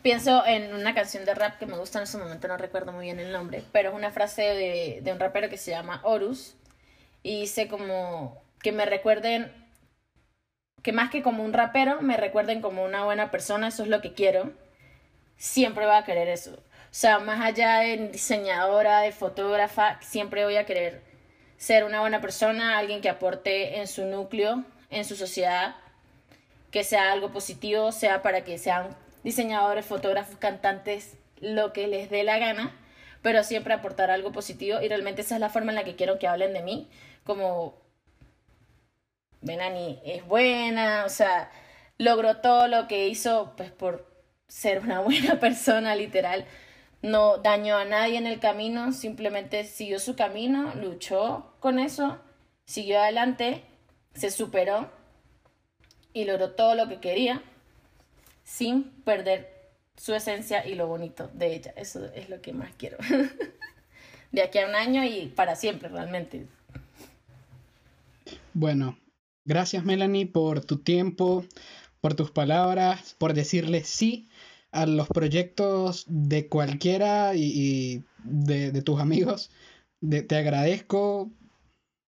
pienso 0.03 0.45
en 0.47 0.75
una 0.75 0.95
canción 0.95 1.25
de 1.25 1.35
rap 1.35 1.59
que 1.59 1.67
me 1.67 1.77
gusta 1.77 1.99
en 1.99 2.05
ese 2.05 2.19
momento, 2.19 2.49
no 2.49 2.57
recuerdo 2.57 2.93
muy 2.93 3.07
bien 3.07 3.21
el 3.21 3.33
nombre, 3.33 3.63
pero 3.73 3.91
es 3.91 3.95
una 3.95 4.11
frase 4.11 4.43
de, 4.43 5.01
de 5.03 5.13
un 5.13 5.21
rapero 5.21 5.49
que 5.49 5.57
se 5.57 5.71
llama 5.73 6.01
Horus 6.05 6.57
y 7.23 7.41
dice 7.43 7.69
como 7.69 8.43
que 8.63 8.73
me 8.73 8.87
recuerden, 8.87 9.53
que 10.83 10.93
más 10.93 11.11
que 11.11 11.23
como 11.23 11.45
un 11.45 11.53
rapero, 11.53 12.01
me 12.03 12.17
recuerden 12.17 12.61
como 12.63 12.85
una 12.85 13.05
buena 13.05 13.31
persona, 13.31 13.69
eso 13.69 13.83
es 13.83 13.89
lo 13.89 14.01
que 14.01 14.15
quiero. 14.15 14.53
Siempre 15.37 15.87
voy 15.87 15.95
a 15.97 16.05
querer 16.05 16.29
eso. 16.29 16.53
O 16.55 16.93
sea, 16.95 17.19
más 17.21 17.41
allá 17.41 17.79
de 17.81 18.09
diseñadora, 18.09 19.01
de 19.01 19.13
fotógrafa, 19.13 20.01
siempre 20.03 20.45
voy 20.45 20.57
a 20.57 20.67
querer 20.67 21.03
ser 21.61 21.85
una 21.85 22.01
buena 22.01 22.23
persona, 22.23 22.79
alguien 22.79 23.03
que 23.03 23.11
aporte 23.11 23.81
en 23.81 23.87
su 23.87 24.07
núcleo, 24.07 24.65
en 24.89 25.05
su 25.05 25.15
sociedad, 25.15 25.77
que 26.71 26.85
sea 26.85 27.13
algo 27.13 27.33
positivo, 27.33 27.93
sea 27.93 28.23
para 28.23 28.45
que 28.45 28.57
sean 28.57 28.97
diseñadores, 29.25 29.85
fotógrafos, 29.85 30.39
cantantes, 30.39 31.19
lo 31.39 31.75
que 31.75 31.87
les 31.87 32.09
dé 32.09 32.25
la 32.25 32.39
gana, 32.39 32.75
pero 33.21 33.45
siempre 33.45 33.75
aportar 33.75 34.11
algo 34.11 34.33
positivo. 34.33 34.81
Y 34.81 34.89
realmente 34.89 35.21
esa 35.21 35.35
es 35.35 35.41
la 35.43 35.51
forma 35.51 35.71
en 35.71 35.77
la 35.77 35.85
que 35.85 35.97
quiero 35.97 36.19
que 36.19 36.27
hablen 36.27 36.55
de 36.55 36.63
mí, 36.63 36.89
como 37.25 37.75
Benani 39.43 40.01
es 40.03 40.25
buena, 40.27 41.05
o 41.05 41.11
sea, 41.11 41.51
logró 41.99 42.39
todo 42.39 42.69
lo 42.69 42.89
que 42.89 43.09
hizo 43.09 43.53
pues 43.59 43.71
por 43.71 44.11
ser 44.49 44.79
una 44.79 45.01
buena 45.03 45.39
persona, 45.39 45.95
literal 45.95 46.47
no 47.03 47.39
dañó 47.39 47.77
a 47.77 47.85
nadie 47.85 48.19
en 48.19 48.27
el 48.27 48.41
camino, 48.41 48.93
simplemente 48.93 49.65
siguió 49.65 49.99
su 49.99 50.17
camino, 50.17 50.75
luchó 50.75 51.55
con 51.61 51.79
eso, 51.79 52.19
siguió 52.65 53.01
adelante, 53.01 53.65
se 54.15 54.31
superó 54.31 54.91
y 56.13 56.25
logró 56.25 56.53
todo 56.53 56.75
lo 56.75 56.89
que 56.89 57.01
quería 57.01 57.43
sin 58.45 58.85
perder 59.05 59.61
su 59.97 60.15
esencia 60.15 60.67
y 60.67 60.75
lo 60.75 60.87
bonito 60.87 61.31
de 61.35 61.55
ella. 61.55 61.73
Eso 61.77 62.07
es 62.15 62.29
lo 62.29 62.41
que 62.41 62.53
más 62.53 62.71
quiero. 62.77 62.99
de 64.33 64.43
aquí 64.43 64.59
a 64.59 64.67
un 64.67 64.75
año 64.75 65.05
y 65.05 65.27
para 65.27 65.57
siempre 65.57 65.89
realmente. 65.89 66.47
Bueno, 68.55 68.99
gracias 69.45 69.85
Melanie 69.85 70.27
por 70.27 70.65
tu 70.65 70.79
tiempo, 70.79 71.45
por 72.01 72.15
tus 72.15 72.31
palabras, 72.31 73.15
por 73.19 73.35
decirle 73.35 73.85
sí 73.85 74.30
a 74.73 74.87
los 74.87 75.09
proyectos 75.09 76.05
de 76.09 76.49
cualquiera 76.49 77.35
y, 77.35 78.05
de, 78.25 78.83
tus 78.83 79.01
amigos. 79.01 79.51
te 80.01 80.37
agradezco 80.37 81.31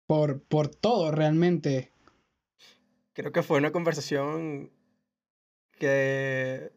por, 0.06 0.42
por 0.42 0.68
todo 0.68 1.10
realmente. 1.10 1.90
Creo 3.12 3.32
que 3.32 3.42
fue 3.42 3.58
una 3.58 3.72
conversación 3.72 4.70
que 5.78 6.72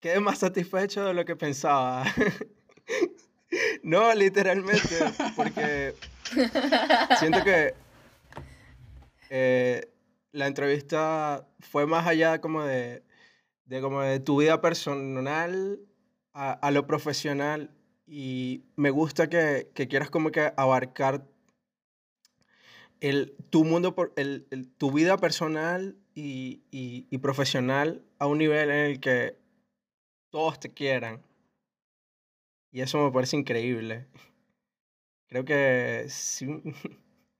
quedé 0.00 0.20
más 0.20 0.38
satisfecho 0.38 1.04
de 1.04 1.14
lo 1.14 1.24
que 1.24 1.36
pensaba. 1.36 2.04
no, 3.82 4.14
literalmente, 4.14 5.12
porque 5.36 5.94
siento 7.18 7.42
que 7.44 7.74
eh, 9.30 9.90
la 10.32 10.46
entrevista 10.46 11.46
fue 11.60 11.86
más 11.86 12.06
allá 12.06 12.40
como 12.40 12.64
de, 12.64 13.02
de, 13.68 13.80
como 13.80 14.00
de 14.00 14.18
tu 14.18 14.40
vida 14.40 14.60
personal 14.60 15.78
a, 16.32 16.52
a, 16.52 16.70
lo 16.70 16.86
profesional 16.86 17.70
y 18.06 18.64
me 18.76 18.90
gusta 18.90 19.28
que, 19.28 19.70
que 19.74 19.88
quieras 19.88 20.10
como 20.10 20.30
que 20.30 20.52
abarcar 20.56 21.26
el, 23.00 23.36
tu 23.50 23.64
mundo, 23.64 23.94
por, 23.94 24.12
el, 24.16 24.46
el, 24.50 24.68
tu 24.68 24.90
vida 24.90 25.18
personal 25.18 25.96
y, 26.14 26.62
y, 26.70 27.06
y, 27.10 27.18
profesional 27.18 28.02
a 28.18 28.26
un 28.26 28.38
nivel 28.38 28.70
en 28.70 28.90
el 28.90 29.00
que 29.00 29.36
todos 30.30 30.58
te 30.58 30.72
quieran. 30.72 31.22
Y 32.72 32.80
eso 32.80 32.98
me 33.04 33.12
parece 33.12 33.36
increíble. 33.36 34.06
Creo 35.28 35.44
que 35.44 36.06
sin, 36.08 36.74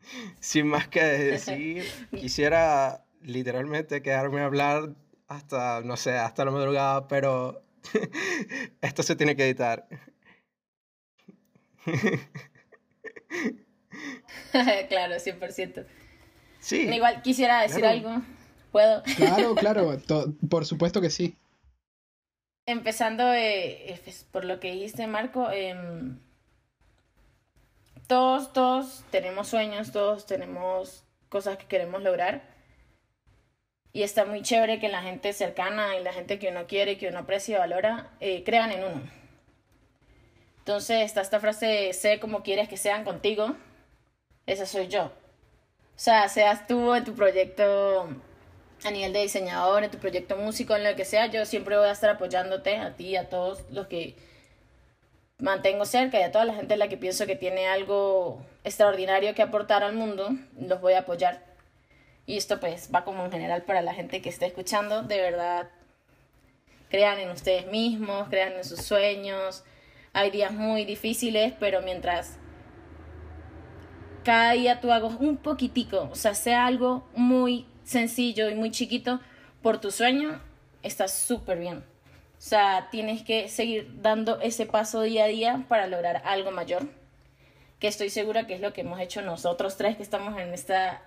sin 0.40 0.68
más 0.68 0.88
que 0.88 1.02
decir, 1.02 1.84
quisiera 2.10 3.04
literalmente 3.22 4.02
quedarme 4.02 4.42
a 4.42 4.46
hablar 4.46 4.94
hasta, 5.28 5.82
no 5.82 5.96
sé, 5.96 6.18
hasta 6.18 6.44
la 6.44 6.50
madrugada, 6.50 7.06
pero 7.06 7.62
esto 8.80 9.02
se 9.02 9.16
tiene 9.16 9.36
que 9.36 9.44
editar. 9.44 9.86
claro, 14.88 15.14
100%. 15.14 15.86
Sí. 16.60 16.80
Igual 16.80 17.22
quisiera 17.22 17.62
decir 17.62 17.86
algo. 17.86 18.22
¿Puedo? 18.72 19.02
Claro, 19.16 19.54
claro, 19.54 19.96
por 20.50 20.66
supuesto 20.66 21.00
que 21.00 21.10
sí. 21.10 21.36
Empezando 22.66 23.32
eh, 23.32 23.98
pues, 24.04 24.26
por 24.30 24.44
lo 24.44 24.60
que 24.60 24.72
dijiste, 24.72 25.06
Marco, 25.06 25.48
eh, 25.50 25.74
todos, 28.06 28.52
todos 28.52 29.04
tenemos 29.10 29.48
sueños, 29.48 29.92
todos 29.92 30.26
tenemos 30.26 31.04
cosas 31.28 31.56
que 31.56 31.66
queremos 31.66 32.02
lograr. 32.02 32.57
Y 33.92 34.02
está 34.02 34.24
muy 34.24 34.42
chévere 34.42 34.78
que 34.78 34.88
la 34.88 35.02
gente 35.02 35.32
cercana 35.32 35.96
y 35.96 36.02
la 36.02 36.12
gente 36.12 36.38
que 36.38 36.48
uno 36.48 36.66
quiere, 36.66 36.98
que 36.98 37.08
uno 37.08 37.20
aprecia 37.20 37.56
y 37.56 37.58
valora, 37.58 38.10
eh, 38.20 38.44
crean 38.44 38.70
en 38.72 38.84
uno. 38.84 39.10
Entonces 40.58 41.04
está 41.04 41.22
esta 41.22 41.40
frase, 41.40 41.92
sé 41.94 42.20
como 42.20 42.42
quieres 42.42 42.68
que 42.68 42.76
sean 42.76 43.02
contigo, 43.04 43.56
esa 44.46 44.66
soy 44.66 44.88
yo. 44.88 45.04
O 45.04 45.12
sea, 46.00 46.28
seas 46.28 46.66
tú 46.66 46.94
en 46.94 47.04
tu 47.04 47.14
proyecto 47.14 48.08
a 48.84 48.90
nivel 48.90 49.12
de 49.12 49.22
diseñador, 49.22 49.82
en 49.82 49.90
tu 49.90 49.98
proyecto 49.98 50.36
músico, 50.36 50.76
en 50.76 50.84
lo 50.84 50.94
que 50.94 51.04
sea, 51.04 51.26
yo 51.26 51.44
siempre 51.46 51.76
voy 51.76 51.88
a 51.88 51.92
estar 51.92 52.10
apoyándote 52.10 52.76
a 52.76 52.94
ti 52.94 53.08
y 53.08 53.16
a 53.16 53.28
todos 53.28 53.64
los 53.70 53.86
que 53.88 54.16
mantengo 55.38 55.84
cerca 55.84 56.20
y 56.20 56.22
a 56.22 56.32
toda 56.32 56.44
la 56.44 56.54
gente 56.54 56.74
a 56.74 56.76
la 56.76 56.88
que 56.88 56.96
pienso 56.96 57.26
que 57.26 57.36
tiene 57.36 57.66
algo 57.66 58.44
extraordinario 58.64 59.34
que 59.34 59.42
aportar 59.42 59.82
al 59.82 59.94
mundo, 59.94 60.30
los 60.60 60.80
voy 60.80 60.92
a 60.94 61.00
apoyar. 61.00 61.47
Y 62.28 62.36
esto 62.36 62.60
pues 62.60 62.90
va 62.94 63.04
como 63.04 63.24
en 63.24 63.32
general 63.32 63.62
para 63.62 63.80
la 63.80 63.94
gente 63.94 64.20
que 64.20 64.28
esté 64.28 64.44
escuchando, 64.44 65.02
de 65.02 65.18
verdad, 65.18 65.70
crean 66.90 67.18
en 67.18 67.30
ustedes 67.30 67.68
mismos, 67.68 68.28
crean 68.28 68.52
en 68.52 68.64
sus 68.64 68.82
sueños. 68.82 69.64
Hay 70.12 70.30
días 70.30 70.52
muy 70.52 70.84
difíciles, 70.84 71.54
pero 71.58 71.80
mientras 71.80 72.36
cada 74.24 74.52
día 74.52 74.78
tú 74.78 74.92
hagas 74.92 75.14
un 75.18 75.38
poquitico, 75.38 76.10
o 76.12 76.14
sea, 76.14 76.34
sea 76.34 76.66
algo 76.66 77.08
muy 77.14 77.66
sencillo 77.82 78.50
y 78.50 78.54
muy 78.54 78.72
chiquito 78.72 79.20
por 79.62 79.80
tu 79.80 79.90
sueño, 79.90 80.38
estás 80.82 81.14
súper 81.14 81.58
bien. 81.58 81.78
O 81.78 82.40
sea, 82.40 82.88
tienes 82.90 83.22
que 83.22 83.48
seguir 83.48 84.02
dando 84.02 84.38
ese 84.42 84.66
paso 84.66 85.00
día 85.00 85.24
a 85.24 85.28
día 85.28 85.64
para 85.66 85.86
lograr 85.86 86.20
algo 86.26 86.50
mayor, 86.50 86.90
que 87.78 87.88
estoy 87.88 88.10
segura 88.10 88.46
que 88.46 88.52
es 88.52 88.60
lo 88.60 88.74
que 88.74 88.82
hemos 88.82 89.00
hecho 89.00 89.22
nosotros 89.22 89.78
tres 89.78 89.96
que 89.96 90.02
estamos 90.02 90.38
en 90.38 90.52
esta 90.52 91.00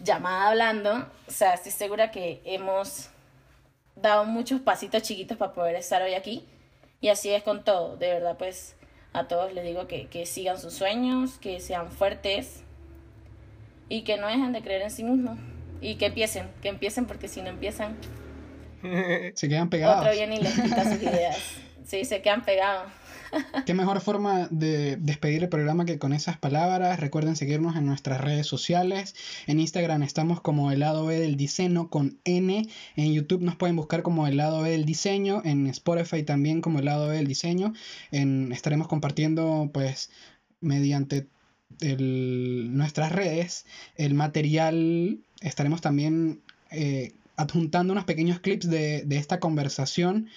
llamada 0.00 0.48
hablando. 0.48 1.06
O 1.26 1.30
sea, 1.30 1.54
estoy 1.54 1.72
segura 1.72 2.10
que 2.10 2.40
hemos 2.44 3.10
dado 3.96 4.24
muchos 4.24 4.60
pasitos 4.60 5.02
chiquitos 5.02 5.36
para 5.36 5.52
poder 5.52 5.76
estar 5.76 6.02
hoy 6.02 6.14
aquí. 6.14 6.44
Y 7.00 7.08
así 7.08 7.30
es 7.30 7.42
con 7.42 7.64
todo, 7.64 7.96
de 7.96 8.08
verdad, 8.08 8.36
pues 8.36 8.76
a 9.12 9.26
todos 9.26 9.52
les 9.52 9.64
digo 9.64 9.86
que, 9.86 10.06
que 10.06 10.26
sigan 10.26 10.58
sus 10.58 10.74
sueños, 10.74 11.38
que 11.38 11.60
sean 11.60 11.90
fuertes 11.90 12.62
y 13.88 14.02
que 14.02 14.18
no 14.18 14.26
dejen 14.26 14.52
de 14.52 14.62
creer 14.62 14.82
en 14.82 14.90
sí 14.90 15.02
mismos 15.02 15.38
y 15.80 15.96
que 15.96 16.06
empiecen, 16.06 16.50
que 16.62 16.68
empiecen 16.68 17.06
porque 17.06 17.26
si 17.26 17.40
no 17.40 17.48
empiezan 17.48 17.96
se 19.34 19.48
quedan 19.48 19.70
pegados. 19.70 20.00
Otro 20.00 20.12
viene 20.12 20.36
y 20.36 20.42
les 20.42 20.60
quita 20.60 20.84
sus 20.84 21.02
ideas. 21.02 21.38
Sí, 21.90 22.04
se 22.04 22.22
quedan 22.22 22.44
pegados. 22.44 22.88
Qué 23.66 23.74
mejor 23.74 24.00
forma 24.00 24.46
de 24.52 24.96
despedir 24.96 25.42
el 25.42 25.48
programa 25.48 25.84
que 25.84 25.98
con 25.98 26.12
esas 26.12 26.38
palabras. 26.38 27.00
Recuerden 27.00 27.34
seguirnos 27.34 27.74
en 27.74 27.84
nuestras 27.84 28.20
redes 28.20 28.46
sociales. 28.46 29.16
En 29.48 29.58
Instagram 29.58 30.04
estamos 30.04 30.40
como 30.40 30.70
el 30.70 30.78
lado 30.78 31.04
B 31.04 31.18
del 31.18 31.36
diseño 31.36 31.90
con 31.90 32.20
N. 32.22 32.64
En 32.94 33.12
YouTube 33.12 33.42
nos 33.42 33.56
pueden 33.56 33.74
buscar 33.74 34.02
como 34.02 34.28
el 34.28 34.36
lado 34.36 34.62
B 34.62 34.70
del 34.70 34.84
diseño. 34.84 35.42
En 35.44 35.66
Spotify 35.66 36.22
también 36.22 36.60
como 36.60 36.78
el 36.78 36.84
lado 36.84 37.08
B 37.08 37.16
del 37.16 37.26
diseño. 37.26 37.72
En, 38.12 38.52
estaremos 38.52 38.86
compartiendo 38.86 39.68
pues 39.74 40.10
mediante 40.60 41.26
el, 41.80 42.68
nuestras 42.72 43.10
redes 43.10 43.66
el 43.96 44.14
material. 44.14 45.18
Estaremos 45.40 45.80
también 45.80 46.40
eh, 46.70 47.14
adjuntando 47.34 47.94
unos 47.94 48.04
pequeños 48.04 48.38
clips 48.38 48.70
de, 48.70 49.02
de 49.04 49.16
esta 49.16 49.40
conversación 49.40 50.28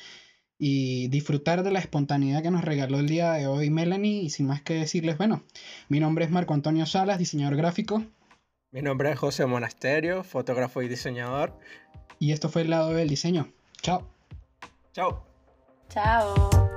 y 0.57 1.07
disfrutar 1.09 1.63
de 1.63 1.71
la 1.71 1.79
espontaneidad 1.79 2.41
que 2.41 2.51
nos 2.51 2.63
regaló 2.63 2.99
el 2.99 3.07
día 3.07 3.33
de 3.33 3.47
hoy 3.47 3.69
Melanie. 3.69 4.23
Y 4.23 4.29
sin 4.29 4.47
más 4.47 4.61
que 4.61 4.75
decirles, 4.75 5.17
bueno, 5.17 5.43
mi 5.89 5.99
nombre 5.99 6.25
es 6.25 6.31
Marco 6.31 6.53
Antonio 6.53 6.85
Salas, 6.85 7.19
diseñador 7.19 7.57
gráfico. 7.57 8.03
Mi 8.71 8.81
nombre 8.81 9.11
es 9.11 9.19
José 9.19 9.45
Monasterio, 9.45 10.23
fotógrafo 10.23 10.81
y 10.81 10.87
diseñador. 10.87 11.57
Y 12.19 12.31
esto 12.31 12.49
fue 12.49 12.63
el 12.63 12.69
lado 12.69 12.93
del 12.93 13.09
diseño. 13.09 13.51
Chao. 13.81 14.09
Chao. 14.93 15.25
Chao. 15.89 16.72